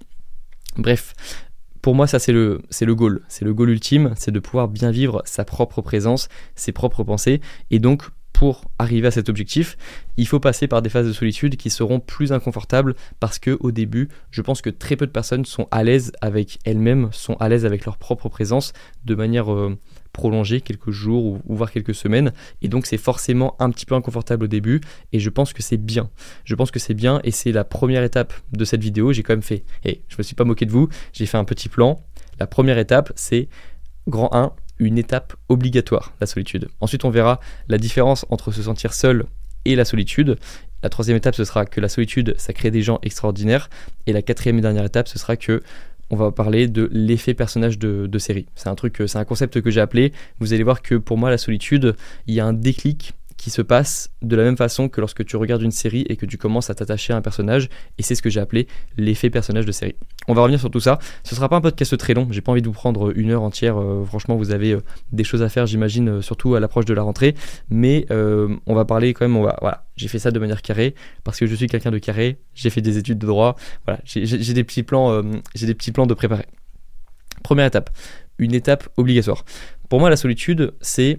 Bref, 0.76 1.14
pour 1.82 1.96
moi, 1.96 2.06
ça 2.06 2.18
c'est 2.18 2.32
le, 2.32 2.62
c'est 2.70 2.84
le 2.84 2.94
goal. 2.94 3.22
C'est 3.28 3.44
le 3.44 3.52
goal 3.52 3.70
ultime, 3.70 4.14
c'est 4.16 4.30
de 4.30 4.38
pouvoir 4.38 4.68
bien 4.68 4.90
vivre 4.90 5.20
sa 5.24 5.44
propre 5.44 5.82
présence, 5.82 6.28
ses 6.54 6.72
propres 6.72 7.02
pensées. 7.02 7.40
Et 7.70 7.80
donc, 7.80 8.04
pour 8.32 8.64
arriver 8.78 9.08
à 9.08 9.10
cet 9.10 9.28
objectif, 9.28 9.76
il 10.16 10.26
faut 10.26 10.40
passer 10.40 10.66
par 10.66 10.80
des 10.82 10.88
phases 10.88 11.06
de 11.06 11.12
solitude 11.12 11.56
qui 11.56 11.70
seront 11.70 12.00
plus 12.00 12.32
inconfortables 12.32 12.94
parce 13.20 13.38
que 13.38 13.56
au 13.60 13.70
début, 13.70 14.08
je 14.30 14.42
pense 14.42 14.62
que 14.62 14.70
très 14.70 14.96
peu 14.96 15.06
de 15.06 15.12
personnes 15.12 15.44
sont 15.44 15.68
à 15.70 15.84
l'aise 15.84 16.12
avec 16.20 16.58
elles-mêmes, 16.64 17.08
sont 17.12 17.34
à 17.34 17.48
l'aise 17.48 17.66
avec 17.66 17.84
leur 17.84 17.98
propre 17.98 18.28
présence 18.28 18.72
de 19.04 19.14
manière 19.14 19.52
euh, 19.52 19.78
prolonger 20.12 20.61
quelques 20.61 20.90
jours 20.90 21.25
ou, 21.25 21.40
voire 21.47 21.71
quelques 21.71 21.95
semaines. 21.95 22.33
Et 22.61 22.69
donc 22.69 22.87
c'est 22.87 22.99
forcément 22.99 23.57
un 23.59 23.71
petit 23.71 23.87
peu 23.87 23.95
inconfortable 23.95 24.45
au 24.45 24.49
début. 24.49 24.81
Et 25.12 25.21
je 25.21 25.31
pense 25.31 25.52
que 25.52 25.62
c'est 25.62 25.76
bien. 25.76 26.11
Je 26.45 26.54
pense 26.54 26.71
que 26.71 26.78
c'est 26.78 26.95
bien 26.95 27.21
et 27.25 27.31
c'est 27.31 27.52
la 27.52 27.64
première 27.64 28.02
étape 28.02 28.33
de 28.52 28.64
cette 28.64 28.83
vidéo. 28.83 29.12
J'ai 29.12 29.23
quand 29.23 29.33
même 29.33 29.42
fait, 29.42 29.64
et 29.85 30.02
je 30.09 30.16
me 30.19 30.23
suis 30.23 30.35
pas 30.35 30.45
moqué 30.45 30.66
de 30.66 30.71
vous, 30.71 30.88
j'ai 31.12 31.26
fait 31.26 31.38
un 31.38 31.45
petit 31.45 31.69
plan. 31.69 32.02
La 32.38 32.47
première 32.47 32.78
étape, 32.78 33.12
c'est 33.14 33.49
grand 34.09 34.35
1, 34.35 34.52
une 34.78 34.99
étape 34.99 35.35
obligatoire, 35.49 36.14
la 36.21 36.26
solitude. 36.26 36.69
Ensuite, 36.81 37.04
on 37.04 37.11
verra 37.11 37.40
la 37.69 37.78
différence 37.78 38.26
entre 38.31 38.52
se 38.52 38.62
sentir 38.62 38.95
seul 38.95 39.26
et 39.64 39.76
la 39.76 39.85
solitude. 39.85 40.38
La 40.83 40.88
troisième 40.88 41.16
étape, 41.16 41.37
ce 41.37 41.45
sera 41.45 41.64
que 41.64 41.81
la 41.81 41.88
solitude, 41.88 42.35
ça 42.38 42.52
crée 42.52 42.73
des 42.73 42.83
gens 42.83 42.99
extraordinaires. 43.02 43.71
Et 44.07 44.12
la 44.12 44.23
quatrième 44.23 44.59
et 44.59 44.62
dernière 44.62 44.85
étape, 44.85 45.07
ce 45.07 45.19
sera 45.19 45.37
que 45.37 45.62
on 46.12 46.16
va 46.16 46.31
parler 46.31 46.69
de 46.69 46.90
l'effet 46.92 47.33
personnage 47.33 47.78
de, 47.78 48.19
série. 48.19 48.47
C'est 48.54 48.69
un 48.69 48.75
truc, 48.75 49.02
c'est 49.07 49.19
un 49.19 49.25
concept 49.25 49.62
que 49.62 49.71
j'ai 49.71 49.81
appelé. 49.81 50.12
Vous 50.38 50.52
allez 50.52 50.62
voir 50.62 50.83
que 50.83 50.95
pour 50.95 51.16
moi, 51.16 51.31
la 51.31 51.38
solitude, 51.38 51.97
il 52.26 52.35
y 52.35 52.40
a 52.40 52.47
un 52.47 52.52
déclic 52.52 53.14
qui 53.42 53.50
se 53.50 53.61
passe 53.61 54.08
de 54.22 54.37
la 54.37 54.44
même 54.44 54.56
façon 54.56 54.88
que 54.88 55.00
lorsque 55.00 55.25
tu 55.25 55.34
regardes 55.34 55.62
une 55.62 55.72
série 55.72 56.06
et 56.08 56.14
que 56.14 56.26
tu 56.26 56.38
commences 56.38 56.70
à 56.70 56.76
t'attacher 56.76 57.12
à 57.12 57.16
un 57.16 57.22
personnage, 57.22 57.68
et 57.99 58.04
c'est 58.04 58.14
ce 58.14 58.22
que 58.22 58.30
j'ai 58.30 58.38
appelé 58.38 58.68
l'effet 58.96 59.30
personnage 59.30 59.66
de 59.66 59.72
série. 59.72 59.96
On 60.28 60.34
va 60.34 60.42
revenir 60.42 60.61
sur 60.61 60.70
tout 60.70 60.78
ça. 60.78 61.00
Ce 61.25 61.34
sera 61.34 61.49
pas 61.49 61.56
un 61.56 61.61
podcast 61.61 61.99
très 61.99 62.14
long, 62.14 62.28
j'ai 62.30 62.40
pas 62.40 62.52
envie 62.52 62.62
de 62.62 62.68
vous 62.68 62.72
prendre 62.72 63.12
une 63.18 63.32
heure 63.32 63.42
entière. 63.42 63.80
Euh, 63.80 64.04
franchement, 64.04 64.37
vous 64.37 64.52
avez 64.52 64.75
euh, 64.75 64.80
des 65.11 65.25
choses 65.25 65.42
à 65.42 65.49
faire, 65.49 65.66
j'imagine, 65.66 66.08
euh, 66.08 66.22
surtout 66.22 66.54
à 66.54 66.61
l'approche 66.61 66.84
de 66.84 66.94
la 66.94 67.02
rentrée. 67.02 67.34
Mais 67.68 68.06
on 68.11 68.75
va 68.75 68.84
parler 68.84 69.12
quand 69.12 69.25
même. 69.25 69.37
On 69.37 69.42
va, 69.42 69.56
voilà, 69.61 69.87
j'ai 69.96 70.06
fait 70.06 70.20
ça 70.20 70.30
de 70.30 70.38
manière 70.38 70.62
carrée 70.62 70.94
parce 71.25 71.40
que 71.40 71.46
je 71.46 71.56
suis 71.56 71.66
quelqu'un 71.66 71.90
de 71.90 71.99
carré. 71.99 72.38
J'ai 72.54 72.70
fait 72.70 72.80
des 72.80 72.96
études 72.96 73.18
de 73.18 73.26
droit. 73.26 73.56
Voilà, 73.87 73.99
j'ai 74.04 74.54
des 74.54 74.62
petits 74.62 74.84
plans, 74.84 75.20
j'ai 75.56 75.66
des 75.66 75.75
petits 75.75 75.90
plans 75.90 76.06
de 76.06 76.14
préparer. 76.14 76.46
Première 77.42 77.66
étape, 77.66 77.90
une 78.38 78.54
étape 78.54 78.88
obligatoire. 78.96 79.44
Pour 79.88 79.99
moi, 79.99 80.11
la 80.11 80.16
solitude, 80.16 80.75
c'est 80.80 81.18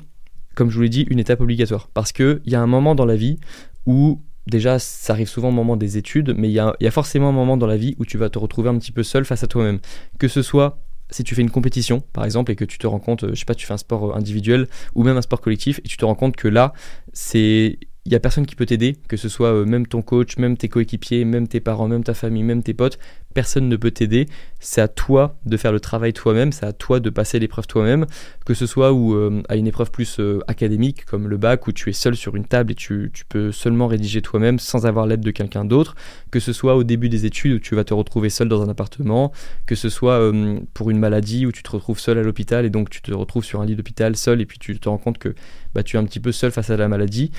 comme 0.56 0.70
je 0.70 0.76
vous 0.76 0.82
l'ai 0.82 0.90
dit, 0.90 1.06
une 1.10 1.20
étape 1.20 1.42
obligatoire. 1.42 1.90
Parce 1.94 2.12
qu'il 2.12 2.42
y 2.46 2.56
a 2.56 2.62
un 2.62 2.68
moment 2.68 2.96
dans 2.96 3.06
la 3.06 3.16
vie 3.16 3.40
où 3.86 4.22
déjà, 4.48 4.80
ça 4.80 5.14
arrive 5.14 5.28
souvent 5.28 5.50
au 5.50 5.54
moment 5.54 5.78
des 5.78 5.98
études, 5.98 6.34
mais 6.38 6.50
il 6.50 6.54
y 6.54 6.60
a, 6.60 6.76
y 6.80 6.88
a, 6.88 6.92
forcément 6.92 7.30
un 7.30 7.34
moment 7.34 7.58
dans 7.58 7.68
la 7.68 7.78
vie 7.78 7.96
où 8.00 8.06
tu 8.06 8.18
vas 8.18 8.30
te 8.30 8.38
retrouver 8.38 8.70
un 8.70 8.78
petit 8.78 8.92
peu 8.92 9.04
seul 9.04 9.26
face 9.26 9.44
à 9.44 9.48
toi-même. 9.48 9.80
Que 10.20 10.28
ce 10.28 10.42
soit 10.42 10.80
si 11.10 11.24
tu 11.24 11.36
fais 11.36 11.42
une 11.42 11.52
compétition, 11.52 12.02
par 12.12 12.26
exemple, 12.26 12.52
et 12.52 12.56
que 12.56 12.66
tu 12.66 12.78
te 12.78 12.88
rends 12.88 13.00
compte, 13.00 13.30
je 13.30 13.36
sais 13.36 13.46
pas, 13.46 13.56
tu 13.56 13.66
fais 13.66 13.74
un 13.74 13.78
sport 13.78 14.16
individuel 14.16 14.68
ou 14.96 15.04
même 15.04 15.16
un 15.16 15.22
sport 15.22 15.42
collectif, 15.42 15.80
et 15.80 15.88
tu 15.88 15.98
te 15.98 16.06
rends 16.06 16.16
compte 16.16 16.36
que 16.36 16.48
là, 16.48 16.74
c'est 17.14 17.78
il 18.06 18.10
n'y 18.10 18.16
a 18.16 18.20
personne 18.20 18.46
qui 18.46 18.56
peut 18.56 18.66
t'aider, 18.66 18.98
que 19.08 19.16
ce 19.16 19.30
soit 19.30 19.54
euh, 19.54 19.66
même 19.66 19.88
ton 19.88 20.02
coach, 20.02 20.38
même 20.38 20.58
tes 20.58 20.68
coéquipiers, 20.68 21.24
même 21.24 21.48
tes 21.48 21.62
parents, 21.62 21.88
même 21.88 22.04
ta 22.04 22.14
famille, 22.14 22.44
même 22.44 22.62
tes 22.62 22.74
potes, 22.74 23.00
personne 23.34 23.70
ne 23.70 23.78
peut 23.78 23.92
t'aider. 23.92 24.28
C'est 24.60 24.82
à 24.82 24.90
toi 24.90 25.38
de 25.46 25.56
faire 25.56 25.72
le 25.72 25.80
travail 25.80 26.12
toi-même, 26.12 26.52
c'est 26.52 26.66
à 26.66 26.74
toi 26.74 27.00
de 27.00 27.10
passer 27.10 27.40
l'épreuve 27.40 27.66
toi-même, 27.66 28.06
que 28.46 28.54
ce 28.54 28.66
soit 28.66 28.94
euh, 28.94 29.42
à 29.48 29.56
une 29.56 29.68
épreuve 29.68 29.90
plus 29.90 30.20
euh, 30.20 30.42
académique 30.50 31.06
comme 31.06 31.30
le 31.30 31.38
bac 31.38 31.66
où 31.68 31.72
tu 31.72 31.90
es 31.90 31.94
seul 31.94 32.18
sur 32.18 32.36
une 32.36 32.46
table 32.46 32.74
et 32.74 32.76
tu, 32.76 33.10
peux 33.30 33.54
seulement 33.54 33.88
rédiger 33.88 34.22
toi-même 34.22 34.60
sans 34.60 34.86
avoir 34.86 35.08
l'aide 35.08 35.22
de 35.22 35.32
quelqu'un 35.32 35.64
d'autre, 35.64 35.96
que 36.30 36.42
ce 36.42 36.52
soit 36.52 36.76
au 36.76 36.84
début 36.84 37.08
des 37.08 37.26
études 37.26 37.54
où 37.54 37.60
tu 37.60 37.74
vas 37.74 37.86
te 37.86 37.94
retrouver 37.94 38.30
seul 38.30 38.50
dans 38.50 38.62
un 38.62 38.68
appartement, 38.68 39.32
que 39.66 39.76
ce 39.76 39.88
soit 39.88 40.32
pour 40.74 40.90
une 40.90 41.00
maladie 41.00 41.46
où 41.46 41.54
tu 41.54 41.64
te 41.64 41.72
retrouves 41.72 42.00
seul 42.00 42.18
à 42.18 42.22
l'hôpital 42.22 42.66
et 42.66 42.70
donc 42.70 42.90
tu 42.90 43.02
te 43.02 43.14
retrouves 43.14 43.46
sur 43.46 43.62
un 43.62 43.66
lit 43.66 43.76
d'hôpital 43.76 44.16
seul 44.18 44.42
et 44.42 44.46
puis 44.46 44.60
tu 44.60 44.78
te 44.78 44.90
rends 44.90 44.98
compte 44.98 45.18
que 45.18 45.36
bah, 45.74 45.84
tu 45.84 45.96
es 45.96 46.00
un 46.00 46.04
petit 46.04 46.20
peu 46.20 46.32
seul 46.32 46.52
face 46.52 46.70
à 46.70 46.78
la 46.78 46.88
maladie. 46.88 47.32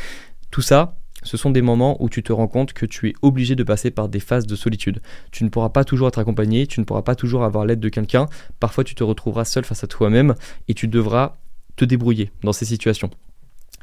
Tout 0.54 0.62
ça, 0.62 1.00
ce 1.24 1.36
sont 1.36 1.50
des 1.50 1.62
moments 1.62 2.00
où 2.00 2.08
tu 2.08 2.22
te 2.22 2.32
rends 2.32 2.46
compte 2.46 2.74
que 2.74 2.86
tu 2.86 3.08
es 3.08 3.14
obligé 3.22 3.56
de 3.56 3.64
passer 3.64 3.90
par 3.90 4.08
des 4.08 4.20
phases 4.20 4.46
de 4.46 4.54
solitude. 4.54 5.02
Tu 5.32 5.42
ne 5.42 5.48
pourras 5.48 5.70
pas 5.70 5.82
toujours 5.82 6.06
être 6.06 6.20
accompagné, 6.20 6.68
tu 6.68 6.78
ne 6.78 6.84
pourras 6.84 7.02
pas 7.02 7.16
toujours 7.16 7.42
avoir 7.42 7.66
l'aide 7.66 7.80
de 7.80 7.88
quelqu'un. 7.88 8.28
Parfois, 8.60 8.84
tu 8.84 8.94
te 8.94 9.02
retrouveras 9.02 9.46
seul 9.46 9.64
face 9.64 9.82
à 9.82 9.88
toi-même 9.88 10.36
et 10.68 10.74
tu 10.74 10.86
devras 10.86 11.38
te 11.74 11.84
débrouiller 11.84 12.30
dans 12.44 12.52
ces 12.52 12.66
situations. 12.66 13.10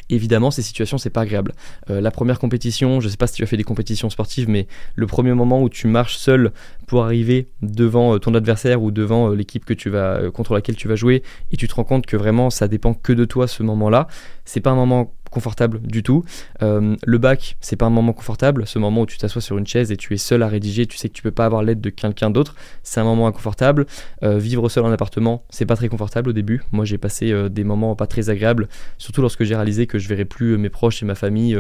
Évidemment, 0.10 0.50
ces 0.50 0.62
situations, 0.62 0.98
c'est 0.98 1.10
pas 1.10 1.22
agréable. 1.22 1.52
Euh, 1.90 2.00
la 2.00 2.10
première 2.10 2.40
compétition, 2.40 3.02
je 3.02 3.10
sais 3.10 3.18
pas 3.18 3.28
si 3.28 3.34
tu 3.34 3.44
as 3.44 3.48
fait 3.48 3.58
des 3.58 3.66
compétitions 3.66 4.10
sportives, 4.10 4.48
mais 4.48 4.68
le 4.96 5.08
premier 5.08 5.34
moment 5.34 5.62
où 5.62 5.68
tu 5.68 5.88
marches 5.88 6.16
seul 6.16 6.54
pour 6.88 7.04
arriver 7.04 7.50
devant 7.62 8.16
euh, 8.16 8.18
ton 8.18 8.34
adversaire 8.34 8.82
ou 8.82 8.92
devant 8.92 9.30
euh, 9.30 9.36
l'équipe 9.36 9.66
que 9.66 9.74
tu 9.74 9.90
vas 9.90 10.32
contre 10.32 10.54
laquelle 10.54 10.78
tu 10.78 10.88
vas 10.88 10.96
jouer, 10.96 11.22
et 11.52 11.58
tu 11.58 11.68
te 11.68 11.76
rends 11.76 11.84
compte 11.84 12.06
que 12.06 12.16
vraiment 12.16 12.50
ça 12.50 12.70
dépend 12.70 12.94
que 12.94 13.12
de 13.12 13.26
toi 13.26 13.46
ce 13.48 13.62
moment-là, 13.64 14.08
c'est 14.46 14.62
pas 14.62 14.72
un 14.72 14.76
moment 14.76 15.14
confortable 15.32 15.82
du 15.82 16.04
tout. 16.04 16.24
Euh, 16.62 16.96
le 17.04 17.18
bac, 17.18 17.58
c'est 17.62 17.76
pas 17.76 17.88
un 17.88 17.90
moment 17.90 18.14
confortable. 18.14 18.68
Ce 18.68 18.78
moment 18.78 19.02
où 19.02 19.06
tu 19.08 19.18
t'assois 19.18 19.42
sur 19.42 19.58
une 19.58 19.66
chaise 19.66 19.92
et 19.92 19.98
tu 19.98 20.14
es 20.14 20.18
seul 20.18 20.44
à 20.44 20.48
rédiger, 20.48 20.86
tu 20.86 20.98
sais 20.98 21.10
que 21.10 21.14
tu 21.14 21.24
peux 21.24 21.32
pas 21.32 21.46
avoir 21.46 21.64
l'aide 21.64 21.82
de 21.82 21.90
quelqu'un 21.90 22.30
d'autre, 22.30 22.54
c'est 22.84 23.00
un 23.00 23.04
moment 23.06 23.26
inconfortable. 23.26 23.88
Euh, 24.24 24.38
vivre 24.38 24.70
seul 24.70 24.86
en 24.86 24.92
appartement, 24.92 25.44
c'est 25.50 25.66
pas 25.66 25.76
très 25.76 25.90
confortable 25.90 26.30
au 26.30 26.34
début. 26.34 26.62
Moi, 26.72 26.86
j'ai 26.86 27.00
passé 27.00 27.32
euh, 27.32 27.50
des 27.50 27.64
moments 27.64 27.96
pas 27.96 28.08
très 28.08 28.30
agréables, 28.30 28.68
surtout 29.00 29.22
lorsque 29.22 29.44
j'ai 29.44 29.56
réalisé 29.56 29.88
que 29.88 29.98
je 29.98 30.08
verrais 30.08 30.26
plus 30.26 30.58
mes 30.58 30.70
proches 30.70 31.02
et 31.02 31.06
ma 31.06 31.16
famille 31.16 31.58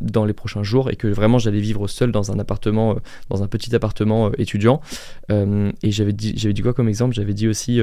dans 0.00 0.24
les 0.26 0.34
prochains 0.34 0.62
jours 0.62 0.90
et 0.90 0.96
que 0.96 1.06
vraiment 1.06 1.38
j'allais 1.38 1.60
vivre 1.60 1.86
seul 1.88 2.12
dans 2.12 2.30
un 2.30 2.38
appartement, 2.38 2.96
dans 3.30 3.42
un 3.42 3.46
petit 3.46 3.74
appartement 3.74 4.32
étudiant. 4.32 4.82
et 5.30 5.90
j'avais 5.90 6.12
dit, 6.12 6.34
j'avais 6.36 6.52
dit 6.52 6.60
quoi 6.60 6.74
comme 6.74 6.88
exemple? 6.88 7.14
J'avais 7.14 7.32
dit 7.32 7.48
aussi 7.48 7.80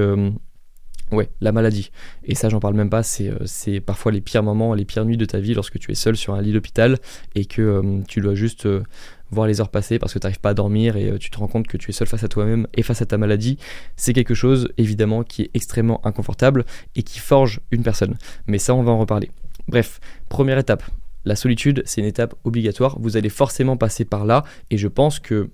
Ouais, 1.11 1.29
la 1.41 1.51
maladie. 1.51 1.91
Et 2.23 2.35
ça, 2.35 2.47
j'en 2.47 2.61
parle 2.61 2.75
même 2.75 2.89
pas. 2.89 3.03
C'est, 3.03 3.29
euh, 3.29 3.79
parfois 3.81 4.13
les 4.13 4.21
pires 4.21 4.43
moments, 4.43 4.73
les 4.73 4.85
pires 4.85 5.03
nuits 5.03 5.17
de 5.17 5.25
ta 5.25 5.39
vie 5.39 5.53
lorsque 5.53 5.77
tu 5.77 5.91
es 5.91 5.95
seul 5.95 6.15
sur 6.15 6.33
un 6.33 6.41
lit 6.41 6.53
d'hôpital 6.53 6.97
et 7.35 7.45
que 7.45 7.61
euh, 7.61 8.01
tu 8.07 8.21
dois 8.21 8.33
juste 8.33 8.65
euh, 8.65 8.81
voir 9.29 9.45
les 9.45 9.59
heures 9.59 9.69
passer 9.69 9.99
parce 9.99 10.13
que 10.13 10.19
tu 10.19 10.25
n'arrives 10.25 10.39
pas 10.39 10.51
à 10.51 10.53
dormir 10.53 10.95
et 10.95 11.17
tu 11.19 11.29
te 11.29 11.37
rends 11.37 11.47
compte 11.47 11.67
que 11.67 11.75
tu 11.75 11.89
es 11.89 11.93
seul 11.93 12.07
face 12.07 12.23
à 12.23 12.29
toi-même 12.29 12.65
et 12.73 12.81
face 12.81 13.01
à 13.01 13.05
ta 13.05 13.17
maladie. 13.17 13.57
C'est 13.97 14.13
quelque 14.13 14.33
chose, 14.33 14.69
évidemment, 14.77 15.23
qui 15.23 15.43
est 15.43 15.51
extrêmement 15.53 16.05
inconfortable 16.05 16.65
et 16.95 17.03
qui 17.03 17.19
forge 17.19 17.59
une 17.71 17.83
personne. 17.83 18.15
Mais 18.47 18.57
ça, 18.57 18.73
on 18.73 18.83
va 18.83 18.91
en 18.91 18.99
reparler. 18.99 19.31
Bref, 19.67 19.99
première 20.29 20.57
étape. 20.57 20.83
La 21.23 21.35
solitude, 21.35 21.83
c'est 21.85 22.01
une 22.01 22.07
étape 22.07 22.35
obligatoire. 22.45 22.97
Vous 22.99 23.15
allez 23.15 23.29
forcément 23.29 23.77
passer 23.77 24.05
par 24.05 24.25
là 24.25 24.43
et 24.69 24.77
je 24.77 24.87
pense 24.87 25.19
que 25.19 25.49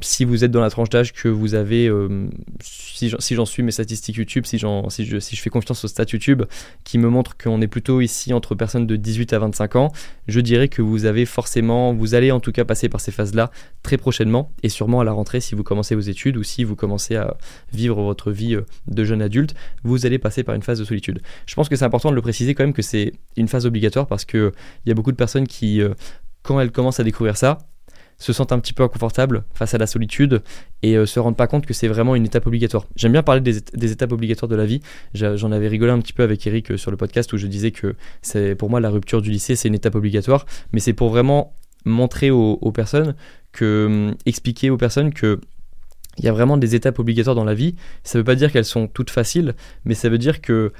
si 0.00 0.24
vous 0.24 0.44
êtes 0.44 0.50
dans 0.50 0.60
la 0.60 0.70
tranche 0.70 0.90
d'âge 0.90 1.12
que 1.12 1.28
vous 1.28 1.54
avez, 1.54 1.88
euh, 1.88 2.28
si 2.60 3.34
j'en 3.34 3.46
suis 3.46 3.62
mes 3.62 3.70
statistiques 3.70 4.16
YouTube, 4.16 4.46
si, 4.46 4.58
je, 4.58 5.18
fais 5.20 5.50
confiance 5.50 5.84
au 5.84 5.88
stats 5.88 6.04
YouTube 6.12 6.42
qui 6.84 6.98
me 6.98 7.08
montre 7.08 7.36
qu'on 7.36 7.60
est 7.60 7.66
plutôt 7.66 8.00
ici 8.00 8.32
entre 8.32 8.54
personnes 8.54 8.86
de 8.86 8.96
18 8.96 9.32
à 9.32 9.38
25 9.38 9.76
ans, 9.76 9.92
je 10.26 10.40
dirais 10.40 10.68
que 10.68 10.82
vous 10.82 11.04
avez 11.04 11.26
forcément, 11.26 11.94
vous 11.94 12.14
allez 12.14 12.30
en 12.30 12.40
tout 12.40 12.52
cas 12.52 12.64
passer 12.64 12.88
par 12.88 13.00
ces 13.00 13.12
phases-là 13.12 13.50
très 13.82 13.96
prochainement 13.96 14.52
et 14.62 14.68
sûrement 14.68 15.00
à 15.00 15.04
la 15.04 15.12
rentrée 15.12 15.40
si 15.40 15.54
vous 15.54 15.62
commencez 15.62 15.94
vos 15.94 16.00
études 16.00 16.36
ou 16.36 16.42
si 16.42 16.64
vous 16.64 16.76
commencez 16.76 17.16
à 17.16 17.36
vivre 17.72 18.02
votre 18.02 18.30
vie 18.30 18.54
euh, 18.54 18.66
de 18.86 19.04
jeune 19.04 19.22
adulte, 19.22 19.54
vous 19.84 20.06
allez 20.06 20.18
passer 20.18 20.42
par 20.42 20.54
une 20.54 20.62
phase 20.62 20.78
de 20.78 20.84
solitude. 20.84 21.20
Je 21.46 21.54
pense 21.54 21.68
que 21.68 21.76
c'est 21.76 21.84
important 21.84 22.10
de 22.10 22.14
le 22.14 22.22
préciser 22.22 22.54
quand 22.54 22.64
même 22.64 22.72
que 22.72 22.82
c'est 22.82 23.12
une 23.36 23.48
phase 23.48 23.66
obligatoire 23.66 24.06
parce 24.06 24.24
qu'il 24.24 24.52
y 24.86 24.90
a 24.90 24.94
beaucoup 24.94 25.12
de 25.12 25.16
personnes 25.16 25.46
qui, 25.46 25.80
euh, 25.80 25.94
quand 26.42 26.60
elles 26.60 26.72
commencent 26.72 27.00
à 27.00 27.04
découvrir 27.04 27.36
ça, 27.36 27.58
se 28.18 28.32
sentent 28.32 28.52
un 28.52 28.58
petit 28.58 28.72
peu 28.72 28.82
inconfortables 28.82 29.44
face 29.54 29.74
à 29.74 29.78
la 29.78 29.86
solitude 29.86 30.42
et 30.82 30.96
euh, 30.96 31.06
se 31.06 31.20
rendent 31.20 31.36
pas 31.36 31.46
compte 31.46 31.66
que 31.66 31.74
c'est 31.74 31.88
vraiment 31.88 32.14
une 32.16 32.24
étape 32.24 32.46
obligatoire. 32.46 32.86
J'aime 32.96 33.12
bien 33.12 33.22
parler 33.22 33.40
des, 33.40 33.92
étapes 33.92 34.12
obligatoires 34.12 34.48
de 34.48 34.56
la 34.56 34.66
vie. 34.66 34.80
J'en 35.14 35.52
avais 35.52 35.68
rigolé 35.68 35.92
un 35.92 36.00
petit 36.00 36.12
peu 36.12 36.22
avec 36.22 36.46
Eric 36.46 36.72
euh, 36.72 36.76
sur 36.76 36.90
le 36.90 36.96
podcast 36.96 37.32
où 37.32 37.38
je 37.38 37.46
disais 37.46 37.70
que 37.70 37.94
c'est 38.22 38.54
pour 38.54 38.70
moi 38.70 38.80
la 38.80 38.90
rupture 38.90 39.22
du 39.22 39.30
lycée 39.30 39.56
c'est 39.56 39.68
une 39.68 39.74
étape 39.74 39.94
obligatoire, 39.94 40.46
mais 40.72 40.80
c'est 40.80 40.92
pour 40.92 41.10
vraiment 41.10 41.54
montrer 41.84 42.30
aux, 42.30 42.72
personnes 42.72 43.14
que 43.52 43.86
hum, 43.86 44.14
expliquer 44.26 44.70
aux 44.70 44.76
personnes 44.76 45.12
que 45.12 45.40
il 46.18 46.24
y 46.24 46.28
a 46.28 46.32
vraiment 46.32 46.56
des 46.56 46.74
étapes 46.74 46.98
obligatoires 46.98 47.36
dans 47.36 47.44
la 47.44 47.54
vie. 47.54 47.76
Ça 48.02 48.18
ne 48.18 48.20
veut 48.20 48.24
pas 48.24 48.34
dire 48.34 48.50
qu'elles 48.50 48.64
sont 48.64 48.88
toutes 48.88 49.10
faciles, 49.10 49.54
mais 49.84 49.94
ça 49.94 50.08
veut 50.08 50.18
dire 50.18 50.40
que 50.40 50.72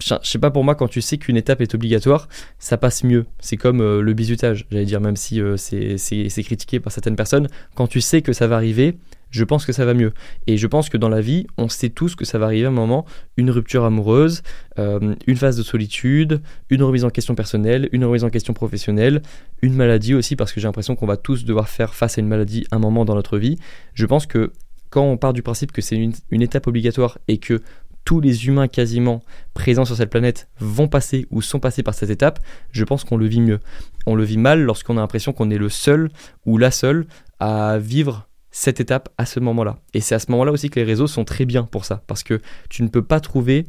je 0.00 0.14
sais 0.22 0.38
pas 0.38 0.50
pour 0.50 0.64
moi 0.64 0.74
quand 0.74 0.88
tu 0.88 1.00
sais 1.00 1.18
qu'une 1.18 1.36
étape 1.36 1.60
est 1.60 1.74
obligatoire 1.74 2.28
ça 2.58 2.76
passe 2.76 3.04
mieux. 3.04 3.26
C'est 3.38 3.56
comme 3.56 3.80
euh, 3.80 4.00
le 4.00 4.12
bizutage 4.14 4.66
j'allais 4.70 4.84
dire 4.84 5.00
même 5.00 5.16
si 5.16 5.40
euh, 5.40 5.56
c'est 5.56 6.42
critiqué 6.42 6.80
par 6.80 6.92
certaines 6.92 7.16
personnes. 7.16 7.48
Quand 7.74 7.86
tu 7.86 8.00
sais 8.00 8.22
que 8.22 8.32
ça 8.32 8.46
va 8.46 8.56
arriver 8.56 8.96
je 9.30 9.44
pense 9.44 9.64
que 9.64 9.72
ça 9.72 9.84
va 9.84 9.94
mieux. 9.94 10.12
Et 10.48 10.56
je 10.56 10.66
pense 10.66 10.88
que 10.88 10.96
dans 10.96 11.08
la 11.08 11.20
vie 11.20 11.46
on 11.56 11.68
sait 11.68 11.90
tous 11.90 12.14
que 12.14 12.24
ça 12.24 12.38
va 12.38 12.46
arriver 12.46 12.66
à 12.66 12.68
un 12.68 12.72
moment 12.72 13.04
une 13.36 13.50
rupture 13.50 13.84
amoureuse 13.84 14.42
euh, 14.78 15.14
une 15.26 15.36
phase 15.36 15.56
de 15.56 15.62
solitude 15.62 16.40
une 16.68 16.82
remise 16.82 17.04
en 17.04 17.10
question 17.10 17.34
personnelle 17.34 17.88
une 17.92 18.04
remise 18.04 18.24
en 18.24 18.30
question 18.30 18.54
professionnelle 18.54 19.22
une 19.62 19.74
maladie 19.74 20.14
aussi 20.14 20.34
parce 20.36 20.52
que 20.52 20.60
j'ai 20.60 20.66
l'impression 20.66 20.96
qu'on 20.96 21.06
va 21.06 21.16
tous 21.16 21.44
devoir 21.44 21.68
faire 21.68 21.94
face 21.94 22.18
à 22.18 22.20
une 22.20 22.28
maladie 22.28 22.66
un 22.70 22.78
moment 22.78 23.04
dans 23.04 23.14
notre 23.14 23.38
vie. 23.38 23.58
Je 23.94 24.06
pense 24.06 24.26
que 24.26 24.52
quand 24.90 25.04
on 25.04 25.16
part 25.16 25.32
du 25.32 25.42
principe 25.42 25.70
que 25.70 25.80
c'est 25.80 25.96
une 26.30 26.42
étape 26.42 26.66
obligatoire 26.66 27.18
et 27.28 27.38
que 27.38 27.62
tous 28.04 28.20
les 28.20 28.46
humains 28.46 28.68
quasiment 28.68 29.20
présents 29.54 29.84
sur 29.84 29.96
cette 29.96 30.10
planète 30.10 30.48
vont 30.58 30.88
passer 30.88 31.26
ou 31.30 31.42
sont 31.42 31.60
passés 31.60 31.82
par 31.82 31.94
cette 31.94 32.10
étape, 32.10 32.40
je 32.72 32.84
pense 32.84 33.04
qu'on 33.04 33.16
le 33.16 33.26
vit 33.26 33.40
mieux. 33.40 33.60
On 34.06 34.14
le 34.14 34.24
vit 34.24 34.38
mal 34.38 34.62
lorsqu'on 34.62 34.96
a 34.96 35.00
l'impression 35.00 35.32
qu'on 35.32 35.50
est 35.50 35.58
le 35.58 35.68
seul 35.68 36.10
ou 36.46 36.58
la 36.58 36.70
seule 36.70 37.06
à 37.38 37.78
vivre 37.78 38.28
cette 38.50 38.80
étape 38.80 39.08
à 39.16 39.26
ce 39.26 39.40
moment-là. 39.40 39.78
Et 39.94 40.00
c'est 40.00 40.14
à 40.14 40.18
ce 40.18 40.30
moment-là 40.30 40.52
aussi 40.52 40.70
que 40.70 40.80
les 40.80 40.84
réseaux 40.84 41.06
sont 41.06 41.24
très 41.24 41.44
bien 41.44 41.64
pour 41.64 41.84
ça, 41.84 42.02
parce 42.06 42.22
que 42.22 42.40
tu 42.68 42.82
ne 42.82 42.88
peux 42.88 43.04
pas 43.04 43.20
trouver 43.20 43.66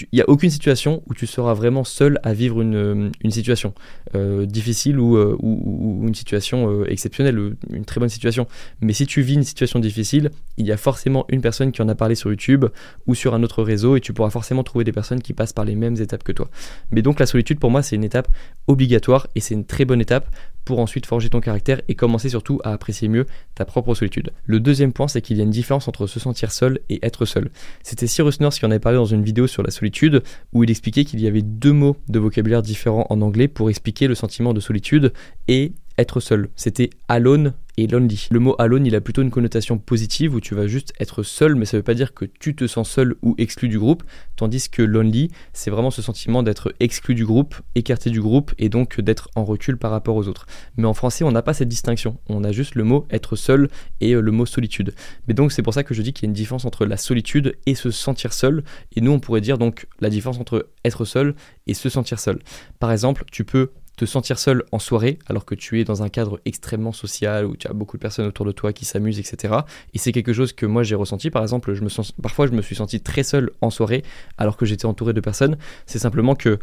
il 0.00 0.16
n'y 0.16 0.20
a 0.20 0.28
aucune 0.28 0.50
situation 0.50 1.02
où 1.06 1.14
tu 1.14 1.26
seras 1.26 1.54
vraiment 1.54 1.84
seul 1.84 2.18
à 2.22 2.32
vivre 2.32 2.62
une, 2.62 2.74
euh, 2.74 3.30
situation 3.30 3.74
euh, 4.14 4.46
difficile 4.46 4.96
euh, 4.96 5.36
ou, 5.38 6.02
ou, 6.02 6.08
une 6.08 6.14
situation 6.14 6.84
exceptionnelle, 6.84 7.54
une 7.70 7.84
très 7.84 8.00
bonne 8.00 8.08
situation. 8.08 8.46
Mais 8.80 8.92
si 8.92 9.06
tu 9.06 9.20
vis 9.20 9.34
une 9.34 9.42
situation 9.42 9.78
difficile, 9.78 10.30
il 10.56 10.66
y 10.66 10.72
a 10.72 10.76
forcément 10.76 11.26
une 11.28 11.40
personne 11.40 11.72
qui 11.72 11.82
en 11.82 11.88
a 11.88 11.94
parlé 11.94 12.14
sur 12.14 12.30
YouTube 12.30 12.66
ou 13.06 13.14
sur 13.14 13.34
un 13.34 13.42
autre 13.42 13.62
réseau 13.62 13.96
et 13.96 14.00
tu 14.00 14.12
pourras 14.12 14.30
forcément 14.30 14.62
trouver 14.62 14.84
des 14.84 14.92
personnes 14.92 15.20
qui 15.20 15.34
passent 15.34 15.52
par 15.52 15.64
les 15.64 15.74
mêmes 15.74 15.96
étapes 15.96 16.22
que 16.22 16.32
toi. 16.32 16.48
Mais 16.90 17.02
donc 17.02 17.20
la 17.20 17.26
solitude 17.26 17.58
pour 17.58 17.70
moi 17.70 17.82
c'est 17.82 17.96
une 17.96 18.04
étape 18.04 18.28
obligatoire 18.66 19.26
et 19.34 19.40
c'est 19.40 19.54
une 19.54 19.66
très 19.66 19.84
bonne 19.84 20.00
étape 20.00 20.28
pour 20.64 20.78
ensuite 20.78 21.06
forger 21.06 21.28
ton 21.28 21.40
caractère 21.40 21.80
et 21.88 21.94
commencer 21.94 22.28
surtout 22.28 22.60
à 22.64 22.72
apprécier 22.72 23.08
mieux 23.08 23.26
ta 23.54 23.64
propre 23.64 23.94
solitude. 23.94 24.32
Le 24.44 24.60
deuxième 24.60 24.92
point, 24.92 25.08
c'est 25.08 25.22
qu'il 25.22 25.36
y 25.36 25.40
a 25.40 25.44
une 25.44 25.50
différence 25.50 25.88
entre 25.88 26.06
se 26.06 26.20
sentir 26.20 26.52
seul 26.52 26.80
et 26.88 27.04
être 27.04 27.24
seul. 27.24 27.50
C'était 27.82 28.06
Cyrus 28.06 28.40
North 28.40 28.58
qui 28.58 28.66
en 28.66 28.70
avait 28.70 28.80
parlé 28.80 28.96
dans 28.96 29.04
une 29.04 29.22
vidéo 29.22 29.46
sur 29.46 29.62
la 29.62 29.70
solitude 29.70 30.22
où 30.52 30.64
il 30.64 30.70
expliquait 30.70 31.04
qu'il 31.04 31.20
y 31.20 31.26
avait 31.26 31.42
deux 31.42 31.72
mots 31.72 31.96
de 32.08 32.18
vocabulaire 32.18 32.62
différents 32.62 33.06
en 33.10 33.20
anglais 33.20 33.48
pour 33.48 33.70
expliquer 33.70 34.06
le 34.06 34.14
sentiment 34.14 34.54
de 34.54 34.60
solitude 34.60 35.12
et 35.48 35.72
être 36.02 36.20
seul. 36.20 36.50
C'était 36.56 36.90
alone 37.08 37.54
et 37.78 37.86
lonely. 37.86 38.28
Le 38.30 38.38
mot 38.38 38.54
alone, 38.58 38.86
il 38.86 38.94
a 38.94 39.00
plutôt 39.00 39.22
une 39.22 39.30
connotation 39.30 39.78
positive 39.78 40.34
où 40.34 40.40
tu 40.40 40.54
vas 40.54 40.66
juste 40.66 40.92
être 41.00 41.22
seul, 41.22 41.54
mais 41.54 41.64
ça 41.64 41.76
ne 41.76 41.78
veut 41.78 41.84
pas 41.84 41.94
dire 41.94 42.12
que 42.12 42.26
tu 42.26 42.54
te 42.54 42.66
sens 42.66 42.90
seul 42.90 43.14
ou 43.22 43.34
exclu 43.38 43.68
du 43.68 43.78
groupe, 43.78 44.02
tandis 44.36 44.68
que 44.68 44.82
lonely, 44.82 45.30
c'est 45.52 45.70
vraiment 45.70 45.90
ce 45.90 46.02
sentiment 46.02 46.42
d'être 46.42 46.74
exclu 46.80 47.14
du 47.14 47.24
groupe, 47.24 47.54
écarté 47.74 48.10
du 48.10 48.20
groupe 48.20 48.52
et 48.58 48.68
donc 48.68 49.00
d'être 49.00 49.30
en 49.36 49.44
recul 49.44 49.78
par 49.78 49.90
rapport 49.90 50.16
aux 50.16 50.28
autres. 50.28 50.46
Mais 50.76 50.86
en 50.86 50.94
français, 50.94 51.24
on 51.24 51.32
n'a 51.32 51.42
pas 51.42 51.54
cette 51.54 51.68
distinction. 51.68 52.18
On 52.28 52.44
a 52.44 52.52
juste 52.52 52.74
le 52.74 52.84
mot 52.84 53.06
être 53.10 53.36
seul 53.36 53.70
et 54.00 54.12
le 54.12 54.32
mot 54.32 54.44
solitude. 54.44 54.94
Mais 55.26 55.34
donc 55.34 55.52
c'est 55.52 55.62
pour 55.62 55.72
ça 55.72 55.84
que 55.84 55.94
je 55.94 56.02
dis 56.02 56.12
qu'il 56.12 56.24
y 56.24 56.26
a 56.26 56.30
une 56.30 56.34
différence 56.34 56.64
entre 56.64 56.84
la 56.84 56.96
solitude 56.96 57.56
et 57.66 57.74
se 57.74 57.90
sentir 57.90 58.32
seul. 58.32 58.64
Et 58.94 59.00
nous, 59.00 59.12
on 59.12 59.20
pourrait 59.20 59.40
dire 59.40 59.56
donc 59.56 59.86
la 60.00 60.10
différence 60.10 60.38
entre 60.38 60.68
être 60.84 61.04
seul 61.04 61.34
et 61.66 61.74
se 61.74 61.88
sentir 61.88 62.18
seul. 62.18 62.38
Par 62.78 62.92
exemple, 62.92 63.24
tu 63.30 63.44
peux 63.44 63.70
sentir 64.06 64.38
seul 64.38 64.64
en 64.72 64.78
soirée 64.78 65.18
alors 65.26 65.44
que 65.44 65.54
tu 65.54 65.80
es 65.80 65.84
dans 65.84 66.02
un 66.02 66.08
cadre 66.08 66.40
extrêmement 66.44 66.92
social 66.92 67.46
où 67.46 67.56
tu 67.56 67.66
as 67.66 67.72
beaucoup 67.72 67.96
de 67.96 68.02
personnes 68.02 68.26
autour 68.26 68.46
de 68.46 68.52
toi 68.52 68.72
qui 68.72 68.84
s'amusent, 68.84 69.18
etc. 69.18 69.54
Et 69.94 69.98
c'est 69.98 70.12
quelque 70.12 70.32
chose 70.32 70.52
que 70.52 70.66
moi 70.66 70.82
j'ai 70.82 70.94
ressenti. 70.94 71.30
Par 71.30 71.42
exemple, 71.42 71.74
je 71.74 71.82
me 71.82 71.88
sens, 71.88 72.12
parfois 72.12 72.46
je 72.46 72.52
me 72.52 72.62
suis 72.62 72.76
senti 72.76 73.00
très 73.00 73.22
seul 73.22 73.50
en 73.60 73.70
soirée 73.70 74.02
alors 74.38 74.56
que 74.56 74.66
j'étais 74.66 74.86
entouré 74.86 75.12
de 75.12 75.20
personnes. 75.20 75.56
C'est 75.86 75.98
simplement 75.98 76.34
que 76.34 76.58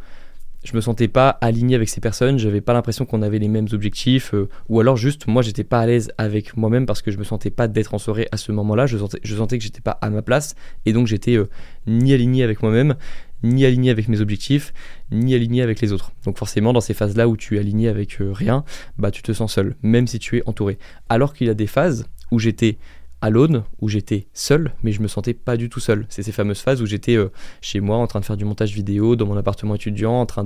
je 0.63 0.75
me 0.75 0.81
sentais 0.81 1.07
pas 1.07 1.29
aligné 1.29 1.75
avec 1.75 1.87
ces 1.87 2.01
personnes, 2.01 2.37
j'avais 2.37 2.61
pas 2.61 2.73
l'impression 2.73 3.05
qu'on 3.05 3.21
avait 3.21 3.39
les 3.39 3.47
mêmes 3.47 3.67
objectifs, 3.71 4.33
euh, 4.33 4.49
ou 4.67 4.79
alors 4.79 4.97
juste 4.97 5.27
moi 5.27 5.41
j'étais 5.41 5.63
pas 5.63 5.79
à 5.79 5.85
l'aise 5.85 6.11
avec 6.17 6.57
moi-même 6.57 6.85
parce 6.85 7.01
que 7.01 7.11
je 7.11 7.17
me 7.17 7.23
sentais 7.23 7.49
pas 7.49 7.67
d'être 7.67 7.93
en 7.93 7.97
soirée 7.97 8.27
à 8.31 8.37
ce 8.37 8.51
moment-là, 8.51 8.85
je 8.85 8.97
sentais, 8.97 9.19
je 9.23 9.35
sentais 9.35 9.57
que 9.57 9.63
j'étais 9.63 9.81
pas 9.81 9.97
à 10.01 10.09
ma 10.09 10.21
place, 10.21 10.55
et 10.85 10.91
donc 10.91 11.07
j'étais 11.07 11.37
euh, 11.37 11.49
ni 11.87 12.13
aligné 12.13 12.43
avec 12.43 12.61
moi-même, 12.61 12.95
ni 13.43 13.65
aligné 13.65 13.89
avec 13.89 14.07
mes 14.07 14.21
objectifs, 14.21 14.73
ni 15.11 15.33
aligné 15.33 15.61
avec 15.61 15.81
les 15.81 15.93
autres. 15.93 16.11
Donc 16.25 16.37
forcément 16.37 16.73
dans 16.73 16.81
ces 16.81 16.93
phases-là 16.93 17.27
où 17.27 17.37
tu 17.37 17.55
es 17.55 17.59
aligné 17.59 17.87
avec 17.87 18.21
euh, 18.21 18.31
rien, 18.31 18.63
bah 18.97 19.11
tu 19.11 19.21
te 19.21 19.31
sens 19.31 19.53
seul, 19.53 19.75
même 19.81 20.07
si 20.07 20.19
tu 20.19 20.37
es 20.37 20.43
entouré. 20.45 20.77
Alors 21.09 21.33
qu'il 21.33 21.47
y 21.47 21.49
a 21.49 21.55
des 21.55 21.67
phases 21.67 22.05
où 22.31 22.39
j'étais 22.39 22.77
à 23.21 23.29
l'aune 23.29 23.63
où 23.81 23.89
j'étais 23.89 24.27
seul, 24.33 24.73
mais 24.81 24.91
je 24.91 25.01
me 25.01 25.07
sentais 25.07 25.33
pas 25.33 25.57
du 25.57 25.69
tout 25.69 25.79
seul. 25.79 26.05
C'est 26.09 26.23
ces 26.23 26.31
fameuses 26.31 26.61
phases 26.61 26.81
où 26.81 26.85
j'étais 26.85 27.15
euh, 27.15 27.29
chez 27.61 27.81
moi 27.81 27.97
en 27.97 28.07
train 28.07 28.19
de 28.19 28.25
faire 28.25 28.37
du 28.37 28.45
montage 28.45 28.73
vidéo, 28.73 29.15
dans 29.15 29.25
mon 29.25 29.37
appartement 29.37 29.75
étudiant, 29.75 30.13
en 30.13 30.25
train 30.25 30.45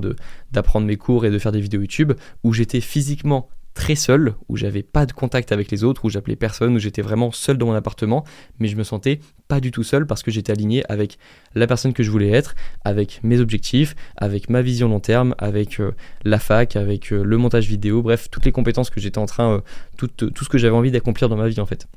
d'apprendre 0.52 0.86
mes 0.86 0.96
cours 0.96 1.24
et 1.24 1.30
de 1.30 1.38
faire 1.38 1.52
des 1.52 1.60
vidéos 1.60 1.80
YouTube, 1.80 2.12
où 2.42 2.52
j'étais 2.52 2.80
physiquement 2.80 3.48
très 3.74 3.96
seul, 3.96 4.34
où 4.48 4.56
j'avais 4.56 4.82
pas 4.82 5.04
de 5.04 5.12
contact 5.12 5.52
avec 5.52 5.70
les 5.70 5.84
autres, 5.84 6.04
où 6.04 6.08
j'appelais 6.08 6.36
personne, 6.36 6.76
où 6.76 6.78
j'étais 6.78 7.02
vraiment 7.02 7.32
seul 7.32 7.58
dans 7.58 7.66
mon 7.66 7.74
appartement, 7.74 8.24
mais 8.58 8.68
je 8.68 8.76
me 8.76 8.84
sentais 8.84 9.20
pas 9.48 9.60
du 9.60 9.70
tout 9.70 9.82
seul 9.82 10.06
parce 10.06 10.22
que 10.22 10.30
j'étais 10.30 10.52
aligné 10.52 10.82
avec 10.88 11.18
la 11.54 11.66
personne 11.66 11.92
que 11.92 12.02
je 12.02 12.10
voulais 12.10 12.30
être, 12.30 12.54
avec 12.84 13.20
mes 13.22 13.40
objectifs, 13.40 13.94
avec 14.16 14.48
ma 14.48 14.62
vision 14.62 14.88
long 14.88 15.00
terme, 15.00 15.34
avec 15.38 15.80
euh, 15.80 15.92
la 16.24 16.38
fac, 16.38 16.76
avec 16.76 17.12
euh, 17.12 17.22
le 17.22 17.36
montage 17.36 17.66
vidéo, 17.66 18.02
bref, 18.02 18.28
toutes 18.30 18.44
les 18.44 18.52
compétences 18.52 18.90
que 18.90 19.00
j'étais 19.00 19.18
en 19.18 19.26
train, 19.26 19.62
tout, 19.98 20.08
tout 20.08 20.44
ce 20.44 20.48
que 20.48 20.58
j'avais 20.58 20.76
envie 20.76 20.90
d'accomplir 20.90 21.28
dans 21.28 21.36
ma 21.36 21.48
vie 21.48 21.60
en 21.60 21.66
fait. 21.66 21.88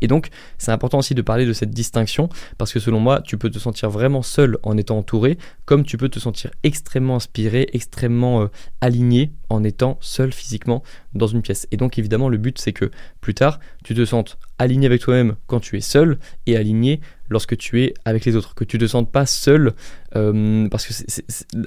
Et 0.00 0.06
donc, 0.06 0.28
c'est 0.58 0.70
important 0.70 0.98
aussi 0.98 1.14
de 1.14 1.22
parler 1.22 1.46
de 1.46 1.52
cette 1.52 1.70
distinction 1.70 2.28
parce 2.56 2.72
que 2.72 2.80
selon 2.80 3.00
moi, 3.00 3.20
tu 3.22 3.36
peux 3.38 3.50
te 3.50 3.58
sentir 3.58 3.90
vraiment 3.90 4.22
seul 4.22 4.58
en 4.62 4.76
étant 4.76 4.98
entouré, 4.98 5.38
comme 5.64 5.84
tu 5.84 5.96
peux 5.96 6.08
te 6.08 6.18
sentir 6.18 6.50
extrêmement 6.62 7.16
inspiré, 7.16 7.68
extrêmement 7.72 8.42
euh, 8.42 8.46
aligné 8.80 9.32
en 9.48 9.64
étant 9.64 9.98
seul 10.00 10.32
physiquement 10.32 10.82
dans 11.14 11.26
une 11.26 11.42
pièce. 11.42 11.66
Et 11.72 11.76
donc, 11.76 11.98
évidemment, 11.98 12.28
le 12.28 12.36
but, 12.36 12.58
c'est 12.58 12.72
que 12.72 12.90
plus 13.20 13.34
tard, 13.34 13.58
tu 13.84 13.94
te 13.94 14.04
sentes 14.04 14.38
aligné 14.58 14.86
avec 14.86 15.00
toi-même 15.00 15.36
quand 15.46 15.60
tu 15.60 15.76
es 15.76 15.80
seul 15.80 16.18
et 16.46 16.56
aligné 16.56 17.00
lorsque 17.28 17.56
tu 17.56 17.82
es 17.82 17.94
avec 18.04 18.24
les 18.24 18.36
autres, 18.36 18.54
que 18.54 18.64
tu 18.64 18.76
ne 18.76 18.82
te 18.82 18.86
sentes 18.86 19.10
pas 19.10 19.26
seul, 19.26 19.74
euh, 20.16 20.68
parce 20.68 20.86
que 20.86 20.92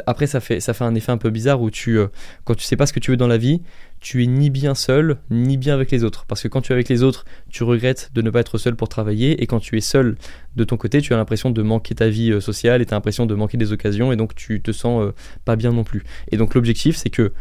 après 0.08 0.28
ça 0.28 0.40
fait, 0.40 0.60
ça 0.60 0.74
fait 0.74 0.84
un 0.84 0.96
effet 0.96 1.12
un 1.12 1.18
peu 1.18 1.30
bizarre 1.30 1.62
où 1.62 1.70
tu, 1.70 1.98
euh, 1.98 2.08
quand 2.44 2.56
tu 2.56 2.64
sais 2.64 2.76
pas 2.76 2.86
ce 2.86 2.94
que 2.94 3.00
tu 3.00 3.12
veux 3.12 3.18
dans 3.18 3.28
la 3.28 3.38
vie, 3.38 3.62
tu 4.02 4.24
es 4.24 4.28
ni 4.28 4.50
bien 4.50 4.76
seul, 4.76 5.18
ni 5.30 5.58
bien 5.58 5.74
avec 5.74 5.92
les 5.92 6.04
autres. 6.04 6.26
Parce 6.26 6.42
que 6.42 6.48
quand 6.48 6.62
tu 6.62 6.72
es 6.72 6.76
avec 6.76 6.90
les 6.90 7.04
autres, 7.04 7.24
tu 7.50 7.64
regrettes 7.64 8.10
de 8.14 8.22
ne 8.22 8.30
pas 8.30 8.42
être 8.42 8.58
seul 8.58 8.76
pour 8.76 8.90
travailler, 8.90 9.42
et 9.42 9.48
quand 9.48 9.60
tu 9.60 9.78
es 9.78 9.82
seul 9.82 10.18
de 10.56 10.64
ton 10.64 10.76
côté, 10.76 11.02
tu 11.02 11.14
as 11.14 11.18
l'impression 11.18 11.52
de 11.52 11.62
manquer 11.62 11.96
ta 11.96 12.10
vie 12.10 12.32
euh, 12.32 12.42
sociale, 12.42 12.82
et 12.82 12.86
tu 12.86 12.94
as 12.94 12.98
l'impression 12.98 13.26
de 13.26 13.36
manquer 13.36 13.58
des 13.58 13.72
occasions, 13.72 14.12
et 14.12 14.16
donc 14.18 14.36
tu 14.36 14.62
te 14.62 14.72
sens 14.72 15.14
pas 15.46 15.56
bien 15.56 15.72
non 15.72 15.84
plus. 15.84 16.04
Et 16.32 16.38
donc 16.38 16.56
l'objectif, 16.56 16.98
c'est 16.98 17.10
que 17.10 17.32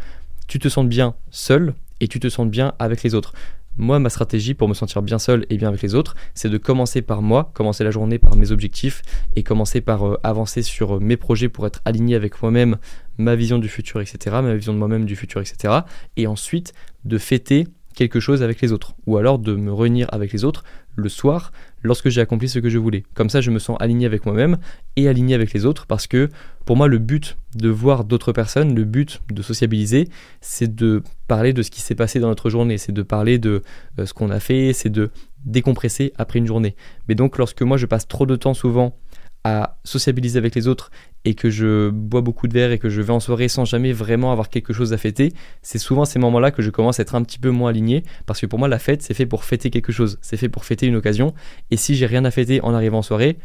tu 0.47 0.59
te 0.59 0.69
sentes 0.69 0.87
bien 0.87 1.15
seul, 1.31 1.73
et 1.99 2.07
tu 2.07 2.19
te 2.19 2.29
sentes 2.29 2.51
bien 2.51 2.73
avec 2.79 3.03
les 3.03 3.15
autres. 3.15 3.33
Moi, 3.81 3.97
ma 3.97 4.11
stratégie 4.11 4.53
pour 4.53 4.69
me 4.69 4.75
sentir 4.75 5.01
bien 5.01 5.17
seul 5.17 5.47
et 5.49 5.57
bien 5.57 5.69
avec 5.69 5.81
les 5.81 5.95
autres, 5.95 6.15
c'est 6.35 6.49
de 6.49 6.59
commencer 6.59 7.01
par 7.01 7.23
moi, 7.23 7.49
commencer 7.55 7.83
la 7.83 7.89
journée 7.89 8.19
par 8.19 8.35
mes 8.35 8.51
objectifs 8.51 9.01
et 9.35 9.41
commencer 9.41 9.81
par 9.81 10.05
euh, 10.05 10.19
avancer 10.21 10.61
sur 10.61 10.97
euh, 10.97 10.99
mes 10.99 11.17
projets 11.17 11.49
pour 11.49 11.65
être 11.65 11.81
aligné 11.83 12.13
avec 12.13 12.43
moi-même, 12.43 12.77
ma 13.17 13.35
vision 13.35 13.57
du 13.57 13.69
futur, 13.69 13.99
etc., 13.99 14.35
ma 14.43 14.53
vision 14.53 14.73
de 14.73 14.77
moi-même 14.77 15.05
du 15.05 15.15
futur, 15.15 15.41
etc. 15.41 15.79
Et 16.15 16.27
ensuite, 16.27 16.73
de 17.05 17.17
fêter 17.17 17.65
quelque 17.95 18.19
chose 18.19 18.43
avec 18.43 18.61
les 18.61 18.71
autres, 18.71 18.93
ou 19.07 19.17
alors 19.17 19.39
de 19.39 19.55
me 19.55 19.73
réunir 19.73 20.07
avec 20.11 20.31
les 20.31 20.45
autres 20.45 20.63
le 20.95 21.09
soir 21.09 21.51
lorsque 21.83 22.09
j'ai 22.09 22.21
accompli 22.21 22.47
ce 22.47 22.59
que 22.59 22.69
je 22.69 22.77
voulais. 22.77 23.03
Comme 23.13 23.29
ça, 23.29 23.41
je 23.41 23.51
me 23.51 23.59
sens 23.59 23.77
aligné 23.79 24.05
avec 24.05 24.25
moi-même 24.25 24.57
et 24.95 25.07
aligné 25.07 25.35
avec 25.35 25.53
les 25.53 25.65
autres, 25.65 25.85
parce 25.87 26.07
que 26.07 26.29
pour 26.65 26.77
moi, 26.77 26.87
le 26.87 26.99
but 26.99 27.37
de 27.55 27.69
voir 27.69 28.03
d'autres 28.03 28.31
personnes, 28.31 28.75
le 28.75 28.83
but 28.83 29.21
de 29.31 29.41
sociabiliser, 29.41 30.07
c'est 30.41 30.73
de 30.73 31.03
parler 31.27 31.53
de 31.53 31.63
ce 31.63 31.71
qui 31.71 31.81
s'est 31.81 31.95
passé 31.95 32.19
dans 32.19 32.27
notre 32.27 32.49
journée, 32.49 32.77
c'est 32.77 32.91
de 32.91 33.01
parler 33.01 33.39
de 33.39 33.63
euh, 33.99 34.05
ce 34.05 34.13
qu'on 34.13 34.29
a 34.29 34.39
fait, 34.39 34.73
c'est 34.73 34.89
de 34.89 35.09
décompresser 35.45 36.13
après 36.17 36.39
une 36.39 36.45
journée. 36.45 36.75
Mais 37.07 37.15
donc, 37.15 37.37
lorsque 37.37 37.61
moi, 37.63 37.77
je 37.77 37.85
passe 37.85 38.07
trop 38.07 38.25
de 38.25 38.35
temps 38.35 38.53
souvent 38.53 38.95
à 39.43 39.77
sociabiliser 39.83 40.37
avec 40.37 40.53
les 40.55 40.67
autres 40.67 40.91
et 41.25 41.33
que 41.33 41.49
je 41.49 41.89
bois 41.89 42.21
beaucoup 42.21 42.47
de 42.47 42.53
verre 42.53 42.71
et 42.71 42.77
que 42.77 42.89
je 42.89 43.01
vais 43.01 43.13
en 43.13 43.19
soirée 43.19 43.47
sans 43.47 43.65
jamais 43.65 43.91
vraiment 43.91 44.31
avoir 44.31 44.49
quelque 44.49 44.73
chose 44.73 44.93
à 44.93 44.97
fêter, 44.97 45.33
c'est 45.61 45.79
souvent 45.79 46.05
ces 46.05 46.19
moments-là 46.19 46.51
que 46.51 46.61
je 46.61 46.69
commence 46.69 46.99
à 46.99 47.03
être 47.03 47.15
un 47.15 47.23
petit 47.23 47.39
peu 47.39 47.49
moins 47.49 47.69
aligné 47.69 48.03
parce 48.25 48.39
que 48.39 48.45
pour 48.45 48.59
moi 48.59 48.67
la 48.67 48.79
fête 48.79 49.01
c'est 49.01 49.13
fait 49.13 49.25
pour 49.25 49.43
fêter 49.43 49.69
quelque 49.69 49.91
chose, 49.91 50.19
c'est 50.21 50.37
fait 50.37 50.49
pour 50.49 50.65
fêter 50.65 50.85
une 50.85 50.95
occasion. 50.95 51.33
Et 51.71 51.77
si 51.77 51.95
j'ai 51.95 52.05
rien 52.05 52.25
à 52.25 52.31
fêter 52.31 52.61
en 52.61 52.73
arrivant 52.73 52.99
en 52.99 53.03
soirée, 53.03 53.37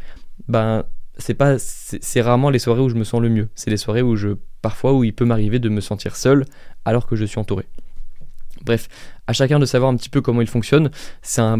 ben 0.47 0.83
c'est 1.17 1.33
pas 1.33 1.57
c'est 1.57 2.21
rarement 2.21 2.51
les 2.51 2.59
soirées 2.59 2.81
où 2.81 2.89
je 2.89 2.95
me 2.95 3.03
sens 3.03 3.21
le 3.21 3.29
mieux, 3.29 3.49
c'est 3.55 3.71
les 3.71 3.77
soirées 3.77 4.03
où 4.03 4.15
je 4.15 4.29
parfois 4.61 4.93
où 4.93 5.03
il 5.03 5.13
peut 5.13 5.25
m'arriver 5.25 5.59
de 5.59 5.69
me 5.69 5.81
sentir 5.81 6.15
seul 6.15 6.45
alors 6.85 7.07
que 7.07 7.15
je 7.15 7.25
suis 7.25 7.39
entouré. 7.39 7.65
Bref, 8.65 8.87
à 9.27 9.33
chacun 9.33 9.59
de 9.59 9.65
savoir 9.65 9.91
un 9.91 9.95
petit 9.95 10.09
peu 10.09 10.21
comment 10.21 10.41
il 10.41 10.47
fonctionne. 10.47 10.91
C'est 11.21 11.41
un, 11.41 11.57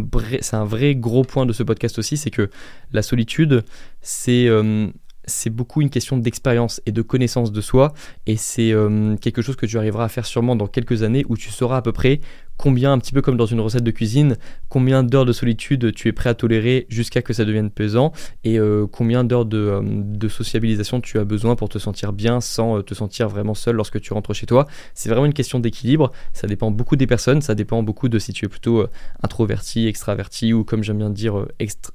vrai, 0.65 0.95
gros 0.95 1.23
point 1.23 1.45
de 1.45 1.53
ce 1.53 1.63
podcast 1.63 1.99
aussi, 1.99 2.17
c'est 2.17 2.31
que 2.31 2.49
la 2.91 3.01
solitude, 3.01 3.63
c'est 4.01 4.47
euh, 4.47 4.87
c'est 5.27 5.49
beaucoup 5.49 5.81
une 5.81 5.89
question 5.89 6.17
d'expérience 6.17 6.81
et 6.85 6.91
de 6.91 7.01
connaissance 7.01 7.51
de 7.51 7.61
soi. 7.61 7.93
Et 8.25 8.37
c'est 8.37 8.71
euh, 8.71 9.15
quelque 9.17 9.41
chose 9.41 9.55
que 9.55 9.65
tu 9.65 9.77
arriveras 9.77 10.05
à 10.05 10.09
faire 10.09 10.25
sûrement 10.25 10.55
dans 10.55 10.67
quelques 10.67 11.03
années 11.03 11.25
où 11.29 11.37
tu 11.37 11.49
sauras 11.49 11.77
à 11.77 11.81
peu 11.81 11.91
près 11.91 12.21
combien, 12.55 12.91
un 12.91 12.97
petit 12.97 13.11
peu 13.11 13.21
comme 13.21 13.37
dans 13.37 13.45
une 13.45 13.59
recette 13.59 13.83
de 13.83 13.91
cuisine, 13.91 14.35
combien 14.67 15.03
d'heures 15.03 15.25
de 15.25 15.31
solitude 15.31 15.93
tu 15.93 16.07
es 16.07 16.11
prêt 16.11 16.31
à 16.31 16.33
tolérer 16.33 16.87
jusqu'à 16.89 17.21
que 17.21 17.31
ça 17.31 17.45
devienne 17.45 17.69
pesant 17.69 18.13
et 18.43 18.57
euh, 18.57 18.87
combien 18.91 19.23
d'heures 19.23 19.45
de, 19.45 19.57
euh, 19.57 19.81
de, 19.83 20.27
sociabilisation 20.27 20.99
tu 20.99 21.19
as 21.19 21.23
besoin 21.23 21.55
pour 21.55 21.69
te 21.69 21.77
sentir 21.77 22.13
bien 22.13 22.41
sans 22.41 22.81
te 22.81 22.95
sentir 22.95 23.29
vraiment 23.29 23.53
seul 23.53 23.75
lorsque 23.75 24.01
tu 24.01 24.11
rentres 24.13 24.33
chez 24.33 24.47
toi. 24.47 24.65
C'est 24.95 25.09
vraiment 25.09 25.27
une 25.27 25.33
question 25.33 25.59
d'équilibre. 25.59 26.11
Ça 26.33 26.47
dépend 26.47 26.71
beaucoup 26.71 26.95
des 26.95 27.05
personnes, 27.05 27.41
ça 27.41 27.53
dépend 27.53 27.83
beaucoup 27.83 28.09
de 28.09 28.17
si 28.17 28.33
tu 28.33 28.45
es 28.45 28.47
plutôt 28.47 28.87
introverti, 29.21 29.87
extraverti 29.87 30.51
ou 30.53 30.63
comme 30.63 30.83
j'aime 30.83 30.97
bien 30.97 31.11
dire 31.11 31.45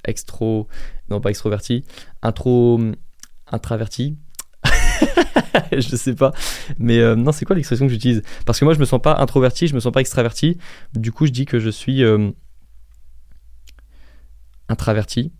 extro, 0.05 0.67
non 1.09 1.19
pas 1.19 1.29
extroverti, 1.29 1.83
intro 2.21 2.79
intraverti. 3.53 4.17
je 5.71 5.95
sais 5.95 6.15
pas. 6.15 6.33
Mais 6.77 6.99
euh, 6.99 7.15
non, 7.15 7.31
c'est 7.31 7.45
quoi 7.45 7.55
l'expression 7.55 7.85
que 7.85 7.91
j'utilise? 7.91 8.23
Parce 8.45 8.59
que 8.59 8.65
moi, 8.65 8.73
je 8.73 8.79
me 8.79 8.85
sens 8.85 9.01
pas 9.01 9.17
introverti, 9.19 9.67
je 9.67 9.75
me 9.75 9.79
sens 9.79 9.91
pas 9.91 10.01
extraverti. 10.01 10.57
Du 10.93 11.11
coup, 11.11 11.25
je 11.25 11.31
dis 11.31 11.45
que 11.45 11.59
je 11.59 11.69
suis 11.69 12.03
euh, 12.03 12.31
intraverti. 14.69 15.31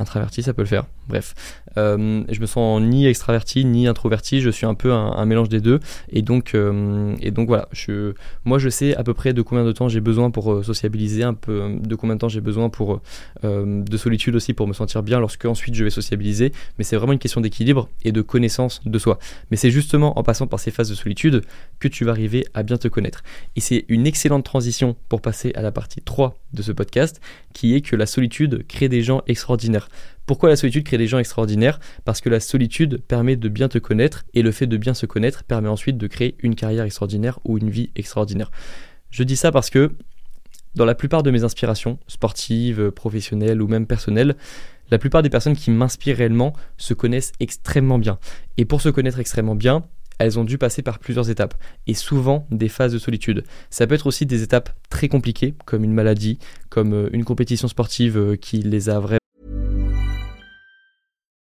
Intraverti, 0.00 0.42
ça 0.42 0.54
peut 0.54 0.62
le 0.62 0.68
faire. 0.68 0.86
Bref, 1.08 1.34
euh, 1.76 2.22
je 2.28 2.40
me 2.40 2.46
sens 2.46 2.80
ni 2.80 3.06
extraverti 3.06 3.64
ni 3.64 3.86
introverti. 3.86 4.40
Je 4.40 4.50
suis 4.50 4.66
un 4.66 4.74
peu 4.74 4.92
un, 4.92 5.24
mélange 5.26 5.48
des 5.48 5.60
deux. 5.60 5.80
Et 6.10 6.22
donc, 6.22 6.54
euh, 6.54 7.16
et 7.20 7.30
donc 7.30 7.48
voilà. 7.48 7.68
Je, 7.72 8.14
moi, 8.44 8.58
je 8.58 8.68
sais 8.68 8.94
à 8.94 9.02
peu 9.02 9.14
près 9.14 9.32
de 9.32 9.42
combien 9.42 9.64
de 9.64 9.72
temps 9.72 9.88
j'ai 9.88 10.00
besoin 10.00 10.30
pour 10.30 10.52
euh, 10.52 10.62
sociabiliser, 10.62 11.24
un 11.24 11.34
peu 11.34 11.76
de 11.80 11.94
combien 11.94 12.14
de 12.14 12.20
temps 12.20 12.28
j'ai 12.28 12.40
besoin 12.40 12.68
pour 12.68 13.00
de 13.42 13.96
solitude 13.96 14.34
aussi 14.36 14.54
pour 14.54 14.66
me 14.66 14.72
sentir 14.72 15.02
bien 15.02 15.20
lorsque 15.20 15.44
ensuite 15.44 15.74
je 15.74 15.84
vais 15.84 15.90
sociabiliser. 15.90 16.52
Mais 16.78 16.84
c'est 16.84 16.96
vraiment 16.96 17.12
une 17.12 17.18
question 17.18 17.40
d'équilibre 17.40 17.88
et 18.04 18.12
de 18.12 18.22
connaissance 18.22 18.80
de 18.84 18.98
soi. 18.98 19.18
Mais 19.50 19.56
c'est 19.56 19.70
justement 19.70 20.18
en 20.18 20.22
passant 20.22 20.46
par 20.46 20.60
ces 20.60 20.70
phases 20.70 20.90
de 20.90 20.94
solitude 20.94 21.42
que 21.80 21.88
tu 21.88 22.04
vas 22.04 22.12
arriver 22.12 22.46
à 22.54 22.62
bien 22.62 22.76
te 22.76 22.88
connaître. 22.88 23.22
Et 23.56 23.60
c'est 23.60 23.84
une 23.88 24.06
excellente 24.06 24.44
transition 24.44 24.96
pour 25.08 25.20
passer 25.20 25.52
à 25.54 25.62
la 25.62 25.72
partie 25.72 26.00
3 26.00 26.38
de 26.52 26.62
ce 26.62 26.72
podcast, 26.72 27.20
qui 27.52 27.74
est 27.74 27.80
que 27.80 27.96
la 27.96 28.06
solitude 28.06 28.66
crée 28.66 28.88
des 28.88 29.02
gens 29.02 29.22
extraordinaires. 29.26 29.87
Pourquoi 30.26 30.48
la 30.48 30.56
solitude 30.56 30.84
crée 30.84 30.98
des 30.98 31.06
gens 31.06 31.18
extraordinaires? 31.18 31.80
Parce 32.04 32.20
que 32.20 32.28
la 32.28 32.40
solitude 32.40 33.02
permet 33.06 33.36
de 33.36 33.48
bien 33.48 33.68
te 33.68 33.78
connaître 33.78 34.24
et 34.34 34.42
le 34.42 34.50
fait 34.52 34.66
de 34.66 34.76
bien 34.76 34.94
se 34.94 35.06
connaître 35.06 35.44
permet 35.44 35.68
ensuite 35.68 35.98
de 35.98 36.06
créer 36.06 36.36
une 36.40 36.54
carrière 36.54 36.84
extraordinaire 36.84 37.38
ou 37.44 37.58
une 37.58 37.70
vie 37.70 37.90
extraordinaire. 37.96 38.50
Je 39.10 39.22
dis 39.22 39.36
ça 39.36 39.52
parce 39.52 39.70
que 39.70 39.92
dans 40.74 40.84
la 40.84 40.94
plupart 40.94 41.22
de 41.22 41.30
mes 41.30 41.44
inspirations, 41.44 41.98
sportives, 42.06 42.90
professionnelles 42.90 43.62
ou 43.62 43.68
même 43.68 43.86
personnelles, 43.86 44.36
la 44.90 44.98
plupart 44.98 45.22
des 45.22 45.30
personnes 45.30 45.56
qui 45.56 45.70
m'inspirent 45.70 46.16
réellement 46.16 46.54
se 46.76 46.94
connaissent 46.94 47.32
extrêmement 47.40 47.98
bien. 47.98 48.18
Et 48.56 48.64
pour 48.64 48.80
se 48.80 48.88
connaître 48.88 49.18
extrêmement 49.18 49.54
bien, 49.54 49.84
elles 50.18 50.38
ont 50.38 50.44
dû 50.44 50.58
passer 50.58 50.82
par 50.82 50.98
plusieurs 50.98 51.30
étapes, 51.30 51.54
et 51.86 51.94
souvent 51.94 52.46
des 52.50 52.68
phases 52.68 52.92
de 52.92 52.98
solitude. 52.98 53.44
Ça 53.70 53.86
peut 53.86 53.94
être 53.94 54.06
aussi 54.06 54.26
des 54.26 54.42
étapes 54.42 54.70
très 54.90 55.08
compliquées, 55.08 55.54
comme 55.64 55.84
une 55.84 55.92
maladie, 55.92 56.38
comme 56.70 56.92
euh, 56.92 57.08
une 57.12 57.24
compétition 57.24 57.68
sportive 57.68 58.18
euh, 58.18 58.36
qui 58.36 58.58
les 58.58 58.88
a 58.88 58.98
vraiment... 58.98 59.17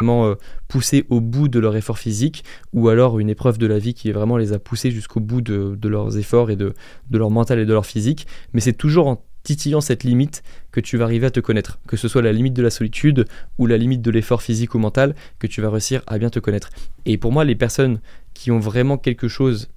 Vraiment 0.00 0.28
euh, 0.28 0.34
poussés 0.68 1.06
au 1.08 1.20
bout 1.20 1.48
de 1.48 1.58
leur 1.58 1.74
effort 1.74 1.98
physique, 1.98 2.44
ou 2.72 2.88
alors 2.88 3.18
une 3.18 3.28
épreuve 3.28 3.58
de 3.58 3.66
la 3.66 3.80
vie 3.80 3.94
qui 3.94 4.12
vraiment 4.12 4.36
les 4.36 4.52
a 4.52 4.60
poussés 4.60 4.92
jusqu'au 4.92 5.18
bout 5.18 5.40
de, 5.40 5.76
leurs 5.88 6.16
efforts 6.16 6.52
et 6.52 6.56
de, 6.56 6.72
de 7.10 7.18
leur 7.18 7.32
mental 7.32 7.58
et 7.58 7.66
de 7.66 7.72
leur 7.72 7.84
physique. 7.84 8.28
Mais 8.52 8.60
c'est 8.60 8.74
toujours 8.74 9.08
en 9.08 9.24
titillant 9.42 9.80
cette 9.80 10.04
limite 10.04 10.44
que 10.70 10.78
tu 10.78 10.98
vas 10.98 11.04
arriver 11.04 11.26
à 11.26 11.32
te 11.32 11.40
connaître, 11.40 11.80
que 11.88 11.96
ce 11.96 12.06
soit 12.06 12.22
la 12.22 12.32
limite 12.32 12.54
de 12.54 12.62
la 12.62 12.70
solitude 12.70 13.24
ou 13.58 13.66
la 13.66 13.76
limite 13.76 14.00
de 14.00 14.12
l'effort 14.12 14.40
physique 14.40 14.76
ou 14.76 14.78
mental, 14.78 15.16
que 15.40 15.48
tu 15.48 15.60
vas 15.60 15.68
réussir 15.68 16.02
à 16.06 16.18
bien 16.18 16.30
te 16.30 16.38
connaître. 16.38 16.70
Et 17.04 17.18
pour 17.18 17.32
moi, 17.32 17.44
les 17.44 17.56
personnes 17.56 18.00
qui 18.34 18.52
ont 18.52 18.60
vraiment 18.60 18.98
quelque 18.98 19.26
chose 19.26 19.68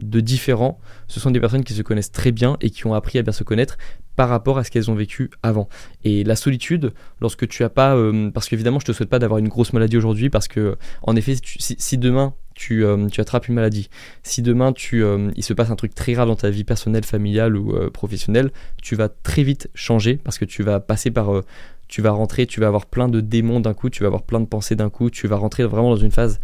de 0.00 0.20
différent, 0.20 0.80
ce 1.08 1.20
sont 1.20 1.30
des 1.30 1.40
personnes 1.40 1.64
qui 1.64 1.74
se 1.74 1.82
connaissent 1.82 2.12
très 2.12 2.32
bien 2.32 2.56
et 2.60 2.70
qui 2.70 2.86
ont 2.86 2.94
appris 2.94 3.18
à 3.18 3.22
bien 3.22 3.32
se 3.32 3.44
connaître 3.44 3.76
par 4.16 4.28
rapport 4.28 4.58
à 4.58 4.64
ce 4.64 4.70
qu'elles 4.70 4.90
ont 4.90 4.94
vécu 4.94 5.30
avant. 5.42 5.68
Et 6.04 6.24
la 6.24 6.36
solitude, 6.36 6.92
lorsque 7.20 7.48
tu 7.48 7.64
as 7.64 7.68
pas, 7.68 7.96
euh, 7.96 8.30
parce 8.30 8.48
qu'évidemment 8.48 8.78
je 8.78 8.86
te 8.86 8.92
souhaite 8.92 9.08
pas 9.08 9.18
d'avoir 9.18 9.38
une 9.38 9.48
grosse 9.48 9.72
maladie 9.72 9.96
aujourd'hui, 9.96 10.30
parce 10.30 10.48
que 10.48 10.76
en 11.02 11.16
effet, 11.16 11.36
si, 11.42 11.98
demain 11.98 12.34
tu, 12.54 12.84
euh, 12.84 13.08
tu, 13.08 13.20
attrapes 13.20 13.48
une 13.48 13.54
maladie, 13.54 13.88
si 14.22 14.42
demain 14.42 14.72
tu, 14.72 15.02
euh, 15.02 15.30
il 15.36 15.42
se 15.42 15.52
passe 15.52 15.70
un 15.70 15.76
truc 15.76 15.94
très 15.94 16.12
grave 16.12 16.28
dans 16.28 16.36
ta 16.36 16.50
vie 16.50 16.64
personnelle, 16.64 17.04
familiale 17.04 17.56
ou 17.56 17.74
professionnelle, 17.90 18.50
tu 18.82 18.94
vas 18.94 19.08
très 19.08 19.42
vite 19.42 19.68
changer 19.74 20.16
parce 20.16 20.38
que 20.38 20.44
tu 20.44 20.62
vas 20.62 20.80
passer 20.80 21.10
par 21.10 21.42
tu 21.88 22.00
vas 22.02 22.12
rentrer, 22.12 22.46
tu 22.46 22.60
vas 22.60 22.66
avoir 22.66 22.86
plein 22.86 23.08
de 23.08 23.20
démons 23.20 23.60
d'un 23.60 23.74
coup, 23.74 23.90
tu 23.90 24.02
vas 24.02 24.06
avoir 24.06 24.22
plein 24.22 24.40
de 24.40 24.46
pensées 24.46 24.74
d'un 24.74 24.90
coup, 24.90 25.10
tu 25.10 25.26
vas 25.26 25.36
rentrer 25.36 25.64
vraiment 25.64 25.90
dans 25.90 25.96
une 25.96 26.10
phase 26.10 26.40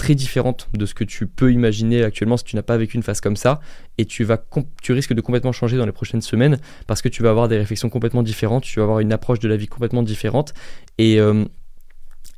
très 0.00 0.14
différente 0.14 0.70
de 0.72 0.86
ce 0.86 0.94
que 0.94 1.04
tu 1.04 1.26
peux 1.26 1.52
imaginer 1.52 2.02
actuellement 2.02 2.38
si 2.38 2.44
tu 2.44 2.56
n'as 2.56 2.62
pas 2.62 2.78
vécu 2.78 2.96
une 2.96 3.02
phase 3.02 3.20
comme 3.20 3.36
ça. 3.36 3.60
Et 3.98 4.06
tu 4.06 4.24
vas 4.24 4.42
tu 4.80 4.92
risques 4.92 5.12
de 5.12 5.20
complètement 5.20 5.52
changer 5.52 5.76
dans 5.76 5.84
les 5.84 5.92
prochaines 5.92 6.22
semaines 6.22 6.58
parce 6.86 7.02
que 7.02 7.10
tu 7.10 7.22
vas 7.22 7.28
avoir 7.28 7.48
des 7.48 7.58
réflexions 7.58 7.90
complètement 7.90 8.22
différentes, 8.22 8.64
tu 8.64 8.78
vas 8.80 8.84
avoir 8.84 9.00
une 9.00 9.12
approche 9.12 9.40
de 9.40 9.48
la 9.48 9.58
vie 9.58 9.66
complètement 9.66 10.02
différente. 10.02 10.54
Et 10.96 11.20
euh, 11.20 11.44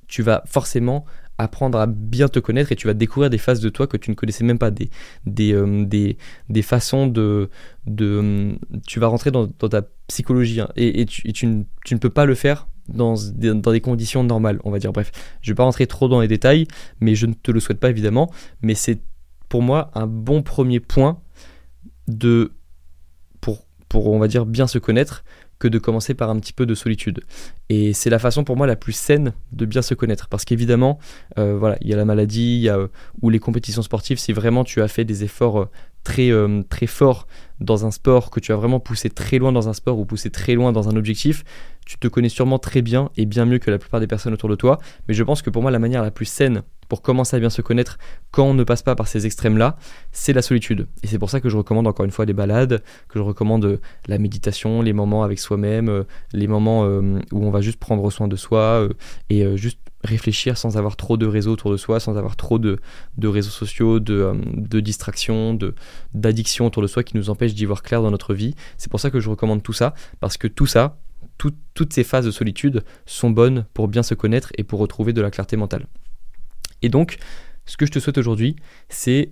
tu 0.09 0.25
vas 0.25 0.43
forcément 0.45 1.05
apprendre 1.39 1.79
à 1.79 1.87
bien 1.87 2.27
te 2.27 2.41
connaître 2.41 2.73
et 2.73 2.77
tu 2.77 2.89
vas 2.89 2.95
découvrir 2.95 3.31
des 3.31 3.39
phases 3.39 3.61
de 3.61 3.69
toi 3.69 3.87
que 3.87 3.97
tu 3.97 4.11
ne 4.11 4.17
connaissais 4.17 4.43
même 4.43 4.59
pas, 4.59 4.73
des, 4.73 4.91
des, 5.25 5.53
euh, 5.53 5.85
des, 5.85 6.63
façons 6.63 7.07
de, 7.07 7.49
de... 7.87 8.59
Tu 8.89 8.99
vas 8.99 9.07
rentrer 9.07 9.31
dans, 9.31 9.47
ta 9.47 9.83
psychologie 10.09 10.61
hein, 10.61 10.69
et, 10.75 11.07
tu, 11.07 11.47
ne 11.47 11.99
peux 11.99 12.11
pas 12.11 12.27
le 12.27 12.35
faire 12.35 12.67
dans, 12.89 13.15
des 13.15 13.81
conditions 13.81 14.25
normales, 14.25 14.61
on 14.65 14.71
va 14.71 14.79
dire. 14.79 14.93
Bref, 14.93 15.13
je 15.41 15.51
ne 15.51 15.55
vais 15.55 15.57
pas 15.57 15.65
rentrer 15.65 15.87
trop 15.87 16.09
dans 16.09 16.21
les 16.21 16.29
détails, 16.29 16.67
mais 17.01 17.15
je 17.15 17.27
ne 17.27 17.35
te 17.35 17.51
le 17.51 17.61
souhaite 17.61 17.81
pas 17.81 17.91
évidemment. 17.91 18.31
Mais 18.63 18.75
c'est 18.75 19.01
pour 19.49 19.63
moi 19.63 19.91
un 19.95 20.07
bon 20.07 20.43
premier 20.43 20.81
point 20.81 21.21
de 22.09 22.53
pour, 23.41 23.67
pour 23.89 24.09
on 24.09 24.19
va 24.19 24.29
dire 24.29 24.47
bien 24.47 24.67
se 24.67 24.79
connaître 24.79 25.25
que 25.63 25.69
de 25.69 25.79
commencer 25.79 26.15
par 26.15 26.29
un 26.29 26.41
petit 26.41 26.53
peu 26.53 26.67
de 26.67 26.75
solitude. 26.75 27.21
Et 27.69 27.93
c'est 27.93 28.11
la 28.11 28.19
façon 28.19 28.43
pour 28.43 28.57
moi 28.57 28.67
la 28.67 28.75
plus 28.75 28.93
saine 28.93 29.33
de 29.53 29.65
bien 29.65 29.81
se 29.81 29.95
connaître. 29.95 30.27
Parce 30.27 30.45
qu'évidemment, 30.45 30.99
euh, 31.39 31.57
voilà, 31.57 31.77
il 31.83 31.89
y 31.89 31.93
a 31.93 31.97
la 31.97 32.05
maladie, 32.05 32.57
il 32.57 32.63
y 32.63 32.69
a, 32.69 32.89
ou 33.21 33.31
les 33.31 33.39
compétitions 33.39 33.83
sportives, 33.83 34.19
si 34.19 34.33
vraiment 34.33 34.65
tu 34.65 34.83
as 34.83 34.89
fait 34.89 35.05
des 35.05 35.23
efforts 35.23 35.61
euh, 35.61 35.71
euh, 36.19 36.63
très 36.69 36.89
forts 36.89 37.29
dans 37.61 37.87
un 37.87 37.93
sport, 37.93 38.31
que 38.31 38.41
tu 38.41 38.51
as 38.51 38.57
vraiment 38.57 38.81
poussé 38.81 39.09
très 39.09 39.39
loin 39.39 39.53
dans 39.53 39.69
un 39.69 39.73
sport 39.73 40.01
ou 40.01 40.05
poussé 40.05 40.31
très 40.31 40.55
loin 40.55 40.73
dans 40.73 40.89
un 40.89 40.97
objectif, 40.97 41.45
tu 41.93 41.99
te 41.99 42.09
connais 42.09 42.31
sûrement 42.31 42.59
très 42.59 42.81
bien 42.81 43.11
et 43.19 43.27
bien 43.27 43.45
mieux 43.45 43.59
que 43.59 43.71
la 43.71 43.79
plupart 43.79 44.01
des 44.01 44.07
personnes 44.07 44.33
autour 44.33 44.49
de 44.49 44.55
toi. 44.55 44.79
Mais 45.09 45.15
je 45.15 45.23
pense 45.23 45.43
que 45.43 45.51
pour 45.51 45.61
moi, 45.61 45.71
la 45.71 45.79
manière 45.79 46.03
la 46.03 46.11
plus 46.11 46.25
saine 46.25 46.63
pour 46.89 47.03
commencer 47.03 47.37
à 47.37 47.41
bien 47.41 47.51
se 47.51 47.61
connaître 47.61 47.99
quand 48.31 48.45
on 48.45 48.55
ne 48.55 48.65
passe 48.65 48.83
pas 48.83 48.95
par 48.95 49.09
ces 49.09 49.27
extrêmes-là, 49.27 49.77
c'est 50.11 50.33
la 50.33 50.41
solitude. 50.41 50.89
Et 51.03 51.07
c'est 51.07 51.19
pour 51.19 51.29
ça 51.29 51.41
que 51.41 51.51
je 51.51 51.57
recommande 51.57 51.87
encore 51.87 52.07
une 52.07 52.11
fois 52.11 52.25
les 52.25 52.33
balades, 52.33 52.83
que 53.09 53.19
je 53.19 53.23
recommande 53.23 53.65
euh, 53.65 53.81
la 54.07 54.19
méditation, 54.19 54.81
les 54.81 54.93
moments 54.95 55.23
avec 55.23 55.39
soi-même, 55.39 55.89
euh, 55.91 56.05
les 56.33 56.47
moments 56.47 56.85
euh, 56.85 57.21
où 57.31 57.45
on 57.47 57.51
va 57.51 57.61
juste 57.61 57.79
prendre 57.79 58.11
soin 58.11 58.29
de 58.29 58.37
soi 58.37 58.89
et 59.29 59.57
juste 59.57 59.79
réfléchir 60.05 60.59
sans 60.59 60.77
avoir 60.77 60.97
trop 60.97 61.17
de 61.17 61.27
réseaux 61.27 61.53
autour 61.53 61.71
de 61.71 61.77
soi, 61.77 62.01
sans 62.01 62.17
avoir 62.17 62.37
trop 62.37 62.59
de, 62.59 62.79
réseaux 63.23 63.51
sociaux, 63.51 64.01
de, 64.01 64.81
distractions, 64.81 65.59
d'addiction 66.15 66.67
autour 66.67 66.83
de 66.83 66.89
soi 66.89 67.05
qui 67.05 67.17
nous 67.17 67.31
empêchent 67.31 67.55
d'y 67.55 67.65
voir 67.65 67.83
clair 67.83 68.03
dans 68.03 68.11
notre 68.11 68.35
vie. 68.35 68.55
C'est 68.79 68.91
pour 68.91 69.01
ça 69.01 69.11
que 69.11 69.21
je 69.21 69.31
recommande 69.31 69.63
tout 69.63 69.73
ça, 69.73 69.95
parce 70.21 70.37
que 70.37 70.49
tout 70.49 70.67
ça, 70.67 70.99
toutes 71.75 71.93
ces 71.93 72.05
phases 72.05 72.27
de 72.27 72.31
solitude 72.31 72.85
sont 73.07 73.31
bonnes 73.31 73.67
pour 73.75 73.89
bien 73.89 74.03
se 74.03 74.15
connaître 74.15 74.51
et 74.59 74.65
pour 74.65 74.79
retrouver 74.79 75.13
de 75.13 75.21
la 75.21 75.31
clarté 75.31 75.57
mentale. 75.57 75.87
Et 76.83 76.89
donc, 76.89 77.19
ce 77.65 77.77
que 77.77 77.87
je 77.87 77.93
te 77.93 77.99
souhaite 77.99 78.19
aujourd'hui, 78.19 78.57
c'est 78.89 79.31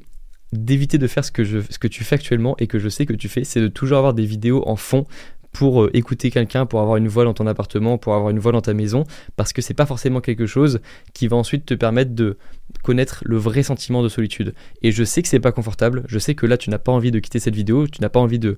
d'éviter 0.53 0.99
de 0.99 1.07
faire 1.07 1.25
ce 1.25 1.31
que, 1.31 1.87
tu 1.89 2.05
fais 2.05 2.15
actuellement 2.17 2.57
et 2.59 2.67
que 2.67 2.79
je 2.79 2.89
sais 2.89 3.07
que 3.07 3.13
tu 3.13 3.29
fais, 3.29 3.45
c'est 3.45 3.61
de 3.61 3.69
toujours 3.69 3.99
avoir 3.99 4.15
des 4.15 4.25
vidéos 4.25 4.67
en 4.67 4.77
fond 4.77 5.07
pour 5.53 5.83
euh, 5.83 5.91
écouter 5.95 6.31
quelqu'un, 6.31 6.67
pour 6.67 6.81
avoir 6.81 6.97
une 6.97 7.09
voix 7.09 7.25
dans 7.25 7.35
ton 7.35 7.47
appartement, 7.47 7.99
pour 7.99 8.15
avoir 8.15 8.31
une 8.31 8.39
voix 8.39 8.53
dans 8.53 8.61
ta 8.61 8.75
maison, 8.75 9.05
parce 9.37 9.53
que 9.53 9.63
c'est 9.63 9.75
pas 9.75 9.87
forcément 9.87 10.21
quelque 10.21 10.47
chose 10.47 10.81
qui 11.13 11.29
va 11.29 11.37
ensuite 11.37 11.67
te 11.67 11.75
permettre 11.75 12.15
de 12.15 12.37
connaître 12.83 13.23
le 13.27 13.37
vrai 13.37 13.63
sentiment 13.63 14.03
de 14.03 14.09
solitude. 14.09 14.55
Et 14.83 14.93
je 14.93 15.05
sais 15.05 15.23
que 15.23 15.29
c'est 15.29 15.41
pas 15.41 15.53
confortable, 15.53 16.05
je 16.07 16.19
sais 16.19 16.35
que 16.35 16.47
là 16.47 16.57
tu 16.57 16.71
n'as 16.71 16.79
pas 16.79 16.93
envie 16.93 17.11
de 17.11 17.19
quitter 17.19 17.41
cette 17.41 17.55
vidéo, 17.55 17.87
tu 17.89 18.01
n'as 18.01 18.09
pas 18.09 18.21
envie 18.21 18.39
de, 18.39 18.57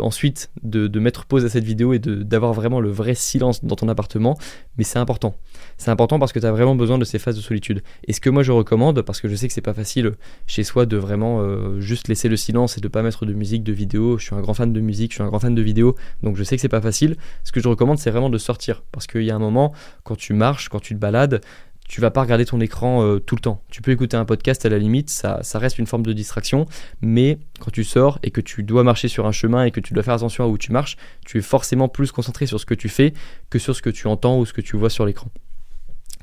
ensuite 0.00 0.50
de, 0.62 0.88
mettre 0.98 1.24
pause 1.24 1.44
à 1.44 1.48
cette 1.48 1.64
vidéo 1.64 1.94
et 1.94 1.98
d'avoir 1.98 2.52
vraiment 2.52 2.80
le 2.80 2.90
vrai 2.90 3.14
silence 3.14 3.64
dans 3.64 3.76
ton 3.76 3.88
appartement, 3.88 4.38
mais 4.78 4.84
c'est 4.84 4.98
important. 4.98 5.34
C'est 5.82 5.90
important 5.90 6.20
parce 6.20 6.32
que 6.32 6.38
tu 6.38 6.46
as 6.46 6.52
vraiment 6.52 6.76
besoin 6.76 6.96
de 6.96 7.04
ces 7.04 7.18
phases 7.18 7.34
de 7.34 7.40
solitude. 7.40 7.82
Et 8.06 8.12
ce 8.12 8.20
que 8.20 8.30
moi 8.30 8.44
je 8.44 8.52
recommande, 8.52 9.02
parce 9.02 9.20
que 9.20 9.28
je 9.28 9.34
sais 9.34 9.48
que 9.48 9.52
c'est 9.52 9.60
pas 9.60 9.74
facile 9.74 10.12
chez 10.46 10.62
soi 10.62 10.86
de 10.86 10.96
vraiment 10.96 11.40
euh, 11.40 11.80
juste 11.80 12.06
laisser 12.06 12.28
le 12.28 12.36
silence 12.36 12.78
et 12.78 12.80
de 12.80 12.86
pas 12.86 13.02
mettre 13.02 13.26
de 13.26 13.32
musique, 13.32 13.64
de 13.64 13.72
vidéo, 13.72 14.16
je 14.16 14.26
suis 14.26 14.34
un 14.36 14.40
grand 14.40 14.54
fan 14.54 14.72
de 14.72 14.80
musique, 14.80 15.10
je 15.10 15.16
suis 15.16 15.24
un 15.24 15.26
grand 15.26 15.40
fan 15.40 15.56
de 15.56 15.60
vidéo, 15.60 15.96
donc 16.22 16.36
je 16.36 16.44
sais 16.44 16.54
que 16.54 16.62
c'est 16.62 16.68
pas 16.68 16.80
facile. 16.80 17.16
Ce 17.42 17.50
que 17.50 17.58
je 17.58 17.66
recommande 17.66 17.98
c'est 17.98 18.12
vraiment 18.12 18.30
de 18.30 18.38
sortir, 18.38 18.84
parce 18.92 19.08
qu'il 19.08 19.24
y 19.24 19.32
a 19.32 19.34
un 19.34 19.40
moment, 19.40 19.72
quand 20.04 20.14
tu 20.14 20.34
marches, 20.34 20.68
quand 20.68 20.78
tu 20.78 20.94
te 20.94 21.00
balades, 21.00 21.40
tu 21.88 22.00
vas 22.00 22.12
pas 22.12 22.20
regarder 22.20 22.44
ton 22.44 22.60
écran 22.60 23.02
euh, 23.02 23.18
tout 23.18 23.34
le 23.34 23.40
temps. 23.40 23.64
Tu 23.68 23.82
peux 23.82 23.90
écouter 23.90 24.16
un 24.16 24.24
podcast 24.24 24.64
à 24.64 24.68
la 24.68 24.78
limite, 24.78 25.10
ça, 25.10 25.40
ça, 25.42 25.58
reste 25.58 25.80
une 25.80 25.88
forme 25.88 26.06
de 26.06 26.12
distraction, 26.12 26.66
mais 27.00 27.38
quand 27.58 27.72
tu 27.72 27.82
sors 27.82 28.20
et 28.22 28.30
que 28.30 28.40
tu 28.40 28.62
dois 28.62 28.84
marcher 28.84 29.08
sur 29.08 29.26
un 29.26 29.32
chemin 29.32 29.64
et 29.64 29.72
que 29.72 29.80
tu 29.80 29.94
dois 29.94 30.04
faire 30.04 30.14
attention 30.14 30.44
à 30.44 30.46
où 30.46 30.58
tu 30.58 30.70
marches, 30.70 30.96
tu 31.26 31.38
es 31.38 31.42
forcément 31.42 31.88
plus 31.88 32.12
concentré 32.12 32.46
sur 32.46 32.60
ce 32.60 32.66
que 32.66 32.74
tu 32.74 32.88
fais 32.88 33.14
que 33.50 33.58
sur 33.58 33.74
ce 33.74 33.82
que 33.82 33.90
tu 33.90 34.06
entends 34.06 34.38
ou 34.38 34.46
ce 34.46 34.52
que 34.52 34.60
tu 34.60 34.76
vois 34.76 34.88
sur 34.88 35.04
l'écran. 35.06 35.26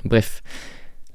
Bref, 0.04 0.42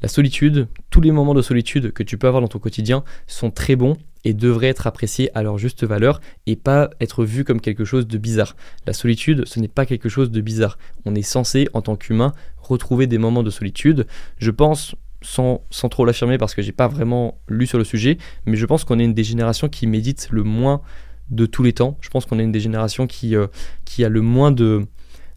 la 0.01 0.07
solitude, 0.07 0.67
tous 0.89 1.01
les 1.01 1.11
moments 1.11 1.33
de 1.33 1.41
solitude 1.41 1.91
que 1.91 2.03
tu 2.03 2.17
peux 2.17 2.27
avoir 2.27 2.41
dans 2.41 2.47
ton 2.47 2.59
quotidien 2.59 3.03
sont 3.27 3.49
très 3.49 3.75
bons 3.75 3.97
et 4.23 4.33
devraient 4.33 4.67
être 4.67 4.87
appréciés 4.87 5.35
à 5.35 5.43
leur 5.43 5.57
juste 5.57 5.83
valeur 5.83 6.19
et 6.45 6.55
pas 6.55 6.89
être 6.99 7.23
vus 7.23 7.43
comme 7.43 7.61
quelque 7.61 7.85
chose 7.85 8.07
de 8.07 8.17
bizarre. 8.17 8.55
La 8.85 8.93
solitude, 8.93 9.47
ce 9.47 9.59
n'est 9.59 9.67
pas 9.67 9.85
quelque 9.85 10.09
chose 10.09 10.31
de 10.31 10.41
bizarre. 10.41 10.77
On 11.05 11.15
est 11.15 11.21
censé, 11.21 11.67
en 11.73 11.81
tant 11.81 11.95
qu'humain, 11.95 12.33
retrouver 12.57 13.07
des 13.07 13.17
moments 13.17 13.43
de 13.43 13.49
solitude. 13.49 14.07
Je 14.37 14.51
pense, 14.51 14.95
sans, 15.21 15.63
trop 15.89 16.05
l'affirmer 16.05 16.37
parce 16.37 16.55
que 16.55 16.61
j'ai 16.61 16.71
pas 16.71 16.87
vraiment 16.87 17.39
lu 17.47 17.65
sur 17.67 17.77
le 17.77 17.83
sujet, 17.83 18.17
mais 18.45 18.57
je 18.57 18.65
pense 18.65 18.83
qu'on 18.83 18.99
est 18.99 19.05
une 19.05 19.13
des 19.13 19.23
générations 19.23 19.69
qui 19.69 19.87
médite 19.87 20.27
le 20.31 20.43
moins 20.43 20.81
de 21.29 21.45
tous 21.45 21.63
les 21.63 21.73
temps. 21.73 21.97
Je 22.01 22.09
pense 22.09 22.25
qu'on 22.25 22.37
est 22.39 22.43
une 22.43 22.51
des 22.51 22.59
générations 22.59 23.07
qui, 23.07 23.35
euh, 23.35 23.47
qui 23.85 24.03
a 24.03 24.09
le 24.09 24.21
moins 24.21 24.51
de, 24.51 24.85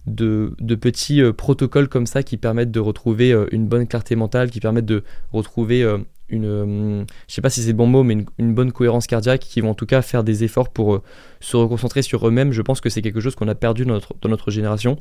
de, 0.07 0.75
petits 0.75 1.21
euh, 1.21 1.33
protocoles 1.33 1.89
comme 1.89 2.07
ça 2.07 2.23
qui 2.23 2.37
permettent 2.37 2.71
de 2.71 2.81
retrouver 2.81 3.33
euh, 3.33 3.47
une 3.53 3.67
bonne 3.67 3.87
clarté 3.87 4.17
mentale, 4.17 4.51
qui 4.51 4.61
permettent 4.61 4.87
de 4.87 5.05
retrouver 5.33 5.83
euh, 5.83 5.99
une, 6.29 7.07
je 7.27 7.35
sais 7.35 7.41
pas 7.41 7.51
si 7.51 7.63
c'est 7.63 7.73
bon 7.73 7.87
mot, 7.87 8.03
mais 8.03 8.25
une, 8.39 8.55
bonne 8.55 8.73
cohérence 8.73 9.07
cardiaque, 9.07 9.41
qui 9.41 9.61
vont 9.61 9.71
en 9.71 9.75
tout 9.75 9.87
cas 9.87 10.03
faire 10.03 10.25
des 10.25 10.45
efforts 10.45 10.71
pour 10.71 11.03
se 11.41 11.57
reconcentrer 11.57 12.03
sur 12.03 12.27
eux-mêmes. 12.27 12.53
Je 12.53 12.63
pense 12.63 12.81
que 12.81 12.91
c'est 12.91 13.03
quelque 13.03 13.21
chose 13.21 13.35
qu'on 13.35 13.49
a 13.49 13.55
perdu 13.55 13.85
dans 13.87 14.29
notre 14.29 14.51
génération. 14.51 14.99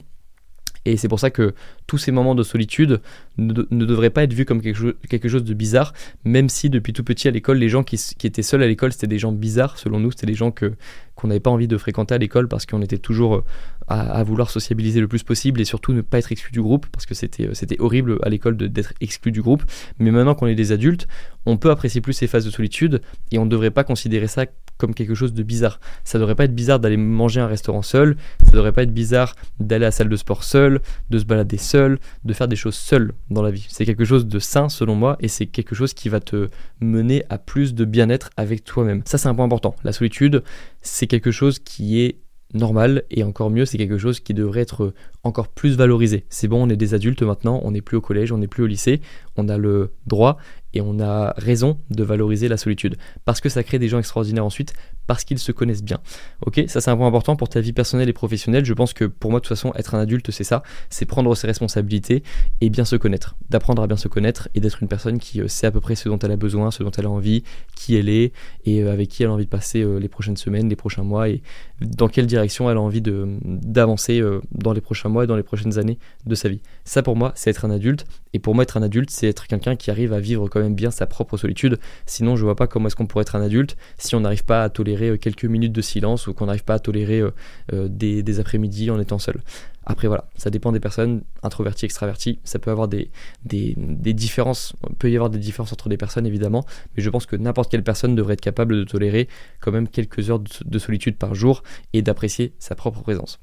Et 0.88 0.96
c'est 0.96 1.10
pour 1.10 1.20
ça 1.20 1.32
que 1.32 1.54
tous 1.86 1.98
ces 1.98 2.12
moments 2.12 2.34
de 2.34 2.44
solitude 2.44 3.02
ne, 3.38 3.52
devraient 3.54 4.10
pas 4.10 4.24
être 4.24 4.32
vus 4.32 4.46
comme 4.46 4.62
quelque 4.62 5.28
chose, 5.28 5.44
de 5.44 5.54
bizarre, 5.54 5.94
même 6.24 6.48
si 6.48 6.70
depuis 6.70 6.94
tout 6.94 7.04
petit 7.04 7.28
à 7.28 7.32
l'école, 7.32 7.58
les 7.58 7.68
gens 7.68 7.84
qui, 7.84 8.00
étaient 8.24 8.42
seuls 8.42 8.64
à 8.64 8.68
l'école, 8.68 8.94
c'était 8.94 9.08
des 9.08 9.20
gens 9.20 9.34
bizarres, 9.34 9.78
selon 9.78 10.00
nous, 10.00 10.12
c'était 10.12 10.28
des 10.28 10.34
gens 10.34 10.52
que, 10.52 10.74
qu'on 11.16 11.28
n'avait 11.28 11.42
pas 11.42 11.50
envie 11.50 11.68
de 11.68 11.78
fréquenter 11.78 12.16
à 12.16 12.18
l'école 12.18 12.48
parce 12.48 12.66
qu'on 12.66 12.82
était 12.82 12.98
toujours 13.00 13.36
euh, 13.36 13.44
à, 13.88 14.24
vouloir 14.24 14.50
sociabiliser 14.50 15.02
le 15.02 15.10
plus 15.10 15.24
possible 15.24 15.60
et 15.60 15.66
surtout 15.66 15.92
ne 15.92 16.02
pas 16.02 16.20
être 16.20 16.32
exclu 16.32 16.52
du 16.52 16.62
groupe 16.62 16.86
parce 16.92 17.06
que 17.06 17.14
c'était, 17.14 17.48
euh, 17.48 17.54
c'était 17.54 17.80
horrible 17.80 18.18
à 18.24 18.30
l'école 18.30 18.56
d'être 18.56 18.94
exclu 19.02 19.34
du 19.34 19.42
groupe. 19.42 19.64
Mais 20.00 20.12
maintenant 20.12 20.36
qu'on 20.36 20.48
est 20.48 20.56
des 20.56 20.72
adultes, 20.72 21.08
on 21.46 21.58
peut 21.58 21.72
apprécier 21.72 22.00
plus 22.00 22.14
ces 22.14 22.28
phases 22.28 22.46
de 22.46 22.52
solitude 22.52 23.02
et 23.32 23.40
on 23.40 23.46
ne 23.46 23.50
devrait 23.50 23.72
pas 23.72 23.84
considérer 23.84 24.28
ça 24.28 24.46
comme 24.78 24.94
quelque 24.94 25.16
chose 25.16 25.34
de 25.34 25.44
bizarre. 25.44 25.80
Ça 26.04 26.20
devrait 26.20 26.36
pas 26.36 26.46
être 26.46 26.56
bizarre 26.56 26.80
d'aller 26.80 26.98
manger 26.98 27.42
un 27.42 27.48
restaurant 27.48 27.82
seul, 27.82 28.18
ça 28.44 28.52
devrait 28.52 28.72
pas 28.72 28.84
être 28.84 28.94
bizarre 28.94 29.36
d'aller 29.60 29.86
à 29.86 29.88
la 29.88 29.92
salle 29.92 30.10
de 30.10 30.16
sport 30.16 30.44
seul, 30.44 30.82
de 31.10 31.20
se 31.20 31.26
balader 31.26 31.58
seul, 31.58 32.00
de 32.24 32.34
faire 32.34 32.48
des 32.48 32.56
choses 32.56 32.76
seul 32.76 33.14
dans 33.30 33.42
la 33.42 33.52
vie. 33.52 33.66
C'est 33.70 33.86
quelque 33.86 34.06
chose 34.06 34.28
de 34.28 34.40
sain 34.40 34.70
selon 34.70 34.96
moi 34.96 35.18
et 35.20 35.28
c'est 35.28 35.48
quelque 35.48 35.76
chose 35.76 35.94
qui 35.94 36.10
va 36.10 36.20
te 36.20 36.50
mener 36.80 37.24
à 37.30 37.38
plus 37.38 37.74
de 37.74 37.86
bien-être 37.86 38.30
avec 38.38 38.64
toi-même. 38.64 39.02
Ça 39.06 39.18
c'est 39.18 39.28
un 39.28 39.36
point 39.36 39.46
important. 39.46 39.76
La 39.84 39.92
solitude, 39.92 40.44
c'est 40.82 41.08
quelque 41.08 41.32
chose 41.32 41.60
qui 41.60 42.02
est 42.02 42.18
normal 42.54 43.04
et 43.10 43.24
encore 43.24 43.50
mieux, 43.50 43.66
c'est 43.66 43.78
quelque 43.78 43.98
chose 43.98 44.20
qui 44.20 44.34
devrait 44.34 44.62
être 44.62 44.94
encore 45.24 45.50
plus 45.50 45.76
valorisé. 45.76 46.26
C'est 46.30 46.48
bon, 46.48 46.66
on 46.66 46.70
est 46.70 46.78
des 46.78 46.94
adultes 46.94 47.22
maintenant, 47.22 47.60
on 47.64 47.72
n'est 47.72 47.82
plus 47.82 47.98
au 47.98 48.02
collège, 48.02 48.32
on 48.32 48.38
n'est 48.38 48.48
plus 48.48 48.64
au 48.64 48.68
lycée, 48.68 49.02
on 49.36 49.50
a 49.50 49.58
le 49.58 49.94
droit 50.06 50.38
et 50.74 50.82
on 50.82 51.00
a 51.00 51.34
raison 51.38 51.78
de 51.90 52.04
valoriser 52.04 52.48
la 52.48 52.58
solitude 52.58 52.98
parce 53.26 53.42
que 53.42 53.50
ça 53.50 53.64
crée 53.64 53.80
des 53.80 53.90
gens 53.90 54.00
extraordinaires 54.00 54.46
ensuite 54.46 54.74
parce 55.08 55.24
qu'ils 55.24 55.40
se 55.40 55.52
connaissent 55.52 55.84
bien. 55.84 56.00
Ok, 56.46 56.62
ça 56.68 56.82
c'est 56.82 56.92
un 56.92 56.98
point 56.98 57.08
important 57.08 57.36
pour 57.36 57.50
ta 57.50 57.62
vie 57.62 57.74
personnelle 57.74 58.10
et 58.10 58.14
professionnelle. 58.14 58.66
Je 58.66 58.74
pense 58.74 58.94
que 58.94 59.06
pour 59.06 59.32
moi 59.32 59.40
de 59.40 59.46
toute 59.46 59.56
façon 59.56 59.74
être 59.76 59.96
un 59.96 60.00
adulte 60.00 60.32
c'est 60.32 60.44
ça, 60.44 60.64
c'est 60.90 61.06
prendre 61.06 61.34
ses 61.36 61.48
responsabilités 61.48 62.24
et 62.62 62.70
bien 62.70 62.86
se 62.86 62.96
connaître, 62.96 63.36
d'apprendre 63.50 63.82
à 63.82 63.88
bien 63.88 63.98
se 63.98 64.08
connaître 64.08 64.50
et 64.54 64.60
d'être 64.60 64.82
une 64.82 64.88
personne 64.88 65.20
qui 65.20 65.42
euh, 65.42 65.48
sait 65.48 65.68
à 65.68 65.72
peu 65.72 65.80
près 65.80 65.96
ce 65.96 66.10
dont 66.10 66.20
elle 66.20 66.32
a 66.32 66.36
besoin, 66.36 66.72
ce 66.72 66.84
dont 66.84 66.92
elle 66.92 67.06
a 67.06 67.10
envie, 67.10 67.44
qui 67.76 67.96
elle 67.96 68.10
est 68.10 68.34
et 68.66 68.84
euh, 68.84 68.92
avec 68.92 69.10
qui 69.10 69.24
elle 69.24 69.30
a 69.30 69.34
envie 69.34 69.46
de 69.46 69.50
passer 69.50 69.82
euh, 69.82 69.98
les 69.98 70.10
prochaines 70.10 70.38
semaines, 70.38 70.70
les 70.70 70.76
prochains 70.76 71.04
mois 71.04 71.30
et 71.30 71.42
dans 71.82 72.10
quelle 72.10 72.28
direction 72.28 72.70
elle 72.70 72.78
a 72.78 72.82
envie 72.82 73.02
d'avancer 73.02 74.22
dans 74.52 74.74
les 74.74 74.82
prochains 74.82 75.10
mois 75.10 75.24
et 75.24 75.28
dans 75.28 75.36
les 75.36 75.44
prochaines 75.44 75.78
années 75.78 76.00
de 76.26 76.36
sa 76.36 76.50
vie. 76.50 76.60
Ça 76.84 77.04
pour 77.04 77.16
moi 77.16 77.32
c'est 77.36 77.50
être 77.50 77.66
un 77.66 77.72
adulte 77.72 78.06
et 78.34 78.40
pour 78.40 78.56
moi 78.56 78.64
être 78.64 78.78
un 78.78 78.82
adulte 78.82 79.12
c'est 79.12 79.28
être 79.28 79.48
quelqu'un 79.48 79.76
qui 79.76 79.92
arrive 79.92 80.12
à 80.12 80.20
vivre 80.20 80.50
quand 80.50 80.60
même 80.60 80.76
bien 80.76 80.92
sa 80.92 81.06
propre 81.06 81.38
solitude. 81.38 81.80
Sinon 82.06 82.36
je 82.36 82.44
vois 82.44 82.56
pas 82.56 82.68
comment 82.68 82.88
est-ce 82.88 82.96
qu'on 82.96 83.06
pourrait 83.06 83.22
être 83.22 83.36
un 83.36 83.42
adulte 83.42 83.78
si 83.98 84.16
on 84.16 84.22
n'arrive 84.22 84.44
pas 84.44 84.64
à 84.64 84.70
tolérer 84.70 84.97
euh, 85.06 85.18
quelques 85.18 85.46
minutes 85.46 85.74
de 85.74 85.82
silence 85.82 86.28
ou 86.28 86.34
qu'on 86.34 86.46
n'arrive 86.46 86.64
pas 86.64 86.76
à 86.76 86.80
tolérer 86.80 87.20
euh, 87.20 87.32
euh, 87.74 87.88
des, 87.88 88.40
après-midi 88.40 88.90
en 88.92 89.00
étant 89.00 89.20
seul. 89.20 89.42
Après 89.86 90.08
voilà, 90.08 90.28
ça 90.36 90.50
dépend 90.50 90.72
des 90.72 90.80
personnes, 90.80 91.22
introverties, 91.44 91.86
extraverties, 91.86 92.40
ça 92.44 92.60
peut 92.60 92.72
avoir 92.72 92.88
des, 92.90 93.10
des, 93.46 93.74
différences, 94.14 94.76
peut 95.00 95.10
y 95.10 95.16
avoir 95.16 95.30
des 95.30 95.40
différences 95.40 95.72
entre 95.72 95.88
des 95.88 95.96
personnes 95.96 96.26
évidemment, 96.26 96.66
mais 96.96 97.04
je 97.04 97.10
pense 97.10 97.26
que 97.26 97.38
n'importe 97.38 97.72
quelle 97.72 97.84
personne 97.84 98.14
devrait 98.14 98.34
être 98.34 98.42
capable 98.42 98.76
de 98.76 98.84
tolérer 98.84 99.30
quand 99.62 99.72
même 99.72 99.88
quelques 99.88 100.30
heures 100.30 100.40
de, 100.40 100.80
solitude 100.80 101.16
par 101.16 101.36
jour 101.36 101.64
et 101.94 102.02
d'apprécier 102.02 102.54
sa 102.60 102.76
propre 102.76 103.02
présence. 103.02 103.40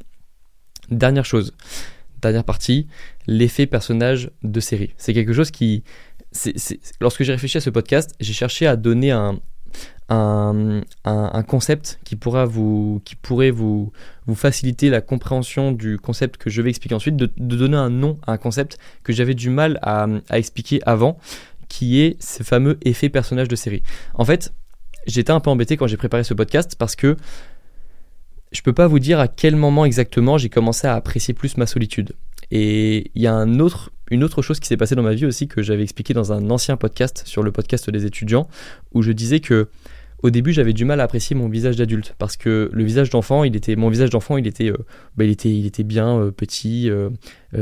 Dernière 0.90 1.24
chose, 1.24 1.54
dernière 2.20 2.44
partie, 2.44 2.88
l'effet 3.26 3.66
personnage 3.66 4.30
de 4.42 4.60
série. 4.60 4.92
C'est 4.98 5.14
quelque 5.14 5.32
chose 5.32 5.50
qui... 5.50 5.82
Lorsque 7.00 7.22
j'ai 7.22 7.32
réfléchi 7.32 7.56
à 7.56 7.60
ce 7.60 7.70
podcast, 7.70 8.14
j'ai 8.20 8.32
cherché 8.34 8.66
à 8.66 8.76
donner 8.76 9.12
un, 9.12 9.40
un, 10.08 10.82
un, 11.04 11.42
concept 11.42 11.98
qui, 12.04 12.16
pourra 12.16 12.44
vous, 12.44 13.00
qui 13.04 13.16
pourrait 13.16 13.50
vous, 13.50 13.92
vous 14.26 14.34
faciliter 14.34 14.90
la 14.90 15.00
compréhension 15.00 15.72
du 15.72 15.98
concept 15.98 16.36
que 16.36 16.50
je 16.50 16.60
vais 16.60 16.70
expliquer 16.70 16.94
ensuite, 16.94 17.16
de, 17.16 17.30
donner 17.36 17.76
un 17.76 17.90
nom 17.90 18.18
à 18.26 18.32
un 18.32 18.36
concept 18.36 18.78
que 19.02 19.12
j'avais 19.12 19.34
du 19.34 19.50
mal 19.50 19.78
à, 19.82 20.06
à, 20.28 20.38
expliquer 20.38 20.80
avant, 20.84 21.18
qui 21.68 22.00
est 22.00 22.22
ce 22.22 22.42
fameux 22.42 22.78
effet 22.82 23.08
personnage 23.08 23.48
de 23.48 23.56
série. 23.56 23.82
En 24.14 24.24
fait, 24.24 24.52
j'étais 25.06 25.32
un 25.32 25.40
peu 25.40 25.50
embêté 25.50 25.76
quand 25.76 25.86
j'ai 25.86 25.96
préparé 25.96 26.24
ce 26.24 26.34
podcast 26.34 26.76
parce 26.78 26.96
que 26.96 27.16
je 28.52 28.62
peux 28.62 28.72
pas 28.72 28.86
vous 28.86 28.98
dire 28.98 29.18
à 29.18 29.28
quel 29.28 29.56
moment 29.56 29.84
exactement 29.84 30.38
j'ai 30.38 30.48
commencé 30.48 30.86
à 30.86 30.94
apprécier 30.94 31.34
plus 31.34 31.56
ma 31.56 31.66
solitude. 31.66 32.12
Et 32.50 33.10
il 33.14 33.22
y 33.22 33.26
a 33.26 33.34
un 33.34 33.58
autre, 33.58 33.90
une 34.10 34.24
autre 34.24 34.42
chose 34.42 34.60
qui 34.60 34.68
s'est 34.68 34.76
passée 34.76 34.94
dans 34.94 35.02
ma 35.02 35.14
vie 35.14 35.26
aussi 35.26 35.48
que 35.48 35.62
j'avais 35.62 35.82
expliqué 35.82 36.14
dans 36.14 36.32
un 36.32 36.50
ancien 36.50 36.76
podcast 36.76 37.22
sur 37.26 37.42
le 37.42 37.52
podcast 37.52 37.90
des 37.90 38.06
étudiants, 38.06 38.48
où 38.92 39.02
je 39.02 39.12
disais 39.12 39.40
que 39.40 39.68
au 40.24 40.30
début 40.30 40.54
j'avais 40.54 40.72
du 40.72 40.86
mal 40.86 41.00
à 41.00 41.04
apprécier 41.04 41.36
mon 41.36 41.48
visage 41.50 41.76
d'adulte 41.76 42.14
parce 42.18 42.38
que 42.38 42.70
le 42.72 42.82
visage 42.82 43.10
d'enfant 43.10 43.44
il 43.44 43.54
était 43.56 43.76
mon 43.76 43.90
visage 43.90 44.08
d'enfant 44.08 44.38
il 44.38 44.46
était 44.46 44.70
euh, 44.70 44.78
bah, 45.18 45.24
il 45.24 45.66
était 45.66 45.82
bien 45.82 46.18
euh, 46.18 46.30
petit 46.30 46.88
euh, 46.88 47.10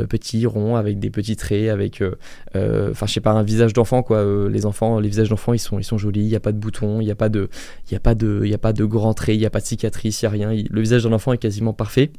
petit 0.09 0.46
rond 0.46 0.76
avec 0.76 1.00
des 1.00 1.11
petits 1.11 1.35
traits 1.35 1.70
avec 1.70 2.02
enfin 2.55 3.07
je 3.07 3.12
sais 3.12 3.20
pas 3.20 3.33
un 3.33 3.42
visage 3.42 3.72
d'enfant 3.72 4.05
quoi. 4.05 4.24
Les 4.48 4.64
enfants 4.64 5.00
les 5.00 5.09
visages 5.09 5.28
d'enfants 5.28 5.52
ils 5.55 5.59
sont 5.59 5.81
ils 5.81 5.85
sont 5.85 5.98
jolis 5.98 6.20
il 6.20 6.28
y 6.28 6.37
a 6.37 6.40
pas 6.40 6.52
de 6.52 6.59
boutons 6.59 7.00
il 7.00 7.07
y 7.07 7.11
a 7.11 7.16
pas 7.16 7.28
de 7.28 7.48
il 7.88 7.92
y 7.92 7.96
a 7.96 8.00
pas 8.00 8.14
de 8.14 8.42
il 8.44 8.50
y 8.50 8.55
a 8.55 8.59
pas 8.59 8.72
de 8.72 8.85
grands 8.85 9.12
traits 9.12 9.35
il 9.35 9.42
y 9.42 9.46
a 9.46 9.50
pas 9.50 9.61
de 9.61 9.66
cicatrices 9.66 10.22
il 10.22 10.26
y 10.26 10.28
a 10.28 10.31
rien. 10.31 10.55
Le 10.70 10.81
visage 10.81 11.02
d'un 11.02 11.12
enfant 11.12 11.33
est 11.33 11.38
quasiment 11.38 11.72
parfait 11.72 12.12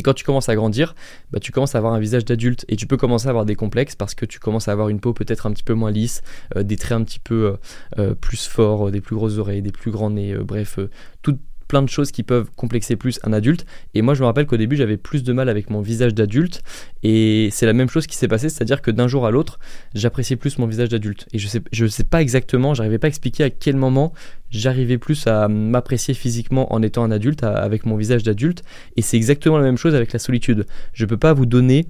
et 0.00 0.02
quand 0.02 0.14
tu 0.14 0.24
commences 0.24 0.48
à 0.48 0.54
grandir, 0.54 0.94
bah, 1.30 1.40
tu 1.40 1.52
commences 1.52 1.74
à 1.74 1.78
avoir 1.78 1.92
un 1.92 1.98
visage 1.98 2.24
d'adulte. 2.24 2.64
Et 2.68 2.76
tu 2.76 2.86
peux 2.86 2.96
commencer 2.96 3.26
à 3.26 3.28
avoir 3.28 3.44
des 3.44 3.54
complexes 3.54 3.96
parce 3.96 4.14
que 4.14 4.24
tu 4.24 4.38
commences 4.38 4.66
à 4.66 4.72
avoir 4.72 4.88
une 4.88 4.98
peau 4.98 5.12
peut-être 5.12 5.44
un 5.44 5.52
petit 5.52 5.62
peu 5.62 5.74
moins 5.74 5.90
lisse, 5.90 6.22
euh, 6.56 6.62
des 6.62 6.78
traits 6.78 6.96
un 6.96 7.04
petit 7.04 7.18
peu 7.18 7.34
euh, 7.34 7.56
euh, 7.98 8.14
plus 8.14 8.46
forts, 8.46 8.90
des 8.90 9.02
plus 9.02 9.14
grosses 9.14 9.36
oreilles, 9.36 9.60
des 9.60 9.72
plus 9.72 9.90
grands 9.90 10.08
nez, 10.08 10.34
bref, 10.36 10.78
tout, 11.20 11.38
plein 11.70 11.82
de 11.82 11.88
choses 11.88 12.10
qui 12.10 12.24
peuvent 12.24 12.50
complexer 12.56 12.96
plus 12.96 13.20
un 13.22 13.32
adulte. 13.32 13.64
Et 13.94 14.02
moi, 14.02 14.14
je 14.14 14.22
me 14.22 14.26
rappelle 14.26 14.46
qu'au 14.46 14.56
début, 14.56 14.74
j'avais 14.74 14.96
plus 14.96 15.22
de 15.22 15.32
mal 15.32 15.48
avec 15.48 15.70
mon 15.70 15.80
visage 15.80 16.12
d'adulte. 16.12 16.64
Et 17.04 17.48
c'est 17.52 17.64
la 17.64 17.72
même 17.72 17.88
chose 17.88 18.08
qui 18.08 18.16
s'est 18.16 18.26
passé, 18.26 18.48
c'est-à-dire 18.48 18.82
que 18.82 18.90
d'un 18.90 19.06
jour 19.06 19.24
à 19.24 19.30
l'autre, 19.30 19.60
j'appréciais 19.94 20.34
plus 20.34 20.58
mon 20.58 20.66
visage 20.66 20.88
d'adulte. 20.88 21.28
Et 21.32 21.38
je 21.38 21.46
sais, 21.46 21.62
je 21.70 21.86
sais 21.86 22.02
pas 22.02 22.20
exactement, 22.22 22.74
j'arrivais 22.74 22.98
pas 22.98 23.06
à 23.06 23.08
expliquer 23.08 23.44
à 23.44 23.50
quel 23.50 23.76
moment 23.76 24.12
j'arrivais 24.50 24.98
plus 24.98 25.28
à 25.28 25.46
m'apprécier 25.46 26.12
physiquement 26.12 26.74
en 26.74 26.82
étant 26.82 27.04
un 27.04 27.12
adulte, 27.12 27.44
avec 27.44 27.86
mon 27.86 27.94
visage 27.94 28.24
d'adulte. 28.24 28.64
Et 28.96 29.02
c'est 29.02 29.16
exactement 29.16 29.56
la 29.56 29.64
même 29.64 29.78
chose 29.78 29.94
avec 29.94 30.12
la 30.12 30.18
solitude. 30.18 30.66
Je 30.92 31.06
peux 31.06 31.18
pas 31.18 31.34
vous 31.34 31.46
donner 31.46 31.86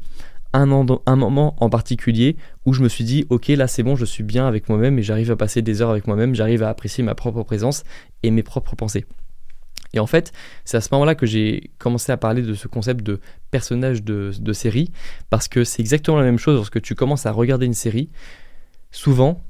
un, 0.53 0.69
un, 1.07 1.17
moment 1.17 1.57
en 1.59 1.71
particulier 1.71 2.37
où 2.67 2.75
je 2.75 2.83
me 2.83 2.89
suis 2.89 3.05
dit 3.05 3.25
ok 3.31 3.49
là 3.49 3.69
c'est 3.69 3.85
bon 3.85 3.95
je 3.95 4.05
suis 4.05 4.25
bien 4.25 4.49
avec 4.49 4.69
moi-même 4.69 4.99
et 4.99 5.03
j'arrive 5.03 5.31
à 5.31 5.37
passer 5.37 5.63
des 5.63 5.81
heures 5.81 5.91
avec 5.91 6.09
moi-même 6.09 6.35
j'arrive 6.35 6.65
à 6.65 6.69
apprécier 6.69 7.05
ma 7.05 7.15
propre 7.15 7.45
présence 7.45 7.85
et 8.25 8.33
mes 8.33 8.43
propres 8.43 8.75
pensées 8.75 9.07
et 9.93 10.01
en 10.01 10.07
fait, 10.07 10.33
c'est 10.65 10.77
à 10.77 10.81
ce 10.81 10.89
moment-là 10.93 11.15
que 11.15 11.27
j'ai 11.27 11.71
commencé 11.79 12.13
à 12.13 12.17
parler 12.17 12.43
de 12.43 12.55
ce 12.55 12.69
concept 12.69 13.05
de 13.05 13.21
personnage 13.51 14.03
de, 14.03 14.53
série, 14.53 14.91
parce 15.31 15.49
que 15.49 15.65
c'est 15.65 15.81
exactement 15.81 16.19
la 16.19 16.25
même 16.25 16.39
chose 16.39 16.57
lorsque 16.57 16.81
tu 16.81 16.95
commences 16.95 17.27
à 17.27 17.33
regarder 17.33 17.67
une 17.67 17.75
série. 17.75 18.11
Souvent, 18.91 19.43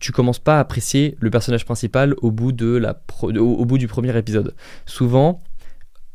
tu 0.00 0.12
commences 0.12 0.38
pas 0.38 0.56
à 0.56 0.60
apprécier 0.60 1.16
le 1.20 1.30
personnage 1.30 1.64
principal 1.64 2.14
au 2.22 2.30
bout, 2.30 2.54
au 2.62 3.64
bout 3.64 3.78
du 3.78 3.88
premier 3.88 4.16
épisode. 4.16 4.54
Souvent, 4.86 5.42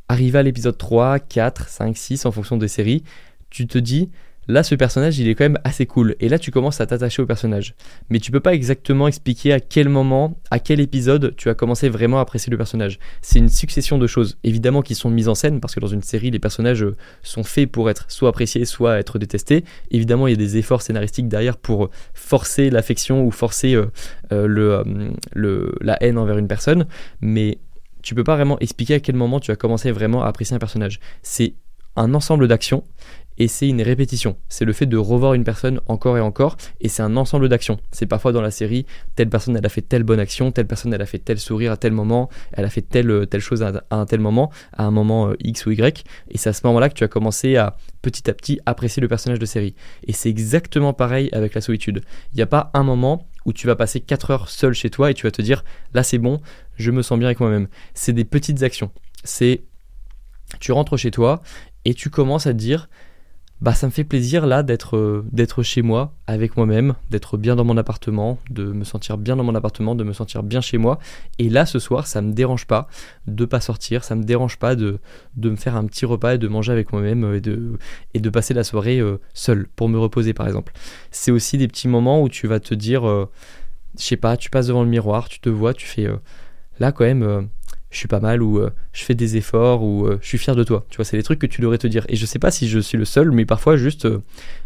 arrivé 0.08 0.40
à 0.40 0.44
l'épisode 0.44 0.78
3, 0.78 1.20
4, 1.20 1.68
5, 1.68 1.98
6, 1.98 2.26
en 2.26 2.32
fonction 2.32 2.58
des 2.58 2.68
séries, 2.68 3.04
tu 3.50 3.68
te 3.68 3.78
dis, 3.78 4.10
là 4.48 4.64
ce 4.64 4.76
personnage 4.76 5.20
il 5.20 5.28
est 5.28 5.36
quand 5.36 5.46
même 5.46 5.60
assez 5.64 5.86
cool. 5.86 6.16
Et 6.20 6.30
là 6.30 6.40
tu 6.40 6.52
commences 6.52 6.82
à 6.82 6.86
t'attacher 6.86 7.22
au 7.22 7.26
personnage. 7.26 7.76
Mais 8.10 8.20
tu 8.20 8.32
peux 8.32 8.40
pas 8.40 8.54
exactement 8.54 9.08
expliquer 9.08 9.54
à 9.54 9.60
quel 9.60 9.90
moment 9.90 10.38
à 10.52 10.60
quel 10.60 10.80
épisode 10.80 11.34
tu 11.36 11.50
as 11.50 11.54
commencé 11.54 11.90
vraiment 11.90 12.20
à 12.20 12.22
apprécier 12.22 12.52
le 12.52 12.58
personnage. 12.58 13.00
C'est 13.22 13.40
une 13.40 13.50
succession 13.50 13.98
de 13.98 14.08
choses 14.08 14.38
évidemment 14.44 14.82
qui 14.82 14.96
sont 14.96 15.10
mises 15.10 15.30
en 15.30 15.36
scène 15.36 15.60
parce 15.60 15.76
que 15.76 15.80
dans 15.80 15.88
une 15.88 16.02
série 16.04 16.32
les 16.32 16.40
personnages 16.40 16.86
sont 17.22 17.44
faits 17.44 17.72
pour 17.72 17.90
être 17.90 18.06
soit 18.10 18.30
appréciés 18.30 18.66
soit 18.66 19.00
être 19.00 19.20
détestés. 19.20 19.64
Évidemment 19.92 20.28
il 20.28 20.32
y 20.32 20.34
a 20.34 20.38
des 20.38 20.58
efforts 20.58 20.82
scénaristiques 20.82 21.28
derrière 21.28 21.58
pour 21.58 21.90
forcer 22.14 22.70
l'affection 22.70 23.24
ou 23.26 23.32
forcer 23.32 23.76
euh, 23.76 23.86
euh, 24.32 24.84
euh, 25.36 25.72
la 25.82 26.02
haine 26.02 26.18
envers 26.18 26.38
une 26.38 26.48
personne. 26.48 26.86
Mais 27.22 27.60
tu 28.02 28.16
peux 28.16 28.24
pas 28.24 28.36
vraiment 28.36 28.60
expliquer 28.60 28.96
à 28.96 29.00
quel 29.00 29.16
moment 29.16 29.40
tu 29.40 29.52
as 29.52 29.56
commencé 29.56 29.92
vraiment 29.92 30.24
à 30.24 30.28
apprécier 30.28 30.56
un 30.56 30.60
personnage. 30.60 31.00
C'est 31.22 31.56
un 31.96 32.14
ensemble 32.14 32.48
d'actions 32.48 32.84
et 33.38 33.48
c'est 33.48 33.68
une 33.68 33.82
répétition. 33.82 34.38
C'est 34.50 34.66
le 34.66 34.74
fait 34.74 34.86
de 34.86 34.98
revoir 34.98 35.34
une 35.34 35.44
personne 35.44 35.80
encore 35.88 36.18
et 36.18 36.22
encore, 36.22 36.58
et 36.82 36.90
c'est 36.90 37.04
un 37.04 37.16
ensemble 37.18 37.50
d'actions. 37.50 37.80
C'est 37.92 38.06
parfois 38.06 38.32
dans 38.32 38.42
la 38.42 38.52
série, 38.52 38.86
telle 39.16 39.30
personne 39.30 39.56
elle 39.58 39.66
a 39.66 39.70
fait 39.70 39.82
telle 39.82 40.04
bonne 40.04 40.20
action, 40.20 40.52
telle 40.52 40.68
personne 40.68 40.94
elle 40.94 41.02
a 41.02 41.06
fait 41.06 41.20
tel 41.20 41.40
sourire 41.40 41.72
à 41.72 41.78
tel 41.78 41.94
moment, 41.94 42.30
elle 42.52 42.66
a 42.66 42.70
fait 42.70 42.82
telle, 42.82 43.10
euh, 43.10 43.26
telle 43.26 43.42
chose 43.42 43.64
à, 43.64 43.84
un 43.92 44.06
tel 44.06 44.20
moment, 44.20 44.52
à 44.74 44.86
un 44.86 44.92
moment 44.92 45.30
euh, 45.30 45.36
X 45.44 45.66
ou 45.66 45.72
Y, 45.72 46.04
et 46.30 46.38
c'est 46.38 46.50
à 46.50 46.54
ce 46.54 46.62
moment-là 46.66 46.90
que 46.90 46.96
tu 46.96 47.04
as 47.04 47.08
commencé 47.08 47.56
à 47.56 47.76
petit 48.02 48.30
à 48.30 48.34
petit 48.34 48.60
apprécier 48.66 49.02
le 49.02 49.08
personnage 49.08 49.40
de 49.40 49.46
série. 49.46 49.76
Et 50.06 50.14
c'est 50.14 50.30
exactement 50.30 50.94
pareil 50.94 51.30
avec 51.32 51.54
la 51.54 51.62
solitude. 51.62 52.02
Il 52.34 52.38
n'y 52.38 52.44
a 52.44 52.48
pas 52.48 52.70
un 52.74 52.84
moment 52.84 53.28
où 53.46 53.54
tu 53.54 53.68
vas 53.68 53.76
passer 53.76 54.00
4 54.00 54.32
heures 54.32 54.50
seul 54.50 54.74
chez 54.74 54.90
toi 54.90 55.12
et 55.12 55.14
tu 55.14 55.26
vas 55.26 55.32
te 55.32 55.42
dire 55.42 55.64
là 55.94 56.04
c'est 56.04 56.18
bon, 56.18 56.40
je 56.76 56.92
me 56.92 57.02
sens 57.02 57.18
bien 57.18 57.28
avec 57.28 57.40
moi-même. 57.40 57.68
C'est 57.94 58.14
des 58.14 58.26
petites 58.26 58.64
actions. 58.64 58.92
C'est 59.24 59.64
tu 60.60 60.72
rentres 60.72 60.98
chez 60.98 61.12
toi 61.12 61.42
et 61.86 61.94
tu 61.94 62.10
commences 62.10 62.48
à 62.48 62.54
te 62.54 62.58
dire 62.58 62.90
bah 63.62 63.74
ça 63.74 63.88
me 63.88 63.92
fait 63.92 64.04
plaisir 64.04 64.46
là 64.46 64.62
d'être 64.62 64.98
euh, 64.98 65.26
d'être 65.32 65.64
chez 65.64 65.82
moi 65.82 66.14
avec 66.28 66.58
moi-même, 66.58 66.96
d'être 67.10 67.38
bien 67.38 67.56
dans 67.56 67.64
mon 67.64 67.78
appartement, 67.78 68.38
de 68.50 68.66
me 68.66 68.84
sentir 68.84 69.18
bien 69.18 69.38
dans 69.38 69.44
mon 69.44 69.56
appartement, 69.56 69.96
de 69.96 70.04
me 70.04 70.12
sentir 70.12 70.44
bien 70.44 70.60
chez 70.60 70.78
moi. 70.78 71.00
Et 71.40 71.50
là 71.50 71.66
ce 71.66 71.80
soir, 71.80 72.06
ça 72.06 72.22
me 72.22 72.34
dérange 72.34 72.66
pas 72.66 72.88
de 73.26 73.46
pas 73.46 73.62
sortir, 73.62 74.04
ça 74.04 74.16
me 74.16 74.24
dérange 74.24 74.58
pas 74.58 74.76
de, 74.76 75.00
me 75.38 75.56
faire 75.56 75.78
un 75.78 75.86
petit 75.86 76.06
repas 76.06 76.36
et 76.36 76.38
de 76.38 76.48
manger 76.48 76.74
avec 76.74 76.92
moi-même 76.92 77.24
euh, 77.24 77.78
et 78.14 78.20
de 78.20 78.30
passer 78.30 78.54
la 78.54 78.66
soirée 78.66 79.00
euh, 79.00 79.20
seul 79.34 79.68
pour 79.76 79.88
me 79.88 79.98
reposer 79.98 80.34
par 80.34 80.48
exemple. 80.48 80.74
C'est 81.12 81.32
aussi 81.32 81.58
des 81.58 81.70
petits 81.70 81.88
moments 81.88 82.22
où 82.22 82.28
tu 82.28 82.48
vas 82.48 82.60
te 82.60 82.74
dire 82.74 83.04
je 83.04 84.04
sais 84.04 84.18
pas, 84.18 84.36
tu 84.36 84.50
passes 84.50 84.68
devant 84.68 84.84
le 84.84 84.90
miroir, 84.90 85.30
tu 85.30 85.40
te 85.40 85.50
vois, 85.50 85.74
tu 85.74 85.86
fais 85.86 86.08
là 86.80 86.92
quand 86.92 87.06
même 87.06 87.48
je 87.94 88.00
suis 88.00 88.08
pas 88.08 88.20
mal 88.20 88.42
ou 88.42 88.58
euh, 88.58 88.72
je 88.92 89.04
fais 89.04 89.14
des 89.14 89.38
efforts 89.38 89.84
ou 89.84 90.06
euh, 90.06 90.18
je 90.22 90.28
suis 90.28 90.38
fier 90.38 90.56
de 90.56 90.64
toi. 90.64 90.86
Tu 90.90 90.98
vois, 90.98 91.06
c'est 91.06 91.16
des 91.16 91.24
trucs 91.24 91.40
que 91.40 91.46
tu 91.46 91.62
devrais 91.62 91.78
te 91.78 91.88
dire. 91.88 92.06
Et 92.10 92.16
je 92.16 92.26
sais 92.26 92.40
pas 92.40 92.52
si 92.52 92.68
je 92.68 92.80
suis 92.80 92.98
le 92.98 93.06
seul, 93.06 93.32
mais 93.32 93.46
parfois 93.46 93.78
juste, 93.78 94.06
euh, 94.06 94.20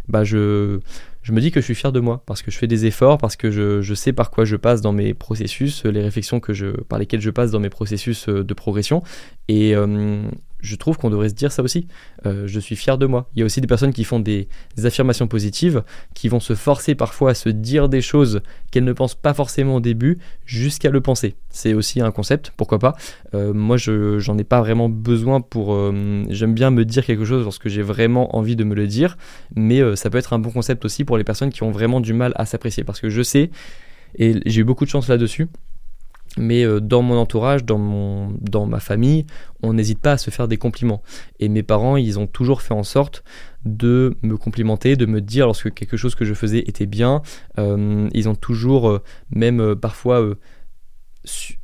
bah 0.07 0.23
je, 0.23 0.79
je 1.23 1.31
me 1.33 1.41
dis 1.41 1.51
que 1.51 1.59
je 1.59 1.65
suis 1.65 1.75
fier 1.75 1.91
de 1.91 1.99
moi 1.99 2.23
parce 2.25 2.41
que 2.41 2.51
je 2.51 2.57
fais 2.57 2.67
des 2.67 2.85
efforts, 2.85 3.17
parce 3.17 3.35
que 3.35 3.51
je, 3.51 3.93
sais 3.93 4.13
par 4.13 4.31
quoi 4.31 4.45
je 4.45 4.55
passe 4.55 4.81
dans 4.81 4.93
mes 4.93 5.13
processus, 5.13 5.83
les 5.83 6.01
réflexions 6.01 6.39
que 6.39 6.81
par 6.83 6.99
lesquelles 6.99 7.21
je 7.21 7.29
passe 7.29 7.51
dans 7.51 7.59
mes 7.59 7.69
processus 7.69 8.29
de 8.29 8.53
progression. 8.53 9.03
Et, 9.49 9.75
je 10.59 10.75
trouve 10.75 10.97
qu'on 10.97 11.09
devrait 11.09 11.29
se 11.29 11.33
dire 11.33 11.51
ça 11.51 11.63
aussi. 11.63 11.87
Euh, 12.25 12.47
je 12.47 12.59
suis 12.59 12.75
fier 12.75 12.97
de 12.97 13.05
moi. 13.05 13.29
Il 13.35 13.39
y 13.39 13.41
a 13.43 13.45
aussi 13.45 13.61
des 13.61 13.67
personnes 13.67 13.93
qui 13.93 14.03
font 14.03 14.19
des, 14.19 14.47
affirmations 14.83 15.27
positives, 15.27 15.83
qui 16.13 16.29
vont 16.29 16.39
se 16.39 16.55
forcer 16.55 16.95
parfois 16.95 17.31
à 17.31 17.33
se 17.33 17.49
dire 17.49 17.89
des 17.89 18.01
choses 18.01 18.41
qu'elles 18.71 18.83
ne 18.83 18.93
pensent 18.93 19.15
pas 19.15 19.33
forcément 19.33 19.75
au 19.75 19.79
début, 19.79 20.17
jusqu'à 20.45 20.89
le 20.89 21.01
penser. 21.01 21.35
C'est 21.49 21.73
aussi 21.73 22.01
un 22.01 22.11
concept, 22.11 22.51
pourquoi 22.57 22.79
pas. 22.79 22.95
Euh, 23.33 23.53
moi, 23.53 23.77
je 23.77 24.19
j'en 24.19 24.37
ai 24.37 24.43
pas 24.43 24.61
vraiment 24.61 24.89
besoin 24.89 25.41
pour. 25.41 25.73
Euh, 25.73 26.23
j'aime 26.29 26.53
bien 26.53 26.71
me 26.71 26.85
dire 26.85 27.05
quelque 27.05 27.25
chose 27.25 27.43
lorsque 27.43 27.67
j'ai 27.67 27.81
vraiment 27.81 28.35
envie 28.35 28.55
de 28.55 28.63
me 28.63 28.75
le 28.75 28.87
dire, 28.87 29.17
mais 29.55 29.95
ça 29.95 30.09
peut 30.09 30.17
être 30.17 30.33
un 30.33 30.39
bon 30.39 30.51
concept 30.51 30.85
aussi 30.85 31.03
pour 31.03 31.17
les 31.17 31.23
personnes 31.23 31.51
qui 31.51 31.63
ont 31.63 31.71
vraiment 31.71 32.01
du 32.01 32.13
mal 32.13 32.33
à 32.35 32.45
s'apprécier, 32.45 32.83
parce 32.83 32.99
que 32.99 33.09
je 33.09 33.21
sais 33.21 33.51
et 34.15 34.39
j'ai 34.45 34.61
eu 34.61 34.63
beaucoup 34.63 34.85
de 34.85 34.89
chance 34.89 35.07
là-dessus 35.07 35.47
mais 36.37 36.63
euh, 36.63 36.79
dans 36.79 37.01
mon 37.01 37.17
entourage, 37.17 37.65
dans, 37.65 37.77
mon, 37.77 38.33
dans 38.41 38.65
ma 38.65 38.79
famille, 38.79 39.25
on 39.63 39.73
n'hésite 39.73 39.99
pas 39.99 40.13
à 40.13 40.17
se 40.17 40.29
faire 40.29 40.47
des 40.47 40.57
compliments. 40.57 41.01
Et 41.39 41.49
mes 41.49 41.63
parents, 41.63 41.97
ils 41.97 42.19
ont 42.19 42.27
toujours 42.27 42.61
fait 42.61 42.73
en 42.73 42.83
sorte 42.83 43.23
de 43.65 44.15
me 44.21 44.37
complimenter, 44.37 44.95
de 44.95 45.05
me 45.05 45.19
dire 45.19 45.45
lorsque 45.45 45.73
quelque 45.73 45.97
chose 45.97 46.15
que 46.15 46.25
je 46.25 46.33
faisais 46.33 46.59
était 46.59 46.85
bien. 46.85 47.21
Euh, 47.57 48.07
ils 48.13 48.29
ont 48.29 48.35
toujours, 48.35 48.89
euh, 48.89 49.03
même 49.31 49.75
parfois, 49.75 50.23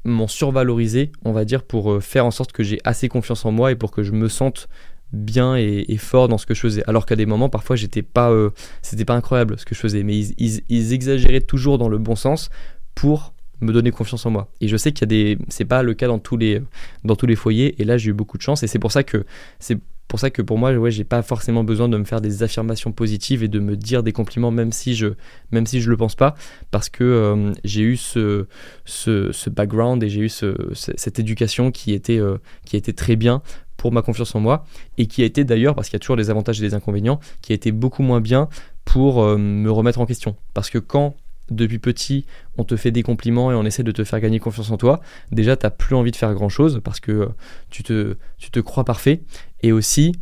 m'ont 0.03 0.27
survalorisé, 0.27 1.11
on 1.23 1.31
va 1.31 1.45
dire, 1.45 1.63
pour 1.63 2.03
faire 2.03 2.25
en 2.25 2.31
sorte 2.31 2.51
que 2.51 2.63
j'ai 2.63 2.79
assez 2.83 3.07
confiance 3.07 3.45
en 3.45 3.51
moi 3.51 3.71
et 3.71 3.75
pour 3.75 3.91
que 3.91 4.03
je 4.03 4.11
me 4.11 4.27
sente 4.27 4.67
bien 5.13 5.55
et, 5.55 5.95
fort 5.97 6.27
dans 6.27 6.39
ce 6.39 6.45
que 6.45 6.53
je 6.53 6.59
faisais. 6.59 6.83
Alors 6.87 7.05
qu'à 7.05 7.15
des 7.15 7.27
moments, 7.27 7.47
parfois, 7.47 7.75
j'étais 7.75 8.01
pas, 8.01 8.33
c'était 8.81 9.05
pas 9.05 9.13
incroyable 9.13 9.57
ce 9.57 9.63
que 9.63 9.75
je 9.75 9.79
faisais, 9.79 10.03
mais 10.03 10.19
ils 10.19 10.93
exagéraient 10.93 11.39
toujours 11.39 11.77
dans 11.77 11.87
le 11.87 11.99
bon 11.99 12.15
sens 12.15 12.49
pour 12.95 13.32
me 13.63 13.73
donner 13.73 13.91
confiance 13.91 14.25
en 14.25 14.31
moi. 14.31 14.49
Et 14.61 14.67
je 14.67 14.77
sais 14.77 14.91
qu'il 14.91 15.01
y 15.01 15.03
a 15.03 15.07
des, 15.07 15.37
c'est 15.49 15.65
pas 15.65 15.83
le 15.83 15.93
cas 15.93 16.07
dans 16.07 16.19
tous 16.19 16.37
les, 16.37 16.61
dans 17.03 17.15
tous 17.15 17.25
les 17.25 17.35
foyers. 17.35 17.81
Et 17.81 17.85
là, 17.85 17.97
j'ai 17.97 18.11
eu 18.11 18.13
beaucoup 18.13 18.37
de 18.37 18.43
chance. 18.43 18.63
Et 18.63 18.67
c'est 18.67 18.79
pour 18.79 18.91
ça 18.91 19.03
que, 19.03 19.25
c'est 19.59 19.79
pour 20.07 20.19
ça 20.19 20.29
que 20.29 20.41
pour 20.41 20.57
moi, 20.57 20.73
ouais, 20.73 20.91
j'ai 20.91 21.05
pas 21.05 21.21
forcément 21.21 21.63
besoin 21.63 21.89
de 21.89 21.97
me 21.97 22.03
faire 22.03 22.21
des 22.21 22.43
affirmations 22.43 22.91
positives 22.91 23.43
et 23.43 23.47
de 23.47 23.59
me 23.59 23.75
dire 23.75 24.03
des 24.03 24.11
compliments, 24.11 24.51
même 24.51 24.71
si 24.71 24.95
je, 24.95 25.07
même 25.51 25.65
si 25.65 25.81
je 25.81 25.89
le 25.89 25.97
pense 25.97 26.15
pas, 26.15 26.35
parce 26.71 26.89
que 26.89 27.03
euh, 27.03 27.51
j'ai 27.63 27.81
eu 27.81 27.97
ce, 27.97 28.45
ce, 28.85 29.49
background 29.49 30.03
et 30.03 30.09
j'ai 30.09 30.21
eu 30.21 30.29
ce, 30.29 30.55
cette 30.73 31.19
éducation 31.19 31.71
qui 31.71 31.93
était, 31.93 32.19
euh, 32.19 32.37
qui 32.65 32.77
était 32.77 32.93
très 32.93 33.15
bien 33.15 33.41
pour 33.77 33.91
ma 33.91 34.01
confiance 34.01 34.35
en 34.35 34.39
moi 34.39 34.65
et 34.97 35.07
qui 35.07 35.23
a 35.23 35.25
été 35.25 35.43
d'ailleurs, 35.43 35.75
parce 35.75 35.89
qu'il 35.89 35.95
y 35.95 35.97
a 35.97 35.99
toujours 35.99 36.17
des 36.17 36.29
avantages 36.29 36.59
et 36.59 36.63
des 36.63 36.73
inconvénients, 36.73 37.19
qui 37.41 37.53
a 37.53 37.55
été 37.55 37.71
beaucoup 37.71 38.03
moins 38.03 38.21
bien 38.21 38.49
pour 38.85 39.23
euh, 39.23 39.37
me 39.37 39.71
remettre 39.71 39.99
en 39.99 40.05
question. 40.05 40.35
Parce 40.53 40.69
que 40.69 40.77
quand 40.77 41.15
depuis 41.49 41.79
petit, 41.79 42.25
on 42.57 42.63
te 42.63 42.75
fait 42.75 42.91
des 42.91 43.03
compliments 43.03 43.51
et 43.51 43.55
on 43.55 43.65
essaie 43.65 43.83
de 43.83 43.91
te 43.91 44.03
faire 44.03 44.19
gagner 44.19 44.39
confiance 44.39 44.71
en 44.71 44.77
toi, 44.77 45.01
déjà, 45.31 45.55
tu 45.55 45.65
n'as 45.65 45.71
plus 45.71 45.95
envie 45.95 46.11
de 46.11 46.15
faire 46.15 46.33
grand-chose 46.33 46.81
parce 46.83 46.99
que 46.99 47.11
euh, 47.11 47.27
tu 47.69 47.83
te, 47.83 48.17
tu 48.37 48.51
te 48.51 48.59
crois 48.59 48.85
parfait. 48.85 49.21
Et 49.61 49.71
aussi, 49.71 50.13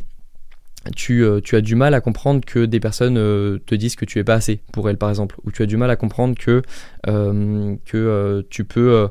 tu, 0.96 1.24
euh, 1.24 1.40
tu, 1.40 1.54
as 1.54 1.60
du 1.60 1.76
mal 1.76 1.94
à 1.94 2.00
comprendre 2.00 2.44
que 2.44 2.64
des 2.64 2.80
personnes 2.80 3.16
euh, 3.16 3.58
te 3.66 3.74
disent 3.74 3.94
que 3.94 4.04
tu 4.04 4.18
es 4.18 4.24
pas 4.24 4.34
assez 4.34 4.62
pour 4.72 4.88
elles, 4.90 4.98
par 4.98 5.10
exemple. 5.10 5.36
Ou 5.44 5.52
tu 5.52 5.62
as 5.62 5.66
du 5.66 5.76
mal 5.76 5.90
à 5.90 5.96
comprendre 5.96 6.36
que, 6.36 6.62
que 7.04 8.46
tu 8.50 8.64
peux... 8.64 9.08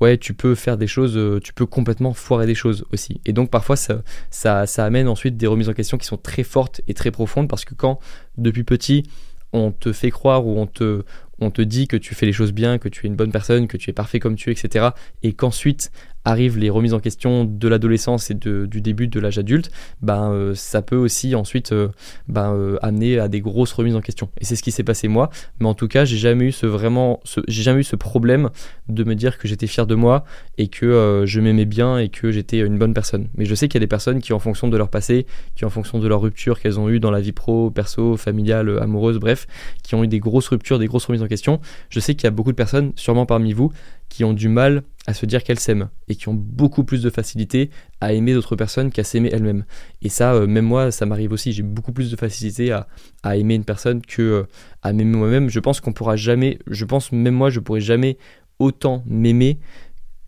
ouais, 0.00 0.18
tu 0.18 0.34
peux 0.34 0.54
faire 0.54 0.76
des 0.76 0.86
choses, 0.86 1.18
tu 1.42 1.54
peux 1.54 1.66
complètement 1.66 2.12
foirer 2.12 2.46
des 2.46 2.54
choses 2.54 2.84
aussi. 2.92 3.20
Et 3.24 3.32
donc 3.32 3.50
parfois 3.50 3.76
ça, 3.76 4.02
ça, 4.30 4.66
ça 4.66 4.84
amène 4.84 5.08
ensuite 5.08 5.36
des 5.36 5.46
remises 5.46 5.70
en 5.70 5.72
question 5.72 5.96
qui 5.96 6.06
sont 6.06 6.18
très 6.18 6.42
fortes 6.42 6.82
et 6.86 6.92
très 6.92 7.10
profondes 7.10 7.48
parce 7.48 7.64
que 7.64 7.74
quand 7.74 7.98
depuis 8.36 8.64
petit 8.64 9.04
on 9.52 9.72
te 9.72 9.92
fait 9.92 10.10
croire 10.10 10.46
ou 10.46 10.58
on 10.58 10.66
te, 10.66 11.02
on 11.38 11.50
te 11.50 11.62
dit 11.62 11.88
que 11.88 11.96
tu 11.96 12.14
fais 12.14 12.26
les 12.26 12.32
choses 12.32 12.52
bien, 12.52 12.78
que 12.78 12.88
tu 12.88 13.06
es 13.06 13.08
une 13.08 13.16
bonne 13.16 13.32
personne, 13.32 13.68
que 13.68 13.76
tu 13.76 13.90
es 13.90 13.92
parfait 13.92 14.20
comme 14.20 14.36
tu 14.36 14.50
es, 14.50 14.52
etc. 14.52 14.90
Et 15.22 15.32
qu'ensuite 15.32 15.90
arrivent 16.26 16.58
les 16.58 16.70
remises 16.70 16.92
en 16.92 16.98
question 16.98 17.44
de 17.44 17.68
l'adolescence 17.68 18.30
et 18.30 18.34
du 18.34 18.80
début 18.80 19.06
de 19.06 19.20
l'âge 19.20 19.38
adulte, 19.38 19.70
ben, 20.02 20.32
euh, 20.32 20.54
ça 20.54 20.82
peut 20.82 20.96
aussi 20.96 21.36
ensuite 21.36 21.70
euh, 21.72 21.88
ben, 22.28 22.52
euh, 22.52 22.78
amener 22.82 23.18
à 23.18 23.28
des 23.28 23.40
grosses 23.40 23.72
remises 23.72 23.94
en 23.94 24.00
question. 24.00 24.28
Et 24.40 24.44
c'est 24.44 24.56
ce 24.56 24.62
qui 24.62 24.72
s'est 24.72 24.82
passé 24.82 25.06
moi. 25.06 25.30
Mais 25.60 25.66
en 25.66 25.74
tout 25.74 25.86
cas, 25.86 26.04
j'ai 26.04 26.16
jamais 26.16 26.46
eu 26.46 26.52
ce 26.52 26.66
vraiment, 26.66 27.20
j'ai 27.46 27.62
jamais 27.62 27.80
eu 27.80 27.84
ce 27.84 27.94
problème 27.94 28.50
de 28.88 29.04
me 29.04 29.14
dire 29.14 29.38
que 29.38 29.46
j'étais 29.46 29.68
fier 29.68 29.86
de 29.86 29.94
moi 29.94 30.24
et 30.58 30.66
que 30.66 31.22
je 31.26 31.40
m'aimais 31.40 31.64
bien 31.64 31.98
et 31.98 32.08
que 32.08 32.32
j'étais 32.32 32.58
une 32.58 32.76
bonne 32.76 32.92
personne. 32.92 33.28
Mais 33.36 33.44
je 33.44 33.54
sais 33.54 33.68
qu'il 33.68 33.78
y 33.78 33.82
a 33.82 33.86
des 33.86 33.86
personnes 33.86 34.20
qui, 34.20 34.32
en 34.32 34.40
fonction 34.40 34.66
de 34.66 34.76
leur 34.76 34.88
passé, 34.88 35.26
qui 35.54 35.64
en 35.64 35.70
fonction 35.70 36.00
de 36.00 36.08
leur 36.08 36.20
rupture 36.20 36.58
qu'elles 36.58 36.80
ont 36.80 36.88
eu 36.88 36.98
dans 36.98 37.12
la 37.12 37.20
vie 37.20 37.32
pro, 37.32 37.70
perso, 37.70 38.16
familiale, 38.16 38.78
amoureuse, 38.82 39.18
bref, 39.18 39.46
qui 39.84 39.94
ont 39.94 40.02
eu 40.02 40.08
des 40.08 40.18
grosses 40.18 40.48
ruptures, 40.48 40.80
des 40.80 40.86
grosses 40.86 41.04
remises 41.04 41.22
en 41.22 41.28
question. 41.28 41.60
Je 41.88 42.00
sais 42.00 42.16
qu'il 42.16 42.24
y 42.24 42.26
a 42.26 42.32
beaucoup 42.32 42.50
de 42.50 42.56
personnes, 42.56 42.92
sûrement 42.96 43.26
parmi 43.26 43.52
vous, 43.52 43.70
qui 44.08 44.24
ont 44.24 44.32
du 44.32 44.48
mal 44.48 44.82
à 45.06 45.14
se 45.14 45.24
dire 45.24 45.44
qu'elles 45.44 45.60
s'aiment 45.60 45.88
et 46.08 46.16
qui 46.16 46.28
ont 46.28 46.34
beaucoup 46.34 46.84
plus 46.84 47.02
de 47.02 47.10
facilité 47.10 47.70
à 48.00 48.12
aimer 48.12 48.34
d'autres 48.34 48.56
personnes 48.56 48.90
qu'à 48.90 49.04
s'aimer 49.04 49.30
elles-mêmes. 49.32 49.64
Et 50.02 50.08
ça, 50.08 50.34
euh, 50.34 50.46
même 50.46 50.64
moi, 50.64 50.90
ça 50.90 51.06
m'arrive 51.06 51.32
aussi. 51.32 51.52
J'ai 51.52 51.62
beaucoup 51.62 51.92
plus 51.92 52.10
de 52.10 52.16
facilité 52.16 52.72
à, 52.72 53.36
aimer 53.36 53.54
une 53.54 53.64
personne 53.64 54.02
que 54.02 54.22
euh, 54.22 54.42
à 54.82 54.92
m'aimer 54.92 55.16
moi-même. 55.16 55.48
Je 55.48 55.60
pense 55.60 55.80
qu'on 55.80 55.92
pourra 55.92 56.16
jamais, 56.16 56.58
je 56.66 56.84
pense 56.84 57.12
même 57.12 57.34
moi, 57.34 57.50
je 57.50 57.60
pourrais 57.60 57.80
jamais 57.80 58.18
autant 58.58 59.04
m'aimer 59.06 59.60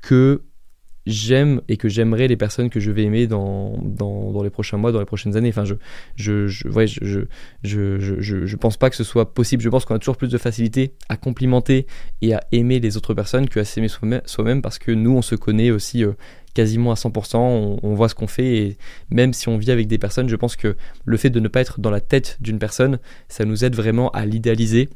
que 0.03 0.43
j'aime 1.09 1.63
et 1.69 1.77
que 1.77 1.89
j'aimerais 1.89 2.29
les 2.29 2.37
personnes 2.37 2.71
que 2.71 2.81
je 2.81 2.91
vais 2.91 3.03
aimer 3.03 3.27
dans, 3.27 3.79
dans, 3.83 4.43
les 4.43 4.51
prochains 4.51 4.77
mois, 4.77 4.93
dans 4.93 5.01
les 5.01 5.07
prochaines 5.07 5.37
années. 5.37 5.49
Enfin, 5.49 5.65
je 5.65 5.75
je, 6.17 6.47
je, 6.47 6.69
ouais, 6.69 6.87
je, 6.87 6.99
je, 7.03 7.21
je, 7.63 8.21
je, 8.21 8.47
je, 8.47 8.57
pense 8.57 8.77
pas 8.77 8.91
que 8.91 8.97
ce 8.97 9.05
soit 9.05 9.33
possible. 9.35 9.63
Je 9.63 9.69
pense 9.69 9.85
qu'on 9.85 9.95
a 9.95 9.99
toujours 9.99 10.17
plus 10.17 10.29
de 10.29 10.39
facilité 10.39 10.93
à 11.09 11.17
complimenter 11.17 11.87
et 12.23 12.35
à 12.35 12.41
aimer 12.53 12.79
les 12.79 12.97
autres 12.97 13.15
personnes 13.15 13.49
qu'à 13.49 13.65
s'aimer 13.65 13.89
soi-même 13.89 14.63
parce 14.63 14.79
que 14.79 14.93
nous, 14.93 15.17
on 15.17 15.23
se 15.23 15.35
connaît 15.35 15.71
aussi 15.71 16.05
euh, 16.05 16.13
quasiment 16.55 16.93
à 16.93 16.95
100%, 16.95 17.37
on, 17.37 17.79
on 17.83 17.95
voit 17.95 18.09
ce 18.09 18.15
qu'on 18.15 18.27
fait 18.27 18.57
et 18.57 18.79
même 19.11 19.33
si 19.33 19.49
on 19.49 19.57
vit 19.57 19.71
avec 19.71 19.87
des 19.87 19.99
personnes, 19.99 20.29
je 20.29 20.37
pense 20.37 20.57
que 20.57 20.77
le 21.05 21.17
fait 21.17 21.31
de 21.31 21.41
ne 21.41 21.49
pas 21.49 21.61
être 21.61 21.81
dans 21.81 21.91
la 21.91 22.01
tête 22.01 22.37
d'une 22.41 22.59
personne, 22.59 22.99
ça 23.29 23.45
nous 23.45 23.65
aide 23.65 23.75
vraiment 23.75 24.11
à 24.11 24.27
l'idéaliser 24.27 24.89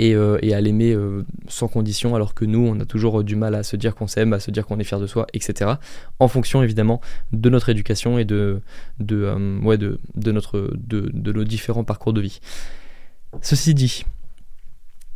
euh, 0.00 0.38
et, 0.42 0.54
à 0.54 0.60
l'aimer 0.60 0.92
euh, 0.92 1.24
sans 1.48 1.68
condition, 1.68 2.14
alors 2.14 2.34
que 2.34 2.44
nous, 2.44 2.66
on 2.66 2.80
a 2.80 2.84
toujours 2.84 3.22
du 3.22 3.36
mal 3.36 3.54
à 3.54 3.62
se 3.62 3.76
dire 3.76 3.94
qu'on 3.94 4.08
s'aime, 4.08 4.32
à 4.32 4.40
se 4.40 4.50
dire 4.50 4.66
qu'on 4.66 4.78
est 4.78 4.84
fier 4.84 4.98
de 4.98 5.06
soi, 5.06 5.26
etc. 5.32 5.72
En 6.18 6.28
fonction 6.28 6.62
évidemment 6.62 7.00
de 7.32 7.48
notre 7.48 7.68
éducation 7.68 8.18
et 8.18 8.24
de, 8.24 8.60
euh, 9.12 9.60
ouais, 9.60 9.78
de, 9.78 9.98
notre, 10.16 10.70
de 10.76 11.32
nos 11.32 11.44
différents 11.44 11.84
parcours 11.84 12.12
de 12.12 12.20
vie. 12.20 12.40
Ceci 13.40 13.74
dit, 13.74 14.04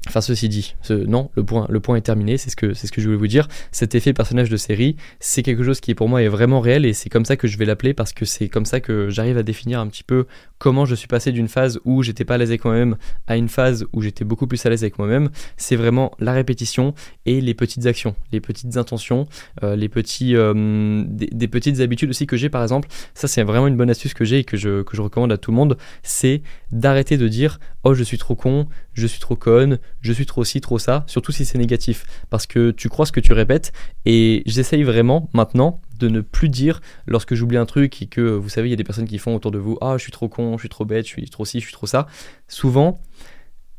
Enfin, 0.09 0.20
ceci 0.20 0.48
dit, 0.48 0.74
non, 0.90 1.30
le 1.34 1.44
point, 1.44 1.66
le 1.68 1.80
point 1.80 1.96
est 1.96 2.02
terminé, 2.02 2.38
c'est 2.38 2.50
ce, 2.50 2.56
que, 2.56 2.72
c'est 2.72 2.86
ce 2.86 2.92
que 2.92 3.00
je 3.00 3.06
voulais 3.06 3.18
vous 3.18 3.26
dire. 3.26 3.46
Cet 3.72 3.94
effet 3.94 4.12
personnage 4.12 4.48
de 4.48 4.56
série, 4.56 4.96
c'est 5.20 5.42
quelque 5.42 5.62
chose 5.62 5.80
qui 5.80 5.94
pour 5.94 6.09
moi 6.09 6.22
est 6.22 6.28
vraiment 6.28 6.61
réel 6.61 6.86
et 6.86 6.94
c'est 6.94 7.11
comme 7.11 7.24
ça 7.24 7.36
que 7.36 7.46
je 7.46 7.59
vais 7.59 7.66
l'appeler 7.66 7.92
parce 7.92 8.12
que 8.12 8.24
c'est 8.24 8.48
comme 8.48 8.64
ça 8.64 8.80
que 8.80 9.11
j'arrive 9.11 9.36
à 9.36 9.42
définir 9.42 9.80
un 9.80 9.86
petit 9.86 10.04
peu 10.04 10.26
comment 10.59 10.86
je 10.86 10.94
suis 10.94 11.09
passé 11.09 11.30
d'une 11.30 11.48
phase 11.48 11.78
où 11.84 12.02
j'étais 12.02 12.24
pas 12.24 12.34
à 12.34 12.38
l'aise 12.38 12.48
avec 12.48 12.64
moi-même 12.64 12.96
à 13.26 13.36
une 13.36 13.48
phase 13.48 13.86
où 13.92 14.02
j'étais 14.02 14.24
beaucoup 14.24 14.46
plus 14.46 14.64
à 14.64 14.70
l'aise 14.70 14.82
avec 14.82 14.98
moi-même. 14.98 15.28
C'est 15.56 15.76
vraiment 15.76 16.12
la 16.18 16.32
répétition 16.32 16.94
et 17.26 17.40
les 17.40 17.54
petites 17.54 17.86
actions, 17.86 18.14
les 18.32 18.40
petites 18.40 18.76
intentions, 18.76 19.28
euh, 19.62 19.76
les 19.76 19.88
petits, 19.88 20.34
euh, 20.36 21.04
des, 21.06 21.48
petites 21.48 21.80
habitudes 21.80 22.11
aussi 22.11 22.26
que 22.26 22.36
j'ai 22.36 22.48
par 22.48 22.62
exemple. 22.62 22.88
Ça, 23.14 23.28
c'est 23.28 23.42
vraiment 23.42 23.66
une 23.66 23.76
bonne 23.76 23.90
astuce 23.90 24.14
que 24.14 24.24
j'ai 24.24 24.38
et 24.38 24.44
que 24.44 24.56
je 24.56 24.82
recommande 25.00 25.32
à 25.32 25.38
tout 25.38 25.50
le 25.50 25.56
monde. 25.56 25.76
C'est 26.02 26.42
d'arrêter 26.72 27.16
de 27.16 27.28
dire 27.28 27.59
Oh, 27.91 27.95
je 27.95 28.05
suis 28.05 28.18
trop 28.18 28.34
con, 28.34 28.68
je 28.93 29.07
suis 29.07 29.18
trop 29.18 29.34
conne, 29.34 29.78
je 30.03 30.12
suis 30.12 30.26
trop 30.26 30.45
ci, 30.45 30.61
trop 30.61 30.78
ça, 30.78 31.05
surtout 31.07 31.32
si 31.32 31.47
c'est 31.47 31.57
négatif, 31.57 32.05
parce 32.28 32.47
que 32.47 32.70
tu 32.70 32.91
crois 32.91 33.07
ce 33.07 33.12
que 33.12 33.20
tu 33.20 33.32
répètes, 33.32 33.72
et 34.05 34.43
j'essaye 34.45 34.82
vraiment 34.82 35.30
maintenant 35.32 35.80
de 35.99 36.09
ne 36.09 36.20
plus 36.20 36.51
dire 36.51 36.82
lorsque 37.07 37.34
j'oublie 37.34 37.57
un 37.57 37.64
truc 37.64 38.03
et 38.03 38.07
que 38.07 38.20
vous 38.20 38.51
savez, 38.51 38.68
il 38.68 38.70
y 38.72 38.74
a 38.74 38.76
des 38.76 38.84
personnes 38.84 39.09
qui 39.09 39.16
font 39.16 39.34
autour 39.34 39.53
de 39.53 39.59
vous 39.59 39.78
Ah, 39.80 39.95
je 39.97 40.03
suis 40.03 40.12
trop 40.12 40.28
con, 40.28 40.59
je 40.59 40.62
suis 40.64 40.68
trop 40.68 40.84
bête, 40.84 41.07
je 41.07 41.12
suis 41.12 41.30
trop 41.30 41.47
ci, 41.47 41.61
je 41.61 41.64
suis 41.64 41.72
trop 41.72 41.86
ça. 41.86 42.07
Souvent, 42.47 43.01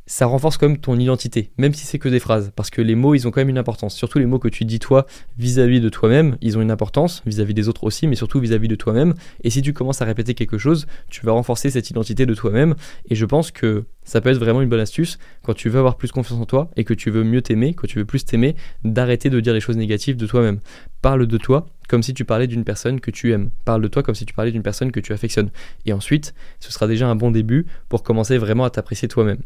ça 0.10 0.26
renforce 0.26 0.58
quand 0.58 0.68
même 0.68 0.80
ton 0.80 0.98
identité, 0.98 1.52
même 1.60 1.76
si 1.76 1.86
c'est 1.86 2.00
que 2.00 2.10
des 2.10 2.20
phrases, 2.20 2.52
parce 2.56 2.72
que 2.72 2.82
les 2.82 2.96
mots, 2.96 3.14
ils 3.14 3.28
ont 3.28 3.32
quand 3.32 3.42
même 3.42 3.50
une 3.50 3.60
importance. 3.60 3.96
Surtout 3.96 4.18
les 4.18 4.26
mots 4.26 4.40
que 4.40 4.48
tu 4.48 4.66
dis 4.66 4.80
toi 4.80 5.06
vis-à-vis 5.38 5.82
de 5.82 5.88
toi-même, 5.88 6.36
ils 6.42 6.58
ont 6.58 6.62
une 6.62 6.72
importance, 6.72 7.22
vis-à-vis 7.28 7.54
des 7.54 7.70
autres 7.70 7.84
aussi, 7.84 8.08
mais 8.08 8.16
surtout 8.16 8.40
vis-à-vis 8.40 8.68
de 8.68 8.76
toi-même. 8.76 9.14
Et 9.44 9.52
si 9.52 9.62
tu 9.62 9.72
commences 9.72 10.02
à 10.02 10.06
répéter 10.06 10.34
quelque 10.34 10.58
chose, 10.58 10.88
tu 11.10 11.24
vas 11.28 11.34
renforcer 11.34 11.70
cette 11.70 11.92
identité 11.92 12.26
de 12.26 12.34
toi-même. 12.34 12.74
Et 13.08 13.14
je 13.14 13.24
pense 13.24 13.52
que 13.52 13.86
ça 14.04 14.20
peut 14.20 14.30
être 14.30 14.40
vraiment 14.40 14.64
une 14.64 14.70
bonne 14.70 14.80
astuce 14.80 15.20
quand 15.44 15.54
tu 15.54 15.70
veux 15.70 15.78
avoir 15.78 15.96
plus 15.96 16.12
confiance 16.12 16.42
en 16.42 16.46
toi 16.46 16.72
et 16.76 16.86
que 16.86 16.96
tu 16.96 17.12
veux 17.12 17.24
mieux 17.24 17.44
t'aimer, 17.44 17.76
que 17.76 17.86
tu 17.86 18.00
veux 18.00 18.06
plus 18.06 18.26
t'aimer, 18.26 18.56
d'arrêter 18.84 19.30
de 19.30 19.40
dire 19.40 19.54
les 19.54 19.62
choses 19.62 19.78
négatives 19.78 20.18
de 20.18 20.26
toi-même. 20.26 20.60
Parle 21.04 21.28
de 21.28 21.38
toi 21.38 21.68
comme 21.88 22.02
si 22.02 22.16
tu 22.16 22.26
parlais 22.26 22.48
d'une 22.48 22.64
personne 22.64 23.00
que 23.00 23.12
tu 23.12 23.32
aimes. 23.32 23.52
Parle 23.64 23.84
de 23.84 23.88
toi 23.88 24.02
comme 24.02 24.16
si 24.16 24.26
tu 24.26 24.34
parlais 24.34 24.52
d'une 24.52 24.64
personne 24.64 24.92
que 24.92 25.00
tu 25.00 25.14
affectionnes. 25.14 25.52
Et 25.86 25.94
ensuite, 25.94 26.34
ce 26.60 26.72
sera 26.72 26.88
déjà 26.88 27.08
un 27.08 27.16
bon 27.16 27.30
début 27.30 27.68
pour 27.90 28.02
commencer 28.02 28.40
vraiment 28.40 28.64
à 28.64 28.72
t'apprécier 28.72 29.08
toi-même. 29.08 29.44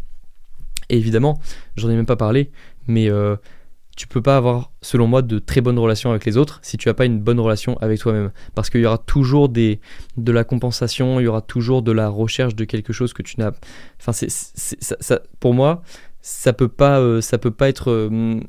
Évidemment, 0.90 1.40
j'en 1.76 1.90
ai 1.90 1.96
même 1.96 2.06
pas 2.06 2.16
parlé, 2.16 2.52
mais 2.88 3.10
euh, 3.10 3.36
tu 3.96 4.08
peux 4.08 4.22
pas 4.22 4.38
avoir, 4.38 4.72
selon 4.82 5.08
moi, 5.08 5.22
de 5.22 5.40
très 5.40 5.62
bonnes 5.62 5.78
relations 5.78 6.10
avec 6.10 6.26
les 6.26 6.38
autres 6.38 6.60
si 6.64 6.78
tu 6.78 6.90
n'as 6.90 6.94
pas 6.94 7.06
une 7.06 7.20
bonne 7.20 7.40
relation 7.40 7.78
avec 7.80 8.00
toi-même. 8.00 8.32
Parce 8.56 8.70
qu'il 8.70 8.82
y 8.82 8.86
aura 8.86 8.98
toujours 8.98 9.50
des, 9.50 9.80
de 10.18 10.32
la 10.32 10.44
compensation, 10.44 11.20
il 11.20 11.24
y 11.24 11.28
aura 11.28 11.42
toujours 11.42 11.82
de 11.82 11.92
la 11.92 12.10
recherche 12.10 12.56
de 12.56 12.66
quelque 12.66 12.94
chose 12.94 13.14
que 13.14 13.22
tu 13.22 13.40
n'as. 13.40 13.52
Enfin, 14.00 14.12
c'est, 14.14 14.30
ça, 14.30 15.22
pour 15.40 15.54
moi, 15.54 15.84
ça 16.22 16.54
peut 16.54 16.70
pas, 16.70 17.00
euh, 17.00 17.22
ça 17.22 17.38
peut 17.38 17.52
pas 17.52 17.70
être. 17.70 17.92
Euh, 17.92 18.40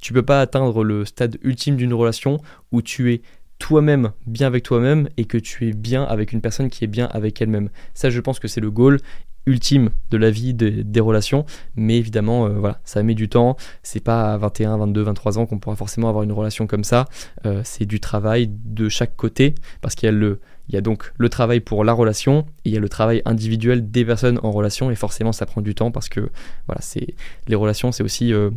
tu 0.00 0.12
peux 0.12 0.24
pas 0.24 0.40
atteindre 0.40 0.82
le 0.82 1.04
stade 1.04 1.38
ultime 1.42 1.76
d'une 1.76 1.94
relation 1.94 2.38
où 2.72 2.82
tu 2.82 3.12
es 3.12 3.22
toi-même 3.60 4.12
bien 4.26 4.46
avec 4.46 4.64
toi-même 4.64 5.08
et 5.16 5.24
que 5.24 5.38
tu 5.38 5.68
es 5.68 5.72
bien 5.72 6.02
avec 6.02 6.32
une 6.32 6.40
personne 6.40 6.70
qui 6.70 6.84
est 6.84 6.88
bien 6.88 7.06
avec 7.06 7.40
elle-même. 7.40 7.70
Ça, 7.94 8.10
je 8.10 8.20
pense 8.20 8.40
que 8.40 8.48
c'est 8.48 8.60
le 8.60 8.70
goal 8.72 9.00
ultime 9.46 9.90
de 10.10 10.16
la 10.16 10.30
vie 10.30 10.54
des 10.54 11.00
relations, 11.00 11.44
mais 11.74 11.96
évidemment, 11.96 12.46
euh, 12.46 12.50
voilà, 12.50 12.80
ça 12.84 13.02
met 13.02 13.14
du 13.14 13.28
temps. 13.28 13.56
C'est 13.82 14.02
pas 14.02 14.34
à 14.34 14.36
21, 14.36 14.76
22, 14.76 15.02
23 15.02 15.38
ans 15.38 15.46
qu'on 15.46 15.58
pourra 15.58 15.76
forcément 15.76 16.08
avoir 16.08 16.24
une 16.24 16.32
relation 16.32 16.66
comme 16.66 16.84
ça. 16.84 17.06
Euh, 17.46 17.62
c'est 17.64 17.86
du 17.86 18.00
travail 18.00 18.50
de 18.50 18.88
chaque 18.88 19.16
côté, 19.16 19.54
parce 19.80 19.94
qu'il 19.94 20.06
y 20.06 20.10
a 20.10 20.12
le, 20.12 20.40
il 20.68 20.74
y 20.74 20.78
a 20.78 20.80
donc 20.80 21.12
le 21.16 21.28
travail 21.28 21.60
pour 21.60 21.84
la 21.84 21.92
relation, 21.92 22.40
et 22.64 22.70
il 22.70 22.72
y 22.72 22.76
a 22.76 22.80
le 22.80 22.88
travail 22.88 23.22
individuel 23.24 23.90
des 23.90 24.04
personnes 24.04 24.38
en 24.42 24.50
relation, 24.50 24.90
et 24.90 24.94
forcément, 24.94 25.32
ça 25.32 25.46
prend 25.46 25.62
du 25.62 25.74
temps 25.74 25.90
parce 25.90 26.08
que, 26.08 26.30
voilà, 26.66 26.80
c'est 26.80 27.14
les 27.46 27.56
relations, 27.56 27.90
c'est 27.92 28.02
aussi, 28.02 28.32
euh, 28.32 28.50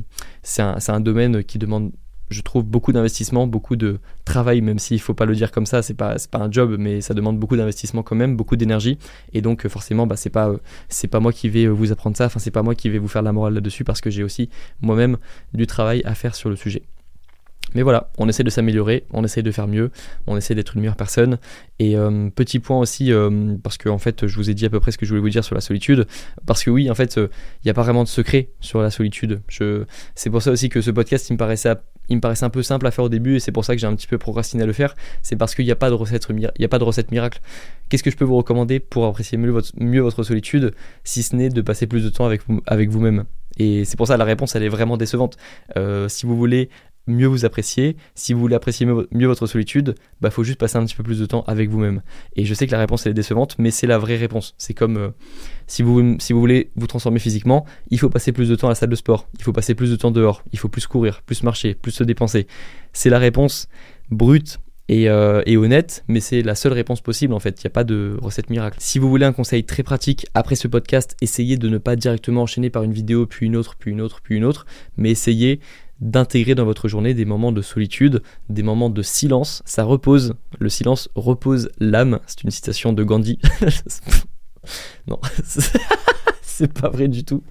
c'est 0.43 0.61
un, 0.61 0.77
un 0.87 0.99
domaine 0.99 1.43
qui 1.43 1.57
demande 1.57 1.91
je 2.31 2.41
trouve 2.41 2.63
beaucoup 2.63 2.93
d'investissement, 2.93 3.45
beaucoup 3.45 3.75
de 3.75 3.99
travail, 4.25 4.61
même 4.61 4.79
s'il 4.79 4.97
ne 4.97 5.01
faut 5.01 5.13
pas 5.13 5.25
le 5.25 5.35
dire 5.35 5.51
comme 5.51 5.65
ça, 5.65 5.81
c'est 5.81 5.93
pas, 5.93 6.15
pas 6.31 6.39
un 6.39 6.51
job, 6.51 6.77
mais 6.79 7.01
ça 7.01 7.13
demande 7.13 7.37
beaucoup 7.37 7.57
d'investissement 7.57 8.03
quand 8.03 8.15
même, 8.15 8.37
beaucoup 8.37 8.55
d'énergie. 8.55 8.97
Et 9.33 9.41
donc, 9.41 9.67
forcément, 9.67 10.07
bah, 10.07 10.15
c'est 10.15 10.29
pas, 10.29 10.49
euh, 10.49 10.57
pas 11.11 11.19
moi 11.19 11.33
qui 11.33 11.49
vais 11.49 11.65
euh, 11.65 11.69
vous 11.69 11.91
apprendre 11.91 12.15
ça, 12.15 12.25
enfin, 12.25 12.39
c'est 12.39 12.51
pas 12.51 12.63
moi 12.63 12.73
qui 12.73 12.89
vais 12.89 12.99
vous 12.99 13.09
faire 13.09 13.21
la 13.21 13.33
morale 13.33 13.53
là-dessus, 13.53 13.83
parce 13.83 14.01
que 14.01 14.09
j'ai 14.09 14.23
aussi 14.23 14.49
moi-même 14.81 15.17
du 15.53 15.67
travail 15.67 16.01
à 16.05 16.15
faire 16.15 16.33
sur 16.35 16.49
le 16.49 16.55
sujet. 16.55 16.83
Mais 17.73 17.83
voilà, 17.83 18.09
on 18.17 18.27
essaie 18.27 18.43
de 18.43 18.49
s'améliorer, 18.49 19.05
on 19.11 19.23
essaie 19.23 19.43
de 19.43 19.51
faire 19.51 19.67
mieux, 19.67 19.91
on 20.27 20.35
essaie 20.35 20.55
d'être 20.55 20.75
une 20.75 20.81
meilleure 20.81 20.97
personne. 20.97 21.37
Et 21.79 21.95
euh, 21.97 22.29
petit 22.29 22.59
point 22.59 22.77
aussi, 22.77 23.13
euh, 23.13 23.55
parce 23.63 23.77
que 23.77 23.87
en 23.87 23.97
fait, 23.97 24.27
je 24.27 24.35
vous 24.35 24.49
ai 24.49 24.53
dit 24.53 24.65
à 24.65 24.69
peu 24.69 24.79
près 24.79 24.91
ce 24.91 24.97
que 24.97 25.05
je 25.05 25.11
voulais 25.11 25.21
vous 25.21 25.29
dire 25.29 25.43
sur 25.43 25.55
la 25.55 25.61
solitude, 25.61 26.05
parce 26.45 26.63
que 26.63 26.69
oui, 26.69 26.91
en 26.91 26.95
fait, 26.95 27.15
il 27.15 27.29
n'y 27.65 27.71
a 27.71 27.73
pas 27.73 27.83
vraiment 27.83 28.03
de 28.03 28.09
secret 28.09 28.49
sur 28.59 28.81
la 28.81 28.91
solitude. 28.91 29.41
Je... 29.47 29.85
C'est 30.15 30.29
pour 30.29 30.41
ça 30.41 30.51
aussi 30.51 30.67
que 30.69 30.81
ce 30.81 30.91
podcast, 30.91 31.29
il 31.29 31.33
me 31.33 31.37
paraissait 31.37 31.69
il 32.09 32.17
me 32.17 32.21
paraissait 32.21 32.45
un 32.45 32.49
peu 32.49 32.63
simple 32.63 32.87
à 32.87 32.91
faire 32.91 33.05
au 33.05 33.09
début 33.09 33.35
et 33.35 33.39
c'est 33.39 33.51
pour 33.51 33.65
ça 33.65 33.73
que 33.73 33.81
j'ai 33.81 33.87
un 33.87 33.95
petit 33.95 34.07
peu 34.07 34.17
procrastiné 34.17 34.63
à 34.63 34.65
le 34.65 34.73
faire. 34.73 34.95
C'est 35.21 35.35
parce 35.35 35.55
qu'il 35.55 35.65
n'y 35.65 35.71
a 35.71 35.75
pas 35.75 35.89
de 35.89 35.95
recette, 35.95 36.29
miracle. 36.29 37.39
Qu'est-ce 37.89 38.03
que 38.03 38.11
je 38.11 38.17
peux 38.17 38.25
vous 38.25 38.37
recommander 38.37 38.79
pour 38.79 39.05
apprécier 39.05 39.37
mieux 39.37 40.01
votre, 40.01 40.23
solitude, 40.23 40.73
si 41.03 41.23
ce 41.23 41.35
n'est 41.35 41.49
de 41.49 41.61
passer 41.61 41.87
plus 41.87 42.03
de 42.03 42.09
temps 42.09 42.29
avec 42.67 42.89
vous-même? 42.89 43.25
Et 43.57 43.85
c'est 43.85 43.97
pour 43.97 44.07
ça 44.07 44.17
la 44.17 44.25
réponse, 44.25 44.55
elle 44.55 44.63
est 44.63 44.69
vraiment 44.69 44.97
décevante. 44.97 45.37
Euh, 45.77 46.07
si 46.07 46.25
vous 46.25 46.37
voulez 46.37 46.69
mieux 47.07 47.27
vous 47.27 47.45
apprécier. 47.45 47.97
Si 48.15 48.33
vous 48.33 48.39
voulez 48.39 48.55
apprécier 48.55 48.85
mieux, 48.85 49.27
votre 49.27 49.47
solitude, 49.47 49.95
bah 50.21 50.29
faut 50.29 50.43
juste 50.43 50.59
passer 50.59 50.77
un 50.77 50.85
petit 50.85 50.95
peu 50.95 51.03
plus 51.03 51.19
de 51.19 51.25
temps 51.25 51.43
avec 51.47 51.69
vous-même. 51.69 52.01
Et 52.35 52.45
je 52.45 52.53
sais 52.53 52.67
que 52.67 52.71
la 52.71 52.79
réponse 52.79 53.05
est 53.05 53.13
décevante, 53.13 53.55
mais 53.57 53.71
c'est 53.71 53.87
la 53.87 53.97
vraie 53.97 54.17
réponse. 54.17 54.53
C'est 54.57 54.73
comme 54.73 54.97
euh, 54.97 55.09
si, 55.67 55.83
vous, 55.83 56.17
si 56.19 56.33
vous 56.33 56.39
voulez 56.39 56.71
vous 56.75 56.87
transformer 56.87 57.19
physiquement, 57.19 57.65
il 57.89 57.99
faut 57.99 58.09
passer 58.09 58.31
plus 58.31 58.49
de 58.49 58.55
temps 58.55 58.67
à 58.67 58.71
la 58.71 58.75
salle 58.75 58.89
de 58.89 58.95
sport, 58.95 59.27
il 59.37 59.43
faut 59.43 59.53
passer 59.53 59.75
plus 59.75 59.91
de 59.91 59.95
temps 59.95 60.11
dehors, 60.11 60.43
il 60.51 60.59
faut 60.59 60.69
plus 60.69 60.87
courir, 60.87 61.21
plus 61.23 61.43
marcher, 61.43 61.73
plus 61.73 61.91
se 61.91 62.03
dépenser. 62.03 62.47
C'est 62.93 63.09
la 63.09 63.19
réponse 63.19 63.67
brute 64.09 64.59
et, 64.91 65.07
euh, 65.07 65.41
et, 65.45 65.55
honnête, 65.55 66.03
mais 66.09 66.19
c'est 66.19 66.41
la 66.41 66.53
seule 66.53 66.73
réponse 66.73 66.99
possible 66.99 67.33
en 67.33 67.39
fait. 67.39 67.61
Il 67.61 67.65
n'y 67.65 67.69
a 67.69 67.73
pas 67.73 67.85
de 67.85 68.17
recette 68.21 68.49
miracle. 68.49 68.77
Si 68.81 68.99
vous 68.99 69.09
voulez 69.09 69.25
un 69.25 69.31
conseil 69.31 69.63
très 69.63 69.83
pratique 69.83 70.27
après 70.33 70.55
ce 70.55 70.67
podcast, 70.67 71.15
essayez 71.21 71.55
de 71.55 71.69
ne 71.69 71.77
pas 71.77 71.95
directement 71.95 72.41
enchaîner 72.41 72.69
par 72.69 72.83
une 72.83 72.91
vidéo, 72.91 73.25
puis 73.25 73.45
une 73.45 73.55
autre, 73.55 73.75
puis 73.79 73.91
une 73.91 74.01
autre, 74.01 74.19
puis 74.21 74.35
une 74.35 74.43
autre, 74.43 74.65
mais 74.97 75.11
essayez 75.11 75.61
d'intégrer 76.01 76.55
dans 76.55 76.65
votre 76.65 76.87
journée 76.87 77.13
des 77.13 77.25
moments 77.25 77.51
de 77.51 77.61
solitude, 77.61 78.21
des 78.49 78.63
moments 78.63 78.89
de 78.89 79.01
silence. 79.01 79.61
Ça 79.65 79.83
repose, 79.83 80.33
le 80.59 80.69
silence 80.69 81.09
repose 81.15 81.69
l'âme. 81.79 82.19
C'est 82.25 82.43
une 82.43 82.51
citation 82.51 82.91
de 82.91 83.03
Gandhi. 83.03 83.39
non, 85.07 85.19
c'est 86.41 86.73
pas 86.73 86.89
vrai 86.89 87.07
du 87.07 87.23
tout. 87.23 87.43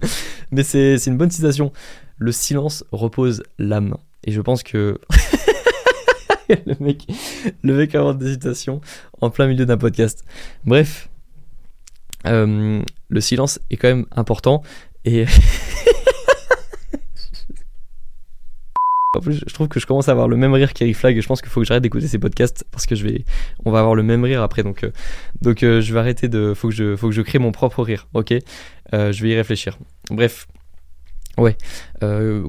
Mais 0.51 0.63
c'est 0.63 0.97
une 1.07 1.17
bonne 1.17 1.31
citation. 1.31 1.71
Le 2.17 2.31
silence 2.31 2.83
repose 2.91 3.41
l'âme. 3.57 3.95
Et 4.25 4.31
je 4.31 4.41
pense 4.41 4.63
que 4.63 4.99
le 6.49 6.75
mec, 6.79 7.07
le 7.63 7.75
mec 7.75 7.95
invente 7.95 8.19
des 8.19 8.33
citations 8.33 8.81
en 9.21 9.29
plein 9.29 9.47
milieu 9.47 9.65
d'un 9.65 9.77
podcast. 9.77 10.23
Bref, 10.65 11.09
euh, 12.27 12.83
le 13.09 13.21
silence 13.21 13.59
est 13.69 13.77
quand 13.77 13.87
même 13.87 14.05
important 14.11 14.61
et 15.05 15.25
Je 19.19 19.53
trouve 19.53 19.67
que 19.67 19.81
je 19.81 19.85
commence 19.85 20.07
à 20.07 20.13
avoir 20.13 20.29
le 20.29 20.37
même 20.37 20.53
rire 20.53 20.71
qu'Eric 20.71 20.95
Flag 20.95 21.17
et 21.17 21.21
je 21.21 21.27
pense 21.27 21.41
qu'il 21.41 21.51
faut 21.51 21.59
que 21.59 21.67
j'arrête 21.67 21.83
d'écouter 21.83 22.07
ces 22.07 22.17
podcasts 22.17 22.63
parce 22.71 22.85
que 22.85 22.95
je 22.95 23.05
vais, 23.05 23.25
on 23.65 23.71
va 23.71 23.79
avoir 23.79 23.93
le 23.93 24.03
même 24.03 24.23
rire 24.23 24.41
après. 24.41 24.63
Donc, 24.63 24.85
euh, 24.85 24.91
donc 25.41 25.63
euh, 25.63 25.81
je 25.81 25.93
vais 25.93 25.99
arrêter 25.99 26.29
de, 26.29 26.53
faut 26.53 26.69
que 26.69 26.73
je, 26.73 26.95
faut 26.95 27.09
que 27.09 27.13
je 27.13 27.21
crée 27.21 27.37
mon 27.37 27.51
propre 27.51 27.83
rire. 27.83 28.07
Ok, 28.13 28.33
euh, 28.93 29.11
je 29.11 29.21
vais 29.21 29.31
y 29.31 29.35
réfléchir. 29.35 29.77
Bref. 30.09 30.47
Ouais, 31.37 31.55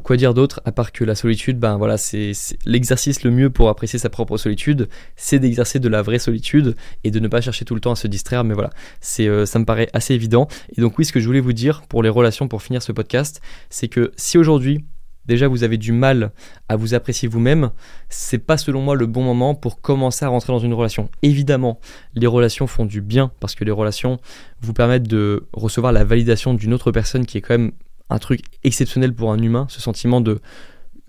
quoi 0.03 0.17
dire 0.17 0.35
d'autre 0.35 0.61
à 0.65 0.73
part 0.73 0.91
que 0.93 1.05
la 1.05 1.15
solitude, 1.15 1.59
ben 1.59 1.77
voilà, 1.79 1.97
c'est 1.97 2.33
l'exercice 2.67 3.23
le 3.23 3.31
mieux 3.31 3.49
pour 3.49 3.69
apprécier 3.69 3.99
sa 3.99 4.11
propre 4.11 4.37
solitude, 4.37 4.89
c'est 5.15 5.39
d'exercer 5.39 5.79
de 5.79 5.89
la 5.89 6.03
vraie 6.03 6.19
solitude 6.19 6.75
et 7.05 7.13
de 7.13 7.21
ne 7.21 7.29
pas 7.29 7.41
chercher 7.41 7.65
tout 7.65 7.77
le 7.77 7.81
temps 7.81 7.93
à 7.93 7.97
se 7.97 8.09
distraire. 8.09 8.43
Mais 8.43 8.55
voilà, 8.55 8.71
c'est 9.01 9.47
ça 9.47 9.59
me 9.61 9.65
paraît 9.65 9.89
assez 9.93 10.15
évident. 10.15 10.49
Et 10.77 10.81
donc 10.81 10.99
oui, 10.99 11.05
ce 11.05 11.13
que 11.13 11.21
je 11.21 11.27
voulais 11.27 11.41
vous 11.41 11.53
dire 11.53 11.83
pour 11.89 12.03
les 12.03 12.09
relations, 12.09 12.49
pour 12.49 12.61
finir 12.61 12.83
ce 12.83 12.91
podcast, 12.91 13.41
c'est 13.71 13.89
que 13.89 14.13
si 14.17 14.37
aujourd'hui 14.37 14.85
déjà 15.27 15.49
vous 15.49 15.65
avez 15.65 15.79
du 15.79 15.93
mal 15.93 16.33
à 16.69 16.77
vous 16.77 16.95
apprécier 16.95 17.29
vous-même, 17.29 17.71
c'est 18.09 18.39
pas 18.39 18.57
selon 18.57 18.83
moi 18.83 18.95
le 18.95 19.07
bon 19.07 19.23
moment 19.23 19.55
pour 19.55 19.81
commencer 19.81 20.25
à 20.25 20.29
rentrer 20.29 20.53
dans 20.53 20.59
une 20.59 20.75
relation. 20.75 21.09
Évidemment, 21.23 21.81
les 22.15 22.27
relations 22.27 22.67
font 22.67 22.87
du 22.87 23.01
bien 23.01 23.31
parce 23.41 23.55
que 23.55 23.65
les 23.65 23.71
relations 23.71 24.19
vous 24.61 24.73
permettent 24.73 25.09
de 25.09 25.47
recevoir 25.53 25.93
la 25.93 26.05
validation 26.05 26.55
d'une 26.55 26.75
autre 26.75 26.93
personne 26.93 27.27
qui 27.27 27.39
est 27.39 27.41
quand 27.41 27.55
même 27.55 27.73
un 28.11 28.19
truc 28.19 28.43
exceptionnel 28.65 29.15
pour 29.15 29.33
un 29.33 29.39
humain, 29.39 29.67
ce 29.69 29.81
sentiment 29.81 30.21
de 30.21 30.41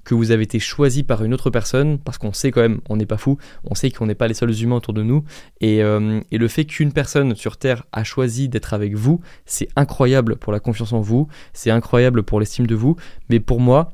que 0.03 0.15
vous 0.15 0.31
avez 0.31 0.43
été 0.43 0.59
choisi 0.59 1.03
par 1.03 1.23
une 1.23 1.33
autre 1.33 1.49
personne, 1.49 1.97
parce 1.97 2.17
qu'on 2.17 2.33
sait 2.33 2.51
quand 2.51 2.61
même, 2.61 2.81
on 2.89 2.97
n'est 2.97 3.05
pas 3.05 3.17
fou, 3.17 3.37
on 3.63 3.75
sait 3.75 3.89
qu'on 3.91 4.05
n'est 4.05 4.15
pas 4.15 4.27
les 4.27 4.33
seuls 4.33 4.53
humains 4.61 4.75
autour 4.75 4.93
de 4.93 5.03
nous, 5.03 5.23
et, 5.61 5.81
euh, 5.81 6.19
et 6.31 6.37
le 6.37 6.47
fait 6.47 6.65
qu'une 6.65 6.91
personne 6.91 7.35
sur 7.35 7.57
Terre 7.57 7.85
a 7.91 8.03
choisi 8.03 8.49
d'être 8.49 8.73
avec 8.73 8.95
vous, 8.95 9.21
c'est 9.45 9.69
incroyable 9.75 10.35
pour 10.35 10.51
la 10.51 10.59
confiance 10.59 10.93
en 10.93 11.01
vous, 11.01 11.27
c'est 11.53 11.71
incroyable 11.71 12.23
pour 12.23 12.39
l'estime 12.39 12.67
de 12.67 12.75
vous, 12.75 12.95
mais 13.29 13.39
pour 13.39 13.59
moi, 13.59 13.93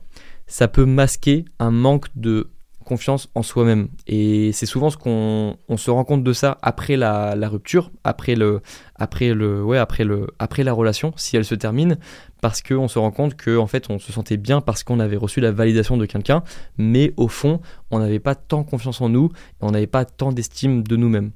ça 0.50 0.68
peut 0.68 0.86
masquer 0.86 1.46
un 1.60 1.72
manque 1.72 2.08
de 2.16 2.50
confiance 2.84 3.30
en 3.36 3.44
soi-même. 3.44 3.88
Et 4.08 4.52
c'est 4.52 4.66
souvent 4.66 4.90
ce 4.90 4.98
qu'on 4.98 5.56
on 5.70 5.78
se 5.78 5.92
rend 5.92 6.04
compte 6.04 6.24
de 6.24 6.34
ça 6.34 6.58
après 6.64 6.98
la, 6.98 7.36
rupture, 7.48 7.92
après 8.04 8.34
le, 8.34 8.62
après 8.96 9.34
le, 9.36 9.64
ouais, 9.64 9.78
après 9.78 10.04
le, 10.04 10.28
après 10.40 10.64
la 10.64 10.74
relation, 10.74 11.14
si 11.16 11.38
elle 11.38 11.46
se 11.46 11.54
termine, 11.54 12.00
parce 12.42 12.64
qu'on 12.64 12.88
se 12.88 12.98
rend 12.98 13.12
compte 13.12 13.40
qu'en 13.42 13.58
en 13.58 13.68
fait 13.68 13.92
on 13.92 14.00
se 14.00 14.12
sentait 14.12 14.38
bien 14.38 14.60
parce 14.60 14.84
qu'on 14.84 15.00
avait 15.00 15.18
reçu 15.18 15.40
la 15.40 15.52
validation 15.52 15.98
de 15.98 16.08
quelqu'un, 16.08 16.44
mais 16.78 17.14
au 17.16 17.28
fond 17.28 17.62
on 17.92 18.00
n'avait 18.00 18.20
pas 18.20 18.34
tant 18.34 18.64
confiance 18.64 19.02
en 19.02 19.10
nous, 19.10 19.30
on 19.62 19.70
n'avait 19.70 19.88
pas 19.88 20.04
tant 20.04 20.32
d'estime 20.32 20.82
de 20.82 20.96
nous-mêmes. 20.96 21.32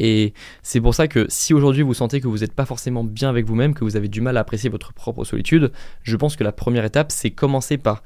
Et 0.00 0.32
c'est 0.62 0.80
pour 0.80 0.94
ça 0.94 1.06
que 1.06 1.26
si 1.28 1.54
aujourd'hui 1.54 1.82
vous 1.82 1.94
sentez 1.94 2.20
que 2.20 2.26
vous 2.26 2.38
n'êtes 2.38 2.54
pas 2.54 2.64
forcément 2.64 3.04
bien 3.04 3.28
avec 3.28 3.46
vous-même, 3.46 3.74
que 3.74 3.84
vous 3.84 3.96
avez 3.96 4.08
du 4.08 4.22
mal 4.22 4.38
à 4.38 4.40
apprécier 4.40 4.70
votre 4.70 4.94
propre 4.94 5.24
solitude, 5.24 5.70
je 6.02 6.16
pense 6.16 6.36
que 6.36 6.42
la 6.42 6.52
première 6.52 6.86
étape, 6.86 7.12
c'est 7.12 7.30
commencer 7.30 7.76
par 7.76 8.02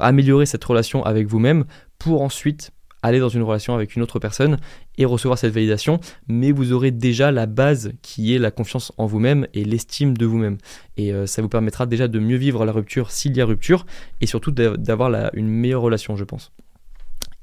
améliorer 0.00 0.46
cette 0.46 0.64
relation 0.64 1.04
avec 1.04 1.28
vous-même 1.28 1.66
pour 1.98 2.22
ensuite 2.22 2.72
aller 3.02 3.20
dans 3.20 3.28
une 3.28 3.42
relation 3.42 3.74
avec 3.74 3.94
une 3.94 4.02
autre 4.02 4.18
personne 4.18 4.56
et 4.96 5.04
recevoir 5.04 5.38
cette 5.38 5.52
validation, 5.52 6.00
mais 6.26 6.50
vous 6.50 6.72
aurez 6.72 6.90
déjà 6.90 7.30
la 7.30 7.44
base 7.44 7.92
qui 8.00 8.34
est 8.34 8.38
la 8.38 8.50
confiance 8.50 8.92
en 8.96 9.04
vous-même 9.04 9.46
et 9.52 9.62
l'estime 9.64 10.16
de 10.16 10.24
vous-même. 10.24 10.56
Et 10.96 11.12
euh, 11.12 11.26
ça 11.26 11.42
vous 11.42 11.50
permettra 11.50 11.84
déjà 11.84 12.08
de 12.08 12.18
mieux 12.18 12.38
vivre 12.38 12.64
la 12.64 12.72
rupture 12.72 13.10
s'il 13.10 13.36
y 13.36 13.42
a 13.42 13.44
rupture, 13.44 13.84
et 14.22 14.26
surtout 14.26 14.52
d'avoir 14.52 15.30
une 15.34 15.48
meilleure 15.48 15.82
relation, 15.82 16.16
je 16.16 16.24
pense. 16.24 16.52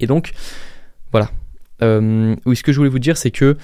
Et 0.00 0.08
donc, 0.08 0.32
voilà. 1.12 1.30
Euh, 1.80 2.34
oui, 2.44 2.56
ce 2.56 2.64
que 2.64 2.72
je 2.72 2.78
voulais 2.78 2.90
vous 2.90 2.98
dire, 2.98 3.16
c'est 3.16 3.30
que 3.30 3.56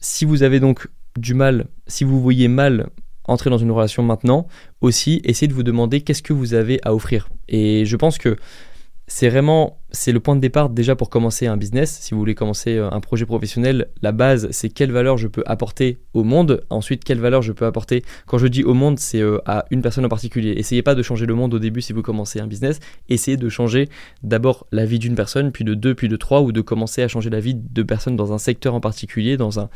si 0.00 0.24
vous 0.24 0.42
avez 0.42 0.60
donc 0.60 0.88
du 1.18 1.34
mal, 1.34 1.68
si 1.86 2.04
vous 2.04 2.20
voyez 2.20 2.48
mal 2.48 2.90
entrer 3.24 3.50
dans 3.50 3.58
une 3.58 3.70
relation 3.70 4.02
maintenant, 4.02 4.46
aussi 4.80 5.20
essayez 5.24 5.48
de 5.48 5.54
vous 5.54 5.62
demander 5.62 6.00
qu'est-ce 6.00 6.22
que 6.22 6.32
vous 6.32 6.54
avez 6.54 6.80
à 6.84 6.94
offrir. 6.94 7.28
Et 7.48 7.84
je 7.84 7.96
pense 7.96 8.18
que 8.18 8.36
c'est 9.06 9.28
vraiment 9.28 9.79
c'est 9.92 10.12
le 10.12 10.20
point 10.20 10.36
de 10.36 10.40
départ 10.40 10.70
déjà 10.70 10.96
pour 10.96 11.10
commencer 11.10 11.46
un 11.46 11.56
business. 11.56 11.98
Si 12.00 12.12
vous 12.12 12.20
voulez 12.20 12.34
commencer 12.34 12.76
euh, 12.76 12.90
un 12.90 13.00
projet 13.00 13.26
professionnel, 13.26 13.88
la 14.02 14.12
base 14.12 14.48
c'est 14.50 14.68
quelle 14.68 14.92
valeur 14.92 15.18
je 15.18 15.28
peux 15.28 15.42
apporter 15.46 15.98
au 16.14 16.24
monde. 16.24 16.64
Ensuite, 16.70 17.04
quelle 17.04 17.20
valeur 17.20 17.42
je 17.42 17.52
peux 17.52 17.66
apporter. 17.66 18.02
Quand 18.26 18.38
je 18.38 18.46
dis 18.46 18.62
au 18.62 18.74
monde, 18.74 18.98
c'est 18.98 19.20
euh, 19.20 19.38
à 19.46 19.64
une 19.70 19.82
personne 19.82 20.04
en 20.04 20.08
particulier. 20.08 20.52
Essayez 20.56 20.82
pas 20.82 20.94
de 20.94 21.02
changer 21.02 21.26
le 21.26 21.34
monde 21.34 21.54
au 21.54 21.58
début 21.58 21.80
si 21.80 21.92
vous 21.92 22.02
commencez 22.02 22.40
un 22.40 22.46
business. 22.46 22.80
Essayez 23.08 23.36
de 23.36 23.48
changer 23.48 23.88
d'abord 24.22 24.66
la 24.72 24.84
vie 24.84 24.98
d'une 24.98 25.14
personne, 25.14 25.52
puis 25.52 25.64
de 25.64 25.74
deux, 25.74 25.94
puis 25.94 26.08
de 26.08 26.16
trois, 26.16 26.40
ou 26.42 26.52
de 26.52 26.60
commencer 26.60 27.02
à 27.02 27.08
changer 27.08 27.30
la 27.30 27.40
vie 27.40 27.54
de 27.54 27.82
personnes 27.82 28.16
dans 28.16 28.32
un 28.32 28.38
secteur 28.38 28.74
en 28.74 28.80
particulier, 28.80 29.36
dans, 29.36 29.60
un, 29.60 29.68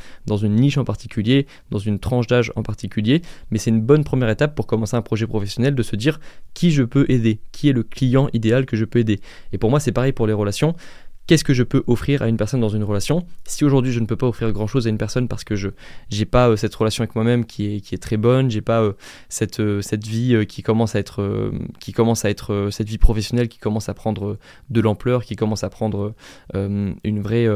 une 0.43 0.55
niche 0.55 0.79
en 0.79 0.85
particulier, 0.85 1.47
dans 1.71 1.79
une 1.79 1.99
tranche 1.99 2.27
d'âge 2.27 2.53
en 2.57 2.63
particulier. 2.63 3.23
Mais 3.51 3.59
c'est 3.59 3.71
une 3.71 3.81
bonne 3.81 4.05
première 4.05 4.29
étape 4.29 4.55
pour 4.55 4.67
commencer 4.67 4.97
un 4.97 5.03
projet 5.03 5.27
professionnel 5.27 5.75
de 5.75 5.83
se 5.83 5.97
dire 5.97 6.21
qui 6.55 6.71
je 6.71 6.83
peux 6.83 7.07
aider, 7.09 7.41
qui 7.53 7.69
est 7.69 7.73
le 7.73 7.83
client 7.83 8.29
idéal 8.33 8.67
que 8.67 8.77
je 8.77 8.85
peux 8.85 8.99
aider. 8.99 9.21
Et 9.53 9.59
pour 9.59 9.71
moi, 9.71 9.81
c'est 9.81 9.93
pour 10.13 10.27
les 10.27 10.33
relations. 10.33 10.75
Qu'est-ce 11.27 11.45
que 11.45 11.55
je 11.55 11.63
peux 11.63 11.83
offrir 11.87 12.21
à 12.21 12.29
une 12.29 12.37
personne 12.37 12.61
dans 12.61 12.69
une 12.69 12.85
relation 12.85 13.25
Si 13.45 13.65
aujourd'hui 13.65 13.93
je 13.93 14.01
ne 14.01 14.05
peux 14.05 14.17
pas 14.17 14.27
offrir 14.27 14.53
grand 14.53 14.67
chose 14.67 14.87
à 14.87 14.91
une 14.91 14.99
personne 14.99 15.27
parce 15.27 15.43
que 15.43 15.57
je 15.57 15.69
n'ai 16.13 16.27
pas 16.27 16.51
euh, 16.51 16.57
cette 16.57 16.75
relation 16.75 17.03
avec 17.03 17.15
moi-même 17.15 17.47
qui 17.47 17.77
est, 17.77 18.03
très 18.03 18.19
bonne, 18.19 18.51
j'ai 18.51 18.61
pas 18.61 18.83
euh, 18.83 18.93
cette, 19.31 19.61
euh, 19.61 19.81
cette 19.81 20.07
vie 20.07 20.47
qui 20.47 20.63
commence 20.63 20.95
à 20.95 20.99
être 20.99 21.53
qui 21.81 21.93
commence 21.93 22.27
à 22.27 22.31
être 22.31 22.69
cette 22.71 22.89
vie 22.89 22.99
professionnelle 22.99 23.49
qui 23.49 23.59
commence 23.59 23.89
à 23.89 23.95
prendre 23.95 24.39
de 24.69 24.81
l'ampleur, 24.81 25.25
qui 25.25 25.37
commence 25.37 25.65
à 25.65 25.71
prendre 25.71 26.15
une 26.53 27.21
vraie 27.23 27.49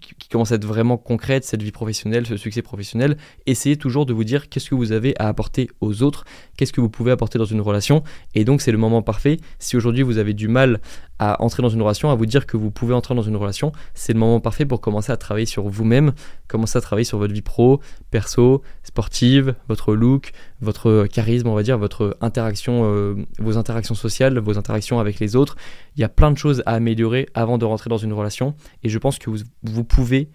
qui 0.00 0.28
commence 0.28 0.52
à 0.52 0.56
être 0.56 0.64
vraiment 0.64 0.96
concrète, 0.96 1.44
cette 1.44 1.62
vie 1.62 1.72
professionnelle, 1.72 2.26
ce 2.26 2.36
succès 2.36 2.62
professionnel, 2.62 3.16
essayez 3.46 3.76
toujours 3.76 4.06
de 4.06 4.12
vous 4.12 4.24
dire 4.24 4.48
qu'est-ce 4.48 4.70
que 4.70 4.74
vous 4.74 4.92
avez 4.92 5.14
à 5.18 5.28
apporter 5.28 5.68
aux 5.80 6.02
autres, 6.02 6.24
qu'est-ce 6.56 6.72
que 6.72 6.80
vous 6.80 6.90
pouvez 6.90 7.10
apporter 7.10 7.38
dans 7.38 7.44
une 7.44 7.60
relation. 7.60 8.02
Et 8.34 8.44
donc 8.44 8.60
c'est 8.60 8.72
le 8.72 8.78
moment 8.78 9.02
parfait. 9.02 9.38
Si 9.58 9.76
aujourd'hui 9.76 10.02
vous 10.02 10.18
avez 10.18 10.34
du 10.34 10.48
mal 10.48 10.80
à 11.18 11.42
entrer 11.42 11.62
dans 11.62 11.68
une 11.68 11.82
relation, 11.82 12.10
à 12.10 12.14
vous 12.14 12.26
dire 12.26 12.46
que 12.46 12.56
vous 12.56 12.63
pouvez 12.70 12.94
entrer 12.94 13.14
dans 13.14 13.22
une 13.22 13.36
relation, 13.36 13.72
c'est 13.94 14.12
le 14.12 14.18
moment 14.18 14.40
parfait 14.40 14.66
pour 14.66 14.80
commencer 14.80 15.12
à 15.12 15.16
travailler 15.16 15.46
sur 15.46 15.68
vous-même, 15.68 16.12
commencer 16.48 16.78
à 16.78 16.80
travailler 16.80 17.04
sur 17.04 17.18
votre 17.18 17.32
vie 17.32 17.42
pro, 17.42 17.80
perso, 18.10 18.62
sportive, 18.82 19.54
votre 19.68 19.94
look, 19.94 20.32
votre 20.60 21.06
charisme, 21.06 21.48
on 21.48 21.54
va 21.54 21.62
dire, 21.62 21.78
votre 21.78 22.16
interaction, 22.20 22.82
euh, 22.84 23.14
vos 23.38 23.56
interactions 23.56 23.94
sociales, 23.94 24.38
vos 24.38 24.58
interactions 24.58 25.00
avec 25.00 25.20
les 25.20 25.36
autres. 25.36 25.56
Il 25.96 26.00
y 26.00 26.04
a 26.04 26.08
plein 26.08 26.30
de 26.30 26.38
choses 26.38 26.62
à 26.66 26.72
améliorer 26.72 27.28
avant 27.34 27.58
de 27.58 27.64
rentrer 27.64 27.90
dans 27.90 27.98
une 27.98 28.12
relation. 28.12 28.54
Et 28.82 28.88
je 28.88 28.98
pense 28.98 29.18
que 29.18 29.30
vous, 29.30 29.38
vous 29.62 29.84
pouvez 29.84 30.30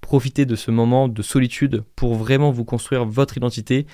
profiter 0.00 0.44
de 0.44 0.54
ce 0.54 0.70
moment 0.70 1.08
de 1.08 1.22
solitude 1.22 1.82
pour 1.96 2.14
vraiment 2.14 2.50
vous 2.50 2.64
construire 2.64 3.06
votre 3.06 3.36
identité, 3.36 3.86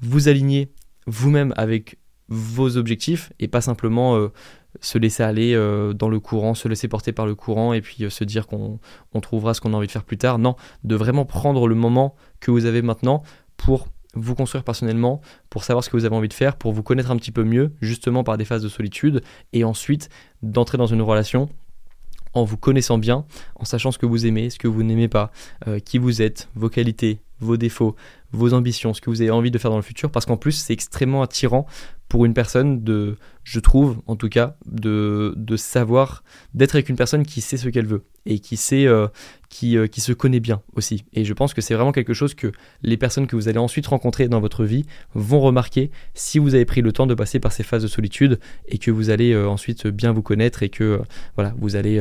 vous 0.00 0.28
aligner 0.28 0.72
vous-même 1.06 1.54
avec 1.56 1.98
vos 2.28 2.76
objectifs 2.76 3.32
et 3.38 3.48
pas 3.48 3.60
simplement 3.60 4.16
euh, 4.16 4.32
se 4.82 4.98
laisser 4.98 5.22
aller 5.22 5.54
euh, 5.54 5.94
dans 5.94 6.10
le 6.10 6.20
courant, 6.20 6.54
se 6.54 6.68
laisser 6.68 6.88
porter 6.88 7.12
par 7.12 7.24
le 7.24 7.34
courant 7.34 7.72
et 7.72 7.80
puis 7.80 8.04
se 8.10 8.24
dire 8.24 8.46
qu'on 8.46 8.78
trouvera 9.22 9.54
ce 9.54 9.62
qu'on 9.62 9.72
a 9.72 9.76
envie 9.76 9.86
de 9.86 9.92
faire 9.92 10.04
plus 10.04 10.18
tard. 10.18 10.38
Non, 10.38 10.56
de 10.84 10.94
vraiment 10.94 11.24
prendre 11.24 11.66
le 11.66 11.74
moment 11.74 12.14
que 12.40 12.50
vous 12.50 12.66
avez 12.66 12.82
maintenant 12.82 13.22
pour 13.56 13.88
vous 14.14 14.34
construire 14.34 14.64
personnellement, 14.64 15.20
pour 15.48 15.64
savoir 15.64 15.82
ce 15.82 15.88
que 15.88 15.96
vous 15.96 16.04
avez 16.04 16.14
envie 16.14 16.28
de 16.28 16.34
faire, 16.34 16.56
pour 16.56 16.72
vous 16.72 16.82
connaître 16.82 17.10
un 17.10 17.16
petit 17.16 17.32
peu 17.32 17.44
mieux, 17.44 17.72
justement 17.80 18.24
par 18.24 18.36
des 18.36 18.44
phases 18.44 18.62
de 18.62 18.68
solitude, 18.68 19.22
et 19.52 19.64
ensuite 19.64 20.10
d'entrer 20.42 20.76
dans 20.76 20.86
une 20.86 21.00
relation 21.00 21.48
en 22.34 22.44
vous 22.44 22.56
connaissant 22.56 22.98
bien, 22.98 23.24
en 23.56 23.64
sachant 23.64 23.90
ce 23.90 23.98
que 23.98 24.06
vous 24.06 24.26
aimez, 24.26 24.50
ce 24.50 24.58
que 24.58 24.68
vous 24.68 24.82
n'aimez 24.82 25.08
pas, 25.08 25.30
euh, 25.66 25.78
qui 25.78 25.98
vous 25.98 26.22
êtes, 26.22 26.48
vos 26.54 26.68
qualités, 26.68 27.20
vos 27.40 27.56
défauts, 27.56 27.94
vos 28.32 28.54
ambitions, 28.54 28.94
ce 28.94 29.00
que 29.00 29.10
vous 29.10 29.20
avez 29.20 29.30
envie 29.30 29.50
de 29.50 29.58
faire 29.58 29.70
dans 29.70 29.76
le 29.76 29.82
futur, 29.82 30.10
parce 30.10 30.24
qu'en 30.26 30.36
plus 30.36 30.52
c'est 30.52 30.72
extrêmement 30.72 31.22
attirant 31.22 31.66
pour 32.12 32.26
une 32.26 32.34
personne 32.34 32.84
de, 32.84 33.16
je 33.42 33.58
trouve 33.58 34.02
en 34.06 34.16
tout 34.16 34.28
cas, 34.28 34.56
de, 34.66 35.32
de 35.34 35.56
savoir, 35.56 36.22
d'être 36.52 36.74
avec 36.74 36.90
une 36.90 36.96
personne 36.96 37.24
qui 37.24 37.40
sait 37.40 37.56
ce 37.56 37.70
qu'elle 37.70 37.86
veut 37.86 38.04
et 38.26 38.38
qui 38.38 38.58
sait, 38.58 38.86
euh, 38.86 39.08
qui, 39.48 39.78
euh, 39.78 39.86
qui 39.86 40.00
se 40.02 40.12
connaît 40.12 40.38
bien 40.38 40.60
aussi. 40.74 41.04
Et 41.14 41.24
je 41.24 41.32
pense 41.32 41.54
que 41.54 41.60
c'est 41.62 41.74
vraiment 41.74 41.90
quelque 41.90 42.12
chose 42.12 42.34
que 42.34 42.52
les 42.82 42.98
personnes 42.98 43.26
que 43.26 43.34
vous 43.34 43.48
allez 43.48 43.58
ensuite 43.58 43.86
rencontrer 43.86 44.28
dans 44.28 44.40
votre 44.40 44.64
vie 44.64 44.84
vont 45.14 45.40
remarquer 45.40 45.90
si 46.12 46.38
vous 46.38 46.54
avez 46.54 46.66
pris 46.66 46.82
le 46.82 46.92
temps 46.92 47.06
de 47.06 47.14
passer 47.14 47.40
par 47.40 47.50
ces 47.50 47.62
phases 47.62 47.82
de 47.82 47.88
solitude 47.88 48.38
et 48.68 48.76
que 48.76 48.90
vous 48.90 49.08
allez 49.08 49.32
euh, 49.32 49.48
ensuite 49.48 49.86
bien 49.86 50.12
vous 50.12 50.22
connaître 50.22 50.62
et 50.62 50.68
que 50.68 51.00
voilà, 51.34 51.54
vous 51.58 51.74
allez 51.74 52.00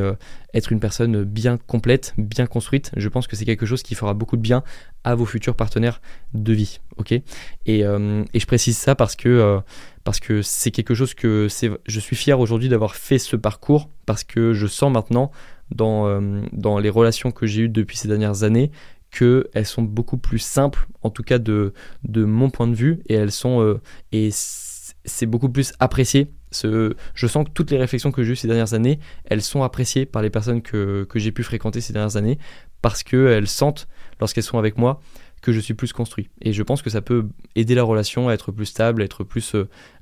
être 0.53 0.73
une 0.73 0.81
personne 0.81 1.23
bien 1.23 1.57
complète, 1.57 2.13
bien 2.17 2.45
construite. 2.45 2.91
Je 2.97 3.07
pense 3.07 3.27
que 3.27 3.37
c'est 3.37 3.45
quelque 3.45 3.65
chose 3.65 3.81
qui 3.81 3.95
fera 3.95 4.13
beaucoup 4.13 4.35
de 4.35 4.41
bien 4.41 4.61
à 5.03 5.15
vos 5.15 5.25
futurs 5.25 5.55
partenaires 5.55 6.01
de 6.33 6.53
vie. 6.53 6.81
Ok? 6.97 7.13
Et, 7.13 7.23
et, 7.65 7.79
je 7.79 8.45
précise 8.45 8.77
ça 8.77 8.93
parce 8.93 9.15
que 9.15 9.61
parce 10.03 10.19
que 10.19 10.41
c'est 10.41 10.71
quelque 10.71 10.93
chose 10.93 11.13
que 11.13 11.47
je 11.85 11.99
suis 11.99 12.15
fier 12.15 12.39
aujourd'hui 12.39 12.69
d'avoir 12.69 12.95
fait 12.95 13.19
ce 13.19 13.35
parcours 13.35 13.89
parce 14.05 14.23
que 14.23 14.53
je 14.53 14.67
sens 14.67 14.91
maintenant 14.91 15.31
dans, 15.69 16.07
euh, 16.07 16.41
dans 16.51 16.79
les 16.79 16.89
relations 16.89 17.31
que 17.31 17.45
j'ai 17.45 17.63
eues 17.63 17.69
depuis 17.69 17.97
ces 17.97 18.07
dernières 18.07 18.43
années 18.43 18.71
qu'elles 19.11 19.65
sont 19.65 19.83
beaucoup 19.83 20.17
plus 20.17 20.39
simples, 20.39 20.87
en 21.01 21.09
tout 21.09 21.23
cas 21.23 21.37
de, 21.37 21.73
de 22.03 22.23
mon 22.23 22.49
point 22.49 22.67
de 22.67 22.75
vue, 22.75 23.01
et 23.07 23.15
elles 23.15 23.31
sont 23.31 23.61
euh, 23.61 23.81
et 24.13 24.29
c'est 24.31 25.25
beaucoup 25.25 25.49
plus 25.49 25.73
apprécié. 25.79 26.31
Je 26.53 27.27
sens 27.27 27.45
que 27.45 27.51
toutes 27.51 27.71
les 27.71 27.77
réflexions 27.77 28.11
que 28.11 28.23
j'ai 28.23 28.33
eues 28.33 28.35
ces 28.35 28.47
dernières 28.47 28.73
années, 28.73 28.99
elles 29.25 29.41
sont 29.41 29.63
appréciées 29.63 30.05
par 30.05 30.21
les 30.21 30.29
personnes 30.29 30.61
que, 30.61 31.05
que 31.09 31.19
j'ai 31.19 31.31
pu 31.31 31.43
fréquenter 31.43 31.81
ces 31.81 31.93
dernières 31.93 32.17
années 32.17 32.37
parce 32.81 33.03
qu'elles 33.03 33.47
sentent, 33.47 33.87
lorsqu'elles 34.19 34.43
sont 34.43 34.57
avec 34.57 34.77
moi, 34.77 35.01
que 35.41 35.51
je 35.51 35.59
suis 35.59 35.73
plus 35.73 35.93
construit. 35.93 36.29
Et 36.41 36.53
je 36.53 36.63
pense 36.63 36.81
que 36.81 36.89
ça 36.89 37.01
peut 37.01 37.27
aider 37.55 37.75
la 37.75 37.83
relation 37.83 38.29
à 38.29 38.33
être 38.33 38.51
plus 38.51 38.65
stable, 38.65 39.01
à 39.01 39.05
être 39.05 39.23
plus... 39.23 39.55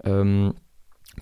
Euh, 0.06 0.52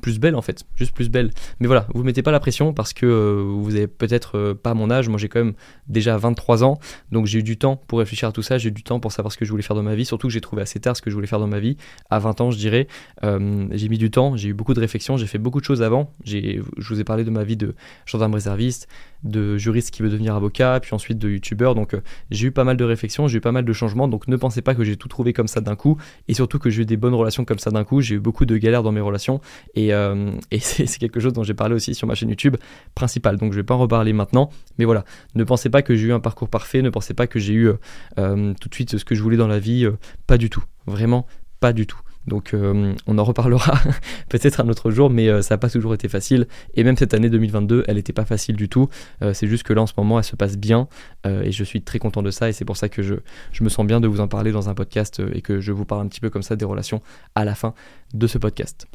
plus 0.02 0.20
belle 0.20 0.36
en 0.36 0.42
fait, 0.42 0.66
juste 0.76 0.94
plus 0.94 1.10
belle. 1.10 1.32
Mais 1.60 1.68
voilà, 1.68 1.88
vous 1.94 2.04
mettez 2.04 2.22
pas 2.22 2.32
la 2.32 2.40
pression 2.40 2.74
parce 2.74 2.94
que 2.94 3.06
euh, 3.06 3.44
vous 3.44 3.76
avez 3.76 3.88
peut-être 3.88 4.38
euh, 4.38 4.54
pas 4.54 4.74
mon 4.74 4.90
âge, 4.90 5.10
moi 5.10 5.18
j'ai 5.18 5.28
quand 5.28 5.40
même 5.40 5.54
déjà 5.88 6.18
23 6.18 6.64
ans, 6.64 6.80
donc 7.12 7.26
j'ai 7.26 7.40
eu 7.40 7.44
du 7.44 7.58
temps 7.58 7.76
pour 7.76 8.00
réfléchir 8.00 8.30
à 8.30 8.32
tout 8.32 8.42
ça, 8.42 8.58
j'ai 8.58 8.70
eu 8.70 8.72
du 8.72 8.84
temps 8.84 9.00
pour 9.00 9.12
savoir 9.12 9.32
ce 9.32 9.38
que 9.38 9.46
je 9.46 9.52
voulais 9.52 9.64
faire 9.64 9.76
dans 9.76 9.84
ma 9.84 9.96
vie, 9.96 10.06
surtout 10.06 10.28
que 10.28 10.34
j'ai 10.34 10.42
trouvé 10.42 10.62
assez 10.62 10.80
tard 10.80 10.96
ce 10.96 11.02
que 11.02 11.10
je 11.10 11.16
voulais 11.16 11.28
faire 11.28 11.40
dans 11.40 11.48
ma 11.48 11.60
vie, 11.60 11.78
à 12.10 12.20
20 12.20 12.42
ans 12.42 12.52
je 12.52 12.58
dirais, 12.58 12.88
euh, 13.24 13.68
j'ai 13.72 13.90
mis 13.90 13.98
du 13.98 14.12
temps, 14.12 14.36
j'ai 14.36 14.50
eu 14.50 14.54
beaucoup 14.54 14.74
de 14.74 14.80
réflexions, 14.80 15.18
j'ai 15.18 15.28
fait 15.28 15.40
beaucoup 15.40 15.60
de 15.60 15.66
choses 15.66 15.82
avant, 15.82 16.14
je 16.26 16.62
vous 16.78 17.00
ai 17.00 17.04
parlé 17.04 17.24
de 17.24 17.32
ma 17.32 17.44
vie 17.44 17.58
de 17.58 17.76
gendarme 18.06 18.34
réserviste, 18.34 18.88
de 19.24 19.58
juriste 19.58 19.92
qui 19.92 20.04
veut 20.04 20.10
devenir 20.10 20.36
avocat, 20.36 20.80
puis 20.80 20.94
ensuite 20.94 21.18
de 21.18 21.30
youtubeur, 21.30 21.76
donc 21.76 21.96
j'ai 22.30 22.48
eu 22.48 22.52
pas 22.52 22.64
mal 22.64 22.78
de 22.78 22.84
réflexions, 22.84 23.28
j'ai 23.28 23.38
eu 23.38 23.42
pas 23.42 23.52
mal 23.52 23.66
de 23.66 23.74
changements, 23.74 24.08
donc 24.08 24.28
ne 24.28 24.36
pensez 24.36 24.62
pas 24.62 24.76
que 24.76 24.84
j'ai 24.84 24.96
tout 24.96 25.08
trouvé 25.08 25.34
comme 25.34 25.48
ça 25.48 25.62
d'un 25.62 25.76
coup, 25.76 25.98
et 26.28 26.34
surtout 26.34 26.60
que 26.60 26.70
j'ai 26.70 26.84
eu 26.84 26.86
des 26.86 26.98
bonnes 26.98 27.16
relations 27.16 27.46
comme 27.46 27.60
ça 27.60 27.72
d'un 27.72 27.84
coup, 27.84 28.02
j'ai 28.02 28.16
eu 28.16 28.20
beaucoup 28.20 28.46
de 28.46 28.58
galères 28.58 28.84
dans 28.84 28.92
mes 28.92 29.02
relations, 29.02 29.42
et 29.78 29.94
euh, 29.94 30.32
c'est 30.60 30.98
quelque 30.98 31.20
chose 31.20 31.34
dont 31.34 31.44
j'ai 31.44 31.54
parlé 31.54 31.76
aussi 31.76 31.94
sur 31.94 32.08
ma 32.08 32.16
chaîne 32.16 32.30
YouTube 32.30 32.58
principale. 32.96 33.38
Donc 33.38 33.54
je 33.54 33.58
vais 33.58 33.64
pas 33.64 33.76
en 33.76 33.80
reparler 33.80 34.12
maintenant. 34.12 34.50
Mais 34.80 34.86
voilà, 34.86 35.06
ne 35.36 35.44
pensez 35.44 35.70
pas 35.70 35.84
que 35.84 35.96
j'ai 35.96 36.08
eu 36.08 36.14
un 36.14 36.20
parcours 36.20 36.50
parfait, 36.50 36.82
ne 36.82 36.90
pensez 36.90 37.14
pas 37.14 37.28
que 37.28 37.38
j'ai 37.38 37.54
eu 37.54 37.68
euh, 37.68 37.78
euh, 38.18 38.54
tout 38.60 38.70
de 38.70 38.74
suite 38.74 38.98
ce 38.98 39.06
que 39.06 39.14
je 39.14 39.22
voulais 39.22 39.38
dans 39.38 39.48
la 39.48 39.60
vie. 39.60 39.88
pas 40.26 40.40
du 40.40 40.50
tout. 40.50 40.64
Vraiment 40.88 41.28
pas 41.60 41.74
du 41.74 41.86
tout. 41.86 42.00
Donc 42.26 42.54
on 42.54 43.18
en 43.18 43.24
reparlera 43.24 43.80
peut-être 44.30 44.60
un 44.60 44.68
autre 44.68 44.92
jour, 44.92 45.10
mais 45.10 45.42
ça 45.42 45.54
n'a 45.54 45.58
pas 45.60 45.70
toujours 45.70 45.94
été 45.94 46.10
facile. 46.10 46.48
Et 46.74 46.84
même 46.84 46.98
cette 46.98 47.14
année 47.14 47.30
2022, 47.30 47.86
elle 47.88 47.96
n'était 47.96 48.12
pas 48.12 48.26
facile 48.26 48.58
du 48.58 48.68
tout. 48.68 48.90
c'est 49.34 49.48
juste 49.48 49.64
que 49.64 49.72
là 49.72 49.84
en 49.84 49.88
ce 49.88 49.94
moment, 49.96 50.18
elle 50.18 50.26
se 50.26 50.36
passe 50.36 50.58
bien 50.58 50.90
et 51.26 51.54
je 51.54 51.64
suis 51.64 51.82
très 51.82 52.00
content 52.00 52.22
de 52.22 52.32
ça. 52.32 52.50
Et 52.50 52.52
c'est 52.52 52.66
pour 52.66 52.76
ça 52.76 52.90
que 52.90 53.02
je, 53.02 53.16
me 53.62 53.70
sens 53.70 53.88
bien 53.88 54.02
de 54.02 54.10
vous 54.10 54.20
en 54.20 54.28
parler 54.28 54.52
dans 54.52 54.68
un 54.68 54.74
podcast 54.74 55.22
et 55.34 55.42
que 55.42 55.62
je 55.62 55.72
vous 55.72 55.86
parle 55.86 56.02
un 56.02 56.08
petit 56.08 56.20
peu 56.20 56.30
comme 56.30 56.44
ça 56.44 56.58
des 56.58 56.66
relations 56.66 57.02
à 57.34 57.46
la 57.46 57.56
fin 57.56 57.74
de 58.14 58.28
ce 58.28 58.38
podcast. 58.38 58.88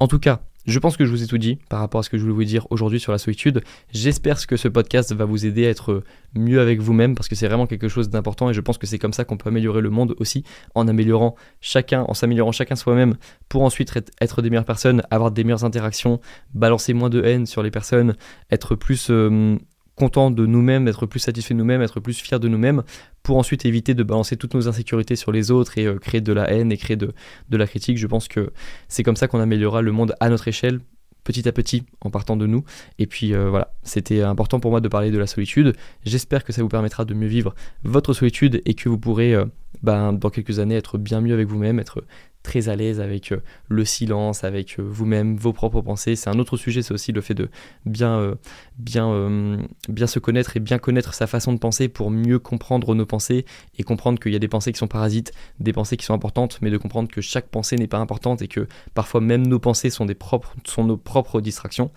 En 0.00 0.08
tout 0.08 0.18
cas, 0.18 0.40
je 0.66 0.78
pense 0.78 0.96
que 0.96 1.04
je 1.04 1.10
vous 1.10 1.22
ai 1.22 1.26
tout 1.26 1.36
dit 1.36 1.58
par 1.68 1.80
rapport 1.80 1.98
à 2.00 2.02
ce 2.02 2.08
que 2.08 2.16
je 2.16 2.22
voulais 2.22 2.34
vous 2.34 2.44
dire 2.44 2.66
aujourd'hui 2.70 2.98
sur 2.98 3.12
la 3.12 3.18
solitude. 3.18 3.62
J'espère 3.92 4.46
que 4.46 4.56
ce 4.56 4.68
podcast 4.68 5.12
va 5.12 5.26
vous 5.26 5.44
aider 5.44 5.66
à 5.66 5.70
être 5.70 6.02
mieux 6.34 6.60
avec 6.60 6.80
vous-même 6.80 7.14
parce 7.14 7.28
que 7.28 7.34
c'est 7.34 7.46
vraiment 7.46 7.66
quelque 7.66 7.88
chose 7.88 8.08
d'important 8.08 8.48
et 8.48 8.54
je 8.54 8.60
pense 8.62 8.78
que 8.78 8.86
c'est 8.86 8.98
comme 8.98 9.12
ça 9.12 9.24
qu'on 9.24 9.36
peut 9.36 9.50
améliorer 9.50 9.82
le 9.82 9.90
monde 9.90 10.14
aussi 10.18 10.42
en 10.74 10.88
améliorant 10.88 11.34
chacun, 11.60 12.04
en 12.08 12.14
s'améliorant 12.14 12.52
chacun 12.52 12.76
soi-même 12.76 13.16
pour 13.50 13.62
ensuite 13.62 13.92
être 14.20 14.42
des 14.42 14.48
meilleures 14.48 14.64
personnes, 14.64 15.02
avoir 15.10 15.30
des 15.30 15.44
meilleures 15.44 15.64
interactions, 15.64 16.20
balancer 16.54 16.94
moins 16.94 17.10
de 17.10 17.22
haine 17.22 17.44
sur 17.44 17.62
les 17.62 17.70
personnes, 17.70 18.16
être 18.50 18.74
plus 18.74 19.08
euh, 19.10 19.58
content 19.96 20.30
de 20.30 20.46
nous-mêmes, 20.46 20.88
être 20.88 21.06
plus 21.06 21.20
satisfait 21.20 21.54
de 21.54 21.58
nous-mêmes, 21.58 21.82
être 21.82 22.00
plus 22.00 22.18
fier 22.18 22.40
de 22.40 22.48
nous-mêmes, 22.48 22.82
pour 23.22 23.36
ensuite 23.36 23.64
éviter 23.64 23.94
de 23.94 24.02
balancer 24.02 24.36
toutes 24.36 24.54
nos 24.54 24.68
insécurités 24.68 25.16
sur 25.16 25.32
les 25.32 25.50
autres 25.50 25.78
et 25.78 25.86
euh, 25.86 25.98
créer 25.98 26.20
de 26.20 26.32
la 26.32 26.50
haine 26.50 26.72
et 26.72 26.76
créer 26.76 26.96
de, 26.96 27.12
de 27.48 27.56
la 27.56 27.66
critique. 27.66 27.98
Je 27.98 28.06
pense 28.06 28.28
que 28.28 28.52
c'est 28.88 29.02
comme 29.02 29.16
ça 29.16 29.28
qu'on 29.28 29.40
améliorera 29.40 29.82
le 29.82 29.92
monde 29.92 30.14
à 30.20 30.28
notre 30.28 30.48
échelle, 30.48 30.80
petit 31.24 31.48
à 31.48 31.52
petit, 31.52 31.84
en 32.00 32.10
partant 32.10 32.36
de 32.36 32.46
nous. 32.46 32.64
Et 32.98 33.06
puis 33.06 33.34
euh, 33.34 33.48
voilà, 33.48 33.72
c'était 33.82 34.22
important 34.22 34.60
pour 34.60 34.70
moi 34.70 34.80
de 34.80 34.88
parler 34.88 35.10
de 35.10 35.18
la 35.18 35.26
solitude. 35.26 35.74
J'espère 36.04 36.44
que 36.44 36.52
ça 36.52 36.62
vous 36.62 36.68
permettra 36.68 37.04
de 37.04 37.14
mieux 37.14 37.26
vivre 37.26 37.54
votre 37.82 38.12
solitude 38.12 38.62
et 38.66 38.74
que 38.74 38.88
vous 38.88 38.98
pourrez, 38.98 39.34
euh, 39.34 39.46
ben, 39.82 40.12
dans 40.12 40.30
quelques 40.30 40.58
années, 40.58 40.76
être 40.76 40.98
bien 40.98 41.20
mieux 41.20 41.34
avec 41.34 41.48
vous-même, 41.48 41.80
être 41.80 42.04
très 42.44 42.68
à 42.68 42.76
l'aise 42.76 43.00
avec 43.00 43.32
euh, 43.32 43.42
le 43.68 43.84
silence, 43.84 44.44
avec 44.44 44.78
euh, 44.78 44.82
vous-même, 44.86 45.36
vos 45.36 45.52
propres 45.52 45.80
pensées. 45.80 46.14
C'est 46.14 46.30
un 46.30 46.38
autre 46.38 46.56
sujet, 46.56 46.82
c'est 46.82 46.94
aussi 46.94 47.10
le 47.10 47.20
fait 47.20 47.34
de 47.34 47.48
bien, 47.86 48.20
euh, 48.20 48.34
bien, 48.78 49.58
bien 49.88 50.06
se 50.06 50.20
connaître 50.20 50.56
et 50.56 50.60
bien 50.60 50.78
connaître 50.78 51.14
sa 51.14 51.26
façon 51.26 51.52
de 51.52 51.58
penser 51.58 51.88
pour 51.88 52.12
mieux 52.12 52.38
comprendre 52.38 52.94
nos 52.94 53.06
pensées 53.06 53.44
et 53.78 53.82
comprendre 53.82 54.20
qu'il 54.20 54.32
y 54.32 54.36
a 54.36 54.38
des 54.38 54.46
pensées 54.46 54.72
qui 54.72 54.78
sont 54.78 54.86
parasites, 54.86 55.32
des 55.58 55.72
pensées 55.72 55.96
qui 55.96 56.04
sont 56.04 56.14
importantes, 56.14 56.58
mais 56.60 56.70
de 56.70 56.76
comprendre 56.76 57.08
que 57.08 57.20
chaque 57.20 57.48
pensée 57.48 57.76
n'est 57.76 57.88
pas 57.88 57.98
importante 57.98 58.42
et 58.42 58.48
que 58.48 58.68
parfois 58.92 59.20
même 59.20 59.46
nos 59.46 59.58
pensées 59.58 59.90
sont, 59.90 60.04
des 60.04 60.14
propres, 60.14 60.54
sont 60.64 60.84
nos 60.84 60.98
propres 60.98 61.40
distractions. 61.40 61.90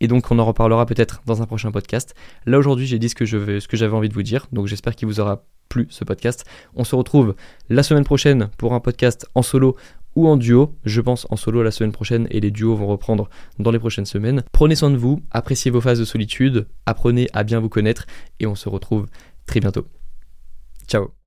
Et 0.00 0.08
donc 0.08 0.30
on 0.30 0.38
en 0.38 0.44
reparlera 0.44 0.86
peut-être 0.86 1.22
dans 1.26 1.42
un 1.42 1.46
prochain 1.46 1.70
podcast. 1.70 2.14
Là 2.44 2.58
aujourd'hui 2.58 2.86
j'ai 2.86 2.98
dit 2.98 3.08
ce 3.08 3.14
que 3.14 3.24
je 3.24 3.60
ce 3.60 3.68
que 3.68 3.76
j'avais 3.76 3.94
envie 3.94 4.08
de 4.08 4.14
vous 4.14 4.22
dire, 4.22 4.46
donc 4.52 4.66
j'espère 4.66 4.94
qu'il 4.94 5.08
vous 5.08 5.20
aura 5.20 5.44
plu 5.68 5.86
ce 5.90 6.04
podcast. 6.04 6.44
On 6.74 6.84
se 6.84 6.94
retrouve 6.94 7.34
la 7.68 7.82
semaine 7.82 8.04
prochaine 8.04 8.50
pour 8.58 8.74
un 8.74 8.80
podcast 8.80 9.26
en 9.34 9.42
solo 9.42 9.76
ou 10.14 10.26
en 10.28 10.36
duo. 10.36 10.74
Je 10.84 11.00
pense 11.00 11.26
en 11.30 11.36
solo 11.36 11.62
la 11.62 11.70
semaine 11.70 11.92
prochaine 11.92 12.26
et 12.30 12.40
les 12.40 12.50
duos 12.50 12.74
vont 12.74 12.86
reprendre 12.86 13.28
dans 13.58 13.70
les 13.70 13.78
prochaines 13.78 14.06
semaines. 14.06 14.42
Prenez 14.52 14.74
soin 14.74 14.90
de 14.90 14.96
vous, 14.96 15.22
appréciez 15.30 15.70
vos 15.70 15.80
phases 15.80 15.98
de 15.98 16.04
solitude, 16.04 16.66
apprenez 16.86 17.28
à 17.32 17.44
bien 17.44 17.60
vous 17.60 17.68
connaître 17.68 18.06
et 18.40 18.46
on 18.46 18.54
se 18.54 18.68
retrouve 18.68 19.06
très 19.46 19.60
bientôt. 19.60 19.86
Ciao 20.88 21.25